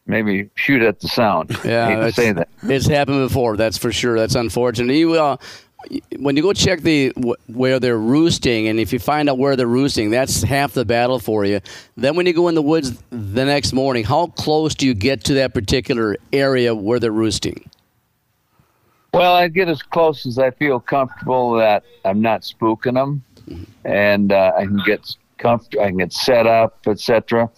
maybe 0.07 0.49
shoot 0.55 0.81
at 0.81 0.99
the 0.99 1.07
sound. 1.07 1.55
Yeah, 1.63 2.09
say 2.09 2.31
that. 2.31 2.49
It's 2.63 2.87
happened 2.87 3.27
before. 3.27 3.55
That's 3.55 3.77
for 3.77 3.91
sure. 3.91 4.17
That's 4.17 4.35
unfortunate. 4.35 4.95
You, 4.95 5.13
uh, 5.13 5.37
when 6.17 6.35
you 6.35 6.43
go 6.43 6.53
check 6.53 6.81
the 6.81 7.09
where 7.47 7.79
they're 7.79 7.97
roosting, 7.97 8.67
and 8.67 8.79
if 8.79 8.93
you 8.93 8.99
find 8.99 9.29
out 9.29 9.37
where 9.37 9.55
they're 9.55 9.67
roosting, 9.67 10.09
that's 10.09 10.43
half 10.43 10.73
the 10.73 10.85
battle 10.85 11.19
for 11.19 11.45
you. 11.45 11.59
Then 11.95 12.15
when 12.15 12.25
you 12.25 12.33
go 12.33 12.47
in 12.47 12.55
the 12.55 12.61
woods 12.61 13.01
the 13.09 13.45
next 13.45 13.73
morning, 13.73 14.03
how 14.03 14.27
close 14.27 14.75
do 14.75 14.85
you 14.85 14.93
get 14.93 15.23
to 15.25 15.35
that 15.35 15.53
particular 15.53 16.17
area 16.31 16.73
where 16.73 16.99
they're 16.99 17.11
roosting? 17.11 17.69
Well, 19.13 19.35
I 19.35 19.47
get 19.47 19.69
as 19.69 19.81
close 19.83 20.25
as 20.25 20.39
I 20.39 20.51
feel 20.51 20.79
comfortable 20.79 21.53
that 21.53 21.83
I'm 22.03 22.21
not 22.21 22.41
spooking 22.41 22.95
them, 22.95 23.23
and 23.85 24.31
uh, 24.31 24.53
I 24.57 24.65
can 24.65 24.81
get 24.85 25.15
comfort. 25.37 25.79
I 25.79 25.89
can 25.89 25.97
get 25.97 26.13
set 26.13 26.47
up, 26.47 26.79
etc. 26.87 27.49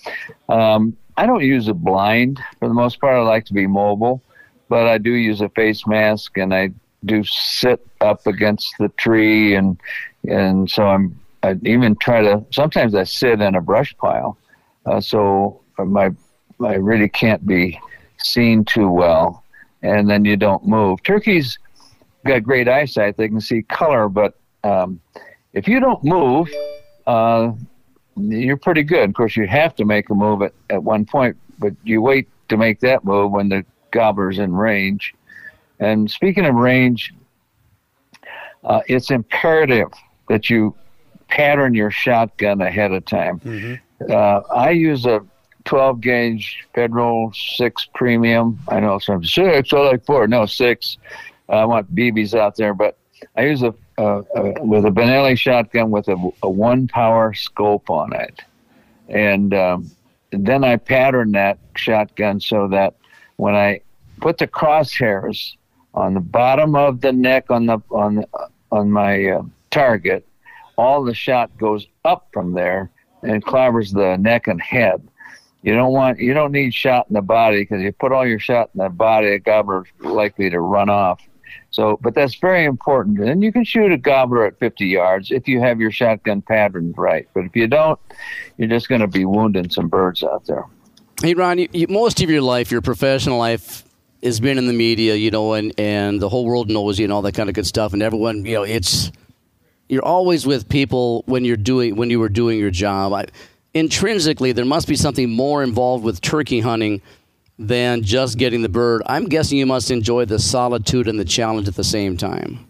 Um, 0.49 0.97
I 1.17 1.25
don't 1.25 1.43
use 1.43 1.69
a 1.69 1.73
blind 1.73 2.41
for 2.59 2.67
the 2.67 2.73
most 2.73 2.99
part. 2.99 3.15
I 3.15 3.21
like 3.21 3.45
to 3.45 3.53
be 3.53 3.67
mobile, 3.67 4.21
but 4.67 4.87
I 4.87 4.97
do 4.97 5.11
use 5.11 5.39
a 5.39 5.47
face 5.49 5.87
mask, 5.87 6.37
and 6.37 6.53
I 6.53 6.71
do 7.05 7.23
sit 7.23 7.85
up 8.01 8.25
against 8.27 8.73
the 8.79 8.89
tree, 8.89 9.55
and 9.55 9.79
and 10.27 10.69
so 10.69 10.87
I'm. 10.87 11.19
I 11.43 11.55
even 11.63 11.95
try 11.97 12.21
to. 12.21 12.43
Sometimes 12.51 12.95
I 12.95 13.03
sit 13.03 13.39
in 13.41 13.55
a 13.55 13.61
brush 13.61 13.95
pile, 13.97 14.37
uh, 14.85 14.99
so 14.99 15.61
my 15.77 16.09
I 16.63 16.75
really 16.75 17.09
can't 17.09 17.45
be 17.45 17.79
seen 18.17 18.65
too 18.65 18.89
well 18.89 19.43
and 19.85 20.09
then 20.09 20.25
you 20.25 20.35
don't 20.35 20.65
move. 20.65 21.01
Turkeys 21.03 21.59
got 22.25 22.43
great 22.43 22.67
eyesight; 22.67 23.17
they 23.17 23.27
can 23.27 23.39
see 23.39 23.61
color, 23.63 24.09
but 24.09 24.35
um, 24.63 24.99
if 25.53 25.67
you 25.67 25.79
don't 25.79 26.03
move, 26.03 26.49
uh, 27.05 27.51
you're 28.17 28.57
pretty 28.57 28.83
good. 28.83 29.09
Of 29.09 29.15
course, 29.15 29.37
you 29.37 29.47
have 29.47 29.75
to 29.75 29.85
make 29.85 30.09
a 30.09 30.15
move 30.15 30.41
at, 30.41 30.53
at 30.69 30.83
one 30.83 31.05
point, 31.05 31.37
but 31.59 31.73
you 31.83 32.01
wait 32.01 32.27
to 32.49 32.57
make 32.57 32.79
that 32.79 33.03
move 33.03 33.31
when 33.31 33.49
the 33.49 33.63
gobbler's 33.91 34.39
in 34.39 34.53
range. 34.53 35.13
And 35.79 36.09
speaking 36.09 36.45
of 36.45 36.55
range, 36.55 37.13
uh, 38.63 38.81
it's 38.87 39.11
imperative 39.11 39.89
that 40.29 40.49
you 40.49 40.75
pattern 41.27 41.73
your 41.73 41.91
shotgun 41.91 42.61
ahead 42.61 42.91
of 42.91 43.05
time. 43.05 43.39
Uh, 44.09 44.41
I 44.53 44.71
use 44.71 45.05
a 45.05 45.21
12 45.65 46.01
gauge 46.01 46.65
Federal 46.73 47.31
6 47.33 47.87
Premium. 47.93 48.59
I 48.67 48.79
know 48.79 48.99
some 48.99 49.23
six, 49.23 49.73
I 49.73 49.77
like 49.79 50.05
four. 50.05 50.27
No, 50.27 50.45
six. 50.45 50.97
I 51.49 51.65
want 51.65 51.93
BBs 51.93 52.37
out 52.37 52.55
there, 52.55 52.73
but 52.73 52.97
I 53.35 53.45
use 53.47 53.61
a, 53.63 53.73
a 53.97 54.23
with 54.63 54.85
a 54.85 54.89
Benelli 54.89 55.37
shotgun 55.37 55.91
with 55.91 56.07
a, 56.07 56.31
a 56.43 56.49
one 56.49 56.87
power 56.87 57.33
scope 57.33 57.89
on 57.89 58.13
it. 58.13 58.41
And 59.09 59.53
um, 59.53 59.91
then 60.31 60.63
I 60.63 60.77
pattern 60.77 61.31
that 61.33 61.59
shotgun 61.75 62.39
so 62.39 62.67
that 62.69 62.95
when 63.37 63.55
I 63.55 63.81
put 64.21 64.37
the 64.37 64.47
crosshairs 64.47 65.55
on 65.95 66.13
the 66.13 66.19
bottom 66.19 66.75
of 66.75 67.01
the 67.01 67.11
neck 67.11 67.49
on 67.49 67.65
the 67.65 67.79
on 67.89 68.25
on 68.71 68.91
my 68.91 69.25
uh, 69.25 69.41
target, 69.71 70.27
all 70.77 71.03
the 71.03 71.13
shot 71.13 71.57
goes 71.57 71.87
up 72.03 72.27
from 72.33 72.53
there 72.53 72.91
and 73.23 73.43
clobbers 73.43 73.93
the 73.93 74.17
neck 74.17 74.47
and 74.47 74.61
head. 74.61 75.07
You 75.63 75.73
don't 75.73 75.93
want 75.93 76.19
you 76.19 76.33
don't 76.33 76.51
need 76.51 76.73
shot 76.73 77.07
in 77.09 77.15
the 77.15 77.21
body 77.21 77.61
because 77.61 77.81
you 77.81 77.91
put 77.91 78.11
all 78.11 78.27
your 78.27 78.39
shot 78.39 78.69
in 78.75 78.83
the 78.83 78.89
body, 78.89 79.29
a 79.29 79.39
gobbler's 79.39 79.87
likely 79.99 80.49
to 80.49 80.59
run 80.59 80.89
off. 80.89 81.21
So, 81.71 81.97
but 82.01 82.13
that's 82.13 82.35
very 82.35 82.65
important. 82.65 83.19
And 83.19 83.43
you 83.43 83.51
can 83.51 83.63
shoot 83.63 83.91
a 83.91 83.97
gobbler 83.97 84.45
at 84.45 84.59
50 84.59 84.85
yards 84.85 85.31
if 85.31 85.47
you 85.47 85.59
have 85.61 85.79
your 85.79 85.91
shotgun 85.91 86.41
patterned 86.41 86.97
right. 86.97 87.27
But 87.33 87.45
if 87.45 87.55
you 87.55 87.67
don't, 87.67 87.99
you're 88.57 88.69
just 88.69 88.87
going 88.87 89.01
to 89.01 89.07
be 89.07 89.25
wounding 89.25 89.69
some 89.69 89.87
birds 89.87 90.23
out 90.23 90.45
there. 90.45 90.65
Hey, 91.21 91.33
Ron, 91.33 91.59
you, 91.59 91.69
you, 91.73 91.87
most 91.89 92.21
of 92.21 92.29
your 92.29 92.41
life, 92.41 92.71
your 92.71 92.81
professional 92.81 93.37
life, 93.37 93.84
has 94.25 94.39
been 94.39 94.57
in 94.57 94.67
the 94.67 94.73
media, 94.73 95.15
you 95.15 95.31
know, 95.31 95.53
and, 95.53 95.73
and 95.79 96.19
the 96.19 96.27
whole 96.27 96.45
world 96.45 96.69
knows 96.69 96.99
you 96.99 97.05
and 97.05 97.13
all 97.13 97.21
that 97.21 97.33
kind 97.33 97.47
of 97.47 97.55
good 97.55 97.65
stuff. 97.65 97.93
And 97.93 98.01
everyone, 98.01 98.45
you 98.45 98.55
know, 98.55 98.63
it's 98.63 99.11
you're 99.87 100.03
always 100.03 100.45
with 100.45 100.67
people 100.67 101.23
when 101.27 101.45
you're 101.45 101.57
doing 101.57 101.95
when 101.95 102.09
you 102.09 102.19
were 102.19 102.29
doing 102.29 102.59
your 102.59 102.71
job. 102.71 103.13
I, 103.13 103.25
intrinsically, 103.73 104.51
there 104.51 104.65
must 104.65 104.87
be 104.87 104.95
something 104.95 105.29
more 105.29 105.63
involved 105.63 106.03
with 106.03 106.21
turkey 106.21 106.59
hunting 106.59 107.01
than 107.57 108.03
just 108.03 108.37
getting 108.37 108.61
the 108.63 108.69
bird. 108.69 109.01
I'm 109.05 109.25
guessing 109.25 109.57
you 109.57 109.65
must 109.65 109.91
enjoy 109.91 110.25
the 110.25 110.39
solitude 110.39 111.07
and 111.07 111.19
the 111.19 111.25
challenge 111.25 111.67
at 111.67 111.75
the 111.75 111.83
same 111.83 112.17
time. 112.17 112.65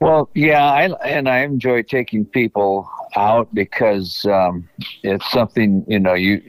Well, 0.00 0.28
yeah, 0.34 0.62
I, 0.62 0.82
and 1.08 1.26
I 1.26 1.38
enjoy 1.38 1.82
taking 1.82 2.26
people 2.26 2.90
out 3.16 3.52
because 3.54 4.24
um, 4.26 4.68
it's 5.02 5.30
something 5.30 5.84
you 5.88 5.98
know 5.98 6.14
you 6.14 6.42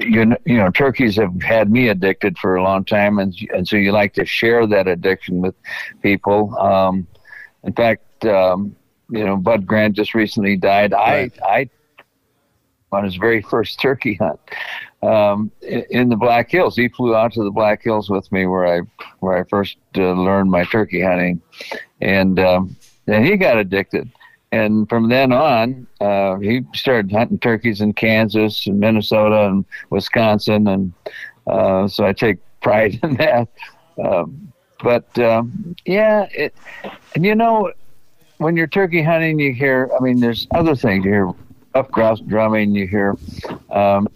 you 0.00 0.36
you 0.44 0.56
know 0.56 0.70
turkeys 0.70 1.16
have 1.16 1.40
had 1.42 1.70
me 1.70 1.88
addicted 1.88 2.36
for 2.38 2.56
a 2.56 2.62
long 2.62 2.84
time, 2.84 3.18
and 3.18 3.34
and 3.54 3.66
so 3.66 3.76
you 3.76 3.92
like 3.92 4.14
to 4.14 4.24
share 4.24 4.66
that 4.66 4.88
addiction 4.88 5.40
with 5.40 5.54
people. 6.02 6.56
Um, 6.58 7.06
in 7.64 7.72
fact, 7.72 8.24
um, 8.26 8.76
you 9.10 9.24
know, 9.24 9.36
Bud 9.36 9.66
Grant 9.66 9.96
just 9.96 10.14
recently 10.14 10.56
died. 10.56 10.92
I 10.92 11.30
I 11.42 11.70
on 12.92 13.04
his 13.04 13.16
very 13.16 13.42
first 13.42 13.78
turkey 13.80 14.14
hunt 14.14 14.40
um, 15.02 15.50
in, 15.62 16.08
the 16.08 16.16
Black 16.16 16.50
Hills. 16.50 16.76
He 16.76 16.88
flew 16.88 17.14
out 17.14 17.32
to 17.34 17.44
the 17.44 17.50
Black 17.50 17.82
Hills 17.82 18.08
with 18.08 18.30
me, 18.32 18.46
where 18.46 18.66
I 18.66 18.80
where 19.20 19.36
I 19.36 19.44
first 19.44 19.76
uh, 19.96 20.12
learned 20.12 20.50
my 20.50 20.64
turkey 20.64 21.02
hunting, 21.02 21.40
and 22.00 22.38
um, 22.38 22.76
then 23.06 23.24
he 23.24 23.36
got 23.36 23.58
addicted. 23.58 24.10
And 24.50 24.88
from 24.88 25.08
then 25.08 25.32
on, 25.32 25.86
uh, 26.00 26.36
he 26.36 26.62
started 26.74 27.12
hunting 27.12 27.38
turkeys 27.38 27.80
in 27.80 27.92
Kansas 27.92 28.66
and 28.66 28.80
Minnesota 28.80 29.46
and 29.48 29.64
Wisconsin, 29.90 30.66
and 30.68 30.92
uh, 31.46 31.86
so 31.86 32.06
I 32.06 32.12
take 32.14 32.38
pride 32.62 32.98
in 33.02 33.16
that. 33.16 33.48
Um, 34.02 34.52
but 34.82 35.18
um, 35.18 35.76
yeah, 35.84 36.28
it, 36.32 36.54
and 37.14 37.24
you 37.24 37.34
know, 37.34 37.72
when 38.38 38.56
you're 38.56 38.66
turkey 38.68 39.02
hunting, 39.02 39.38
you 39.38 39.52
hear. 39.52 39.90
I 39.98 40.02
mean, 40.02 40.20
there's 40.20 40.46
other 40.52 40.74
things. 40.74 41.04
You 41.04 41.10
hear 41.10 41.32
up 41.74 41.90
grouse 41.90 42.20
drumming. 42.20 42.74
You 42.74 42.86
hear 42.86 43.16
um, 43.70 44.08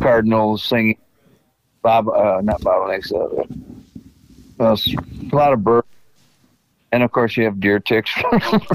cardinals 0.00 0.64
singing. 0.64 0.98
Bob, 1.82 2.08
uh, 2.08 2.40
not 2.42 2.62
bobolinks. 2.62 3.12
Uh, 3.12 3.44
a 4.60 5.36
lot 5.36 5.52
of 5.52 5.62
birds, 5.62 5.86
and 6.94 7.02
of 7.02 7.10
course 7.10 7.36
you 7.36 7.44
have 7.44 7.58
deer 7.58 7.80
ticks. 7.80 8.10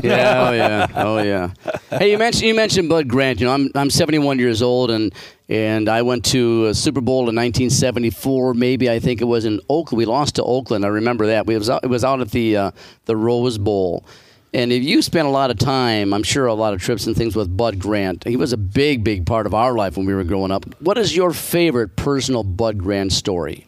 yeah, 0.03 0.47
oh 0.47 0.51
yeah, 0.51 0.87
oh 0.95 1.17
yeah. 1.19 1.51
Hey, 1.89 2.11
you 2.11 2.17
mentioned 2.17 2.43
you 2.43 2.53
mentioned 2.53 2.89
Bud 2.89 3.07
Grant. 3.07 3.39
You 3.39 3.45
know, 3.47 3.53
I'm 3.53 3.71
I'm 3.75 3.89
71 3.89 4.39
years 4.39 4.61
old, 4.61 4.91
and 4.91 5.13
and 5.47 5.87
I 5.87 6.01
went 6.01 6.25
to 6.25 6.67
a 6.67 6.73
Super 6.73 6.99
Bowl 6.99 7.21
in 7.29 7.35
1974. 7.35 8.53
Maybe 8.53 8.89
I 8.89 8.99
think 8.99 9.21
it 9.21 9.25
was 9.25 9.45
in 9.45 9.61
Oakland. 9.69 9.97
We 9.97 10.05
lost 10.05 10.35
to 10.35 10.43
Oakland. 10.43 10.83
I 10.83 10.89
remember 10.89 11.27
that. 11.27 11.47
We 11.47 11.57
was 11.57 11.69
out, 11.69 11.83
it 11.83 11.87
was 11.87 12.03
out 12.03 12.19
at 12.19 12.31
the 12.31 12.57
uh, 12.57 12.71
the 13.05 13.15
Rose 13.15 13.57
Bowl. 13.57 14.05
And 14.53 14.73
if 14.73 14.83
you 14.83 15.01
spent 15.01 15.27
a 15.27 15.31
lot 15.31 15.51
of 15.51 15.59
time, 15.59 16.11
I'm 16.11 16.23
sure 16.23 16.47
a 16.47 16.55
lot 16.55 16.73
of 16.73 16.81
trips 16.81 17.05
and 17.05 17.15
things 17.15 17.35
with 17.35 17.55
Bud 17.55 17.77
Grant. 17.77 18.23
He 18.23 18.35
was 18.35 18.51
a 18.51 18.57
big, 18.57 19.03
big 19.03 19.27
part 19.27 19.45
of 19.45 19.53
our 19.53 19.75
life 19.75 19.95
when 19.95 20.07
we 20.07 20.13
were 20.13 20.23
growing 20.23 20.51
up. 20.51 20.65
What 20.81 20.97
is 20.97 21.15
your 21.15 21.33
favorite 21.33 21.95
personal 21.95 22.43
Bud 22.43 22.79
Grant 22.79 23.13
story? 23.13 23.67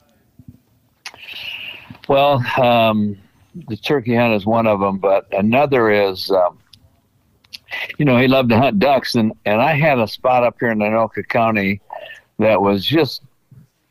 Well, 2.08 2.44
um, 2.60 3.21
the 3.68 3.78
turkey 3.78 4.16
hunt 4.16 4.34
is 4.34 4.46
one 4.46 4.68
of 4.68 4.80
them, 4.80 4.98
but 4.98 5.28
another 5.34 5.92
is, 5.92 6.32
um, 6.32 6.58
you 7.98 8.06
know, 8.06 8.18
he 8.18 8.28
loved 8.28 8.50
to 8.50 8.58
hunt 8.58 8.80
ducks, 8.80 9.16
and 9.16 9.34
and 9.46 9.62
I 9.62 9.74
had 9.74 10.00
a 10.00 10.08
spot 10.08 10.44
up 10.44 10.58
here 10.60 10.72
in 10.72 10.80
Anoka 10.80 11.28
County 11.28 11.82
that 12.40 12.62
was 12.62 12.86
just 12.86 13.24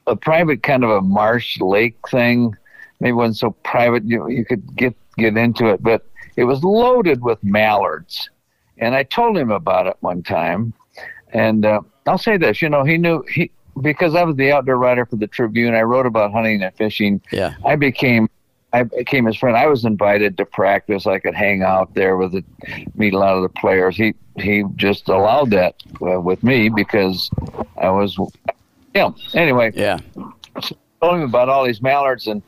a 0.06 0.16
private 0.16 0.62
kind 0.62 0.84
of 0.84 0.90
a 0.90 1.00
marsh 1.00 1.61
lake 1.61 1.96
thing. 2.08 2.54
Maybe 3.00 3.12
wasn't 3.12 3.38
so 3.38 3.50
private 3.64 4.04
you 4.04 4.28
you 4.28 4.44
could 4.44 4.76
get 4.76 4.94
get 5.16 5.36
into 5.36 5.66
it, 5.66 5.82
but 5.82 6.06
it 6.36 6.44
was 6.44 6.62
loaded 6.62 7.22
with 7.22 7.42
mallards. 7.42 8.28
And 8.78 8.94
I 8.94 9.02
told 9.02 9.36
him 9.36 9.50
about 9.50 9.86
it 9.86 9.96
one 10.00 10.22
time, 10.22 10.72
and 11.32 11.66
uh, 11.66 11.82
I'll 12.06 12.18
say 12.18 12.38
this, 12.38 12.62
you 12.62 12.68
know, 12.68 12.82
he 12.82 12.96
knew 12.96 13.22
he 13.30 13.50
because 13.82 14.14
I 14.14 14.24
was 14.24 14.36
the 14.36 14.52
outdoor 14.52 14.76
writer 14.76 15.06
for 15.06 15.16
the 15.16 15.26
Tribune. 15.26 15.74
I 15.74 15.82
wrote 15.82 16.06
about 16.06 16.32
hunting 16.32 16.62
and 16.62 16.74
fishing. 16.74 17.20
Yeah. 17.32 17.54
I 17.64 17.76
became 17.76 18.28
I 18.73 18.85
became 18.85 19.27
his 19.27 19.37
friend. 19.37 19.57
I 19.57 19.66
was 19.66 19.85
invited 19.85 20.37
to 20.37 20.45
practice. 20.45 21.07
I 21.07 21.18
could 21.18 21.35
hang 21.35 21.62
out 21.62 21.93
there 21.95 22.16
with 22.16 22.35
it, 22.35 22.45
meet 22.95 23.14
a 23.14 23.18
lot 23.18 23.35
of 23.37 23.43
the 23.43 23.49
players. 23.49 23.97
He 23.97 24.14
he 24.37 24.64
just 24.77 25.09
allowed 25.09 25.51
that 25.51 25.75
uh, 26.01 26.21
with 26.21 26.43
me 26.43 26.68
because 26.68 27.29
I 27.79 27.91
was, 27.91 28.16
you 28.16 28.31
know. 28.95 29.14
Anyway, 29.35 29.73
Yeah. 29.75 29.99
told 31.01 31.16
him 31.16 31.23
about 31.23 31.49
all 31.49 31.64
these 31.64 31.83
mallards, 31.83 32.27
and 32.29 32.43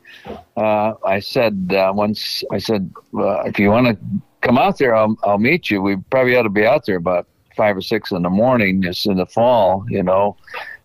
uh, 0.55 0.93
I 1.05 1.19
said 1.19 1.73
uh, 1.75 1.91
once, 1.93 2.43
I 2.51 2.57
said, 2.57 2.89
if 3.13 3.59
you 3.59 3.69
want 3.69 3.87
to 3.87 3.97
come 4.41 4.57
out 4.57 4.77
there, 4.77 4.95
I'll 4.95 5.17
I'll 5.23 5.37
meet 5.39 5.69
you. 5.69 5.81
We 5.81 5.97
probably 6.09 6.35
ought 6.37 6.43
to 6.43 6.49
be 6.49 6.65
out 6.65 6.85
there 6.85 6.97
about 6.97 7.27
five 7.57 7.75
or 7.75 7.81
six 7.81 8.11
in 8.11 8.21
the 8.23 8.29
morning, 8.29 8.81
just 8.81 9.05
in 9.05 9.17
the 9.17 9.25
fall, 9.25 9.85
you 9.89 10.03
know. 10.03 10.37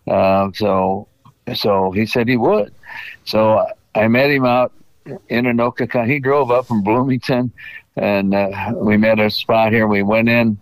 Uh, 0.05 0.49
so 0.53 1.07
so 1.55 1.91
he 1.91 2.05
said 2.05 2.27
he 2.27 2.37
would. 2.37 2.73
So 3.23 3.65
I 3.95 4.07
met 4.07 4.29
him 4.29 4.45
out 4.45 4.73
in 5.29 5.45
Anoka 5.45 5.89
County. 5.89 6.13
He 6.13 6.19
drove 6.19 6.51
up 6.51 6.67
from 6.67 6.83
Bloomington, 6.83 7.51
and 7.95 8.33
uh, 8.33 8.73
we 8.75 8.97
met 8.97 9.19
a 9.19 9.29
spot 9.29 9.71
here. 9.71 9.87
We 9.87 10.03
went 10.03 10.29
in 10.29 10.57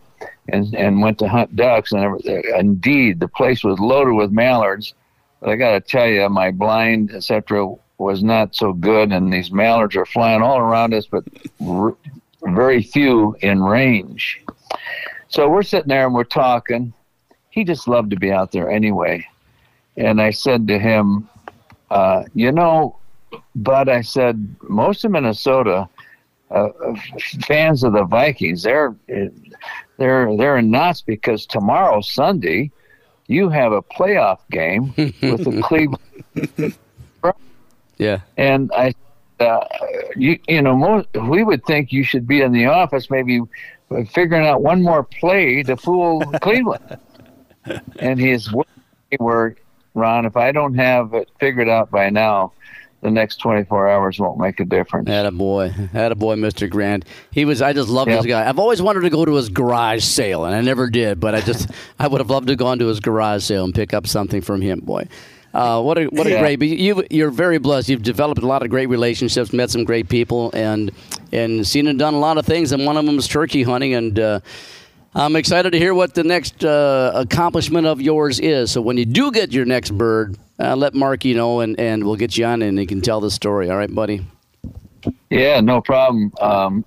and 0.50 0.74
and 0.76 1.02
went 1.02 1.20
to 1.20 1.28
hunt 1.28 1.56
ducks, 1.56 1.91
and 1.91 2.20
indeed, 2.26 3.20
the 3.20 3.28
place 3.28 3.64
was 3.64 3.80
loaded 3.80 4.14
with 4.14 4.32
mallards. 4.32 4.93
But 5.39 5.50
I 5.50 5.56
got 5.56 5.72
to 5.72 5.82
tell 5.82 6.08
you, 6.08 6.28
my 6.30 6.52
blind, 6.52 7.12
etc., 7.12 7.76
was 7.98 8.24
not 8.24 8.56
so 8.56 8.74
good, 8.74 9.12
and 9.12 9.32
these 9.32 9.52
mallards 9.52 9.95
are 9.95 10.06
flying 10.06 10.41
all 10.41 10.58
around 10.58 10.93
us, 10.93 11.06
but 11.06 11.24
r- 11.66 11.95
very 12.43 12.82
few 12.82 13.36
in 13.41 13.62
range. 13.62 14.41
So 15.30 15.50
we're 15.50 15.64
sitting 15.64 15.89
there 15.89 16.06
and 16.06 16.16
we're 16.16 16.24
talking. 16.24 16.93
He 17.50 17.64
just 17.64 17.88
loved 17.88 18.12
to 18.12 18.16
be 18.16 18.32
out 18.32 18.52
there 18.52 18.70
anyway. 18.70 19.28
And 19.98 20.22
I 20.22 20.30
said 20.30 20.68
to 20.68 20.80
him, 20.80 21.28
uh, 21.89 22.24
you 22.34 22.52
know, 22.52 22.98
Bud, 23.56 23.90
I 23.90 24.02
said, 24.02 24.56
most 24.64 25.04
of 25.06 25.12
Minnesota 25.12 25.90
uh, 26.52 26.70
fans 27.46 27.84
of 27.84 27.94
the 27.94 28.06
Vikings, 28.06 28.64
they're 28.64 28.96
they're 29.98 30.38
they're 30.38 30.58
in 30.58 30.72
knots 30.72 31.02
because 31.02 31.46
tomorrow 31.46 32.02
Sunday 32.02 32.72
you 33.28 33.50
have 33.50 33.74
a 33.74 33.82
playoff 33.82 34.40
game 34.50 34.94
with 34.98 35.44
the 35.44 35.62
Cleveland. 35.62 36.76
Yeah. 37.98 38.22
And 38.38 38.72
I, 38.74 38.94
uh, 39.40 39.66
you 40.16 40.40
you 40.48 40.62
know, 40.62 40.76
most, 40.76 41.08
we 41.14 41.44
would 41.44 41.66
think 41.66 41.92
you 41.92 42.04
should 42.04 42.28
be 42.28 42.42
in 42.42 42.52
the 42.52 42.66
office, 42.66 43.10
maybe 43.10 43.42
figuring 44.10 44.46
out 44.46 44.62
one 44.62 44.82
more 44.82 45.04
play 45.04 45.64
to 45.64 45.76
fool 45.78 46.22
Cleveland. 46.42 46.98
And 48.00 48.20
his 48.20 48.54
word, 49.20 49.60
Ron, 49.94 50.26
if 50.26 50.38
I 50.38 50.52
don't 50.52 50.76
have 50.76 51.14
it 51.14 51.30
figured 51.40 51.70
out 51.70 51.92
by 51.92 52.10
now, 52.10 52.54
the 53.02 53.12
next 53.12 53.38
24 53.38 53.88
hours 53.89 54.20
won't 54.20 54.39
make 54.39 54.60
a 54.60 54.66
difference. 54.66 55.08
Had 55.08 55.26
a 55.28 55.32
boy, 55.32 55.70
had 55.93 56.12
a 56.12 56.16
boy, 56.16 56.36
Mr. 56.36 56.70
Grant. 56.70 57.06
He 57.32 57.45
was. 57.45 57.62
I 57.62 57.74
just 57.74 57.89
love 57.89 58.08
Yep. 58.08 58.18
this 58.20 58.26
guy. 58.26 58.48
I've 58.50 58.60
always 58.60 58.82
wanted 58.82 59.02
to 59.02 59.10
go 59.10 59.24
to 59.24 59.34
his 59.36 59.50
garage 59.50 60.04
sale, 60.04 60.45
and 60.45 60.56
I 60.56 60.62
never 60.62 60.89
did. 60.89 61.20
But 61.20 61.36
I 61.36 61.41
just, 61.41 61.70
I 62.00 62.08
would 62.08 62.20
have 62.22 62.30
loved 62.30 62.48
to 62.48 62.56
go 62.56 62.66
on 62.68 62.80
to 62.80 62.88
his 62.88 63.00
garage 63.00 63.43
sale 63.43 63.64
and 63.66 63.74
pick 63.74 63.93
up 63.93 64.08
something 64.08 64.41
from 64.41 64.62
him. 64.62 64.80
Boy, 64.80 65.08
uh, 65.54 65.82
what 65.82 65.98
a 65.98 66.06
what 66.06 66.26
a 66.28 66.32
Yeah. 66.32 66.39
great. 66.41 66.58
But 66.60 66.70
you, 66.70 67.04
you're 67.12 67.30
very 67.32 67.60
blessed. 67.60 67.88
You've 67.89 68.02
developed 68.04 68.41
a 68.41 68.48
lot 68.48 68.64
of 68.64 68.70
great 68.70 68.88
relationships, 68.89 69.54
met 69.54 69.70
some 69.70 69.84
great 69.84 70.10
people, 70.10 70.50
and 70.54 70.91
and 71.32 71.68
seen 71.68 71.88
and 71.88 72.00
done 72.00 72.14
a 72.16 72.20
lot 72.20 72.38
of 72.38 72.45
things. 72.45 72.72
And 72.72 72.86
one 72.86 72.98
of 72.98 73.06
them 73.06 73.18
is 73.20 73.28
turkey 73.28 73.62
hunting. 73.64 73.93
And 73.93 74.20
uh, 74.20 74.39
I'm 75.18 75.36
excited 75.36 75.72
to 75.72 75.80
hear 75.80 75.93
what 75.93 76.13
the 76.13 76.24
next 76.24 76.63
uh, 76.63 77.11
accomplishment 77.15 77.88
of 77.88 77.99
yours 77.99 78.39
is. 78.39 78.72
So 78.72 78.82
when 78.82 78.97
you 78.97 79.05
do 79.05 79.32
get 79.32 79.51
your 79.51 79.65
next 79.65 79.91
bird, 79.91 80.38
uh, 80.59 80.76
let 80.76 80.93
Marky 80.93 81.34
know, 81.34 81.59
and 81.61 81.80
and 81.80 82.03
we'll 82.05 82.15
get 82.15 82.38
you 82.38 82.45
on, 82.45 82.61
and 82.61 82.78
he 82.78 82.86
can 82.86 83.01
tell 83.01 83.20
the 83.20 83.32
story. 83.32 83.70
All 83.70 83.78
right, 83.78 83.93
buddy. 83.93 84.26
Yeah, 85.30 85.59
no 85.61 85.82
problem. 85.82 86.32
Um, 86.39 86.86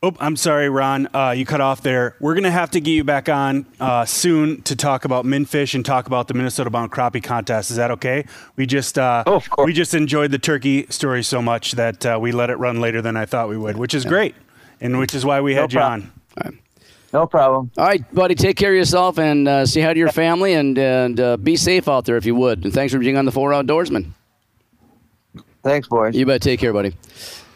Oh, 0.00 0.14
I'm 0.20 0.36
sorry, 0.36 0.68
Ron. 0.68 1.08
Uh, 1.12 1.34
you 1.36 1.44
cut 1.44 1.60
off 1.60 1.82
there. 1.82 2.14
We're 2.20 2.34
going 2.34 2.44
to 2.44 2.52
have 2.52 2.70
to 2.70 2.80
get 2.80 2.92
you 2.92 3.02
back 3.02 3.28
on 3.28 3.66
uh, 3.80 4.04
soon 4.04 4.62
to 4.62 4.76
talk 4.76 5.04
about 5.04 5.24
minfish 5.24 5.74
and 5.74 5.84
talk 5.84 6.06
about 6.06 6.28
the 6.28 6.34
Minnesota 6.34 6.70
Bound 6.70 6.92
Crappie 6.92 7.20
Contest. 7.20 7.72
Is 7.72 7.78
that 7.78 7.90
okay? 7.90 8.24
We 8.54 8.64
just 8.64 8.96
uh, 8.96 9.24
Oh, 9.26 9.34
of 9.34 9.50
course. 9.50 9.66
we 9.66 9.72
just 9.72 9.94
enjoyed 9.94 10.30
the 10.30 10.38
turkey 10.38 10.86
story 10.88 11.24
so 11.24 11.42
much 11.42 11.72
that 11.72 12.06
uh, 12.06 12.16
we 12.20 12.30
let 12.30 12.48
it 12.48 12.58
run 12.60 12.80
later 12.80 13.02
than 13.02 13.16
I 13.16 13.26
thought 13.26 13.48
we 13.48 13.56
would, 13.56 13.76
which 13.76 13.92
is 13.92 14.04
great, 14.04 14.36
and 14.80 14.98
which 14.98 15.14
is 15.14 15.24
why 15.24 15.40
we 15.40 15.54
had 15.54 15.72
you 15.72 15.78
problem. 15.78 16.12
on. 16.44 16.58
no 17.12 17.26
problem. 17.26 17.70
All 17.76 17.84
right, 17.84 18.14
buddy. 18.14 18.34
Take 18.34 18.56
care 18.56 18.70
of 18.70 18.76
yourself 18.76 19.18
and 19.18 19.48
uh, 19.48 19.66
say 19.66 19.80
hi 19.80 19.92
to 19.92 19.98
your 19.98 20.12
family 20.12 20.54
and 20.54 20.78
and 20.78 21.20
uh, 21.20 21.36
be 21.36 21.56
safe 21.56 21.88
out 21.88 22.04
there 22.04 22.16
if 22.16 22.26
you 22.26 22.34
would. 22.34 22.64
And 22.64 22.72
thanks 22.72 22.92
for 22.92 22.98
being 22.98 23.16
on 23.16 23.24
the 23.24 23.32
Four 23.32 23.50
Outdoorsman. 23.50 24.12
Thanks, 25.62 25.88
boys. 25.88 26.14
You 26.14 26.24
better 26.26 26.38
take 26.38 26.60
care, 26.60 26.72
buddy. 26.72 26.94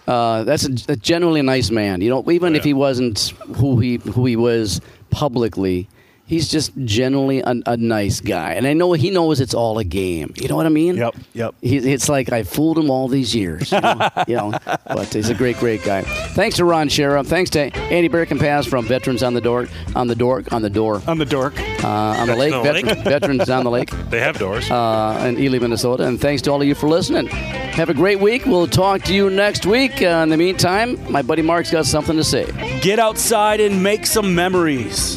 Uh, 0.07 0.43
that's 0.45 0.67
a, 0.67 0.93
a 0.93 0.97
genuinely 0.97 1.43
nice 1.43 1.71
man. 1.71 2.01
You 2.01 2.11
know, 2.11 2.31
even 2.31 2.57
if 2.57 2.65
he 2.65 2.75
wasn't 2.75 3.31
who 3.57 3.79
he 3.79 3.97
who 3.97 4.27
he 4.27 4.37
was 4.37 4.81
publicly, 5.11 5.89
he's 6.27 6.49
just 6.49 6.73
generally 6.85 7.41
a, 7.41 7.55
a 7.67 7.77
nice 7.77 8.21
guy. 8.21 8.53
And 8.55 8.67
I 8.67 8.73
know 8.73 8.93
he 8.95 9.11
knows 9.11 9.41
it's 9.41 9.55
all 9.55 9.79
a 9.79 9.85
game. 9.85 10.33
You 10.37 10.49
know 10.49 10.57
what 10.57 10.67
I 10.67 10.71
mean? 10.71 10.97
Yep, 10.97 11.15
yep. 11.35 11.55
He, 11.61 11.77
it's 11.77 12.09
like 12.09 12.33
I 12.33 12.43
fooled 12.43 12.79
him 12.79 12.91
all 12.91 13.09
these 13.09 13.35
years. 13.35 13.71
You 13.73 13.81
know, 13.81 14.09
you 14.29 14.37
know, 14.37 14.53
but 14.87 15.13
he's 15.13 15.29
a 15.29 15.35
great, 15.35 15.59
great 15.59 15.83
guy. 15.85 16.03
Thanks 16.03 16.57
to 16.57 16.65
Ron 16.65 16.89
Schara. 16.89 17.27
Thanks 17.27 17.51
to 17.51 17.61
Andy 17.77 18.09
Berkenpas 18.09 18.69
from 18.69 18.87
Veterans 18.87 19.23
on 19.23 19.35
the 19.35 19.41
Dork, 19.41 19.69
on 19.95 20.07
the 20.07 20.15
Dork, 20.15 20.53
on 20.53 20.63
the 20.63 20.71
door, 20.71 21.03
On 21.07 21.19
the 21.19 21.25
dork. 21.27 21.59
uh, 21.85 21.87
on 21.89 22.27
the 22.29 22.37
lake. 22.37 22.51
no 22.53 22.63
Veteran- 22.63 22.87
lake. 22.87 23.05
Veterans 23.05 23.51
on 23.51 23.65
the 23.65 23.71
lake 23.71 23.91
They 24.11 24.21
have 24.21 24.39
doors. 24.39 24.71
uh, 24.71 25.25
in 25.29 25.39
Ely, 25.39 25.59
Minnesota. 25.59 26.05
And 26.07 26.21
thanks 26.21 26.41
to 26.43 26.53
all 26.53 26.61
of 26.63 26.67
you 26.69 26.75
for 26.75 26.89
listening. 26.89 27.27
Have 27.27 27.89
a 27.91 27.95
great 27.95 28.21
week. 28.21 28.47
We'll 28.47 28.67
talk 28.67 29.03
to 29.05 29.15
you 29.15 29.29
next 29.31 29.67
week. 29.67 30.03
Uh, 30.03 30.07
in 30.23 30.29
the 30.29 30.37
meantime, 30.37 30.99
my 31.11 31.23
buddy 31.23 31.43
Mark's 31.43 31.71
got 31.71 31.87
something 31.87 32.17
to 32.17 32.25
say. 32.25 32.47
Get 32.81 32.99
outside 32.99 33.61
and 33.61 33.83
make 33.83 34.07
some 34.07 34.35
memories. 34.35 35.17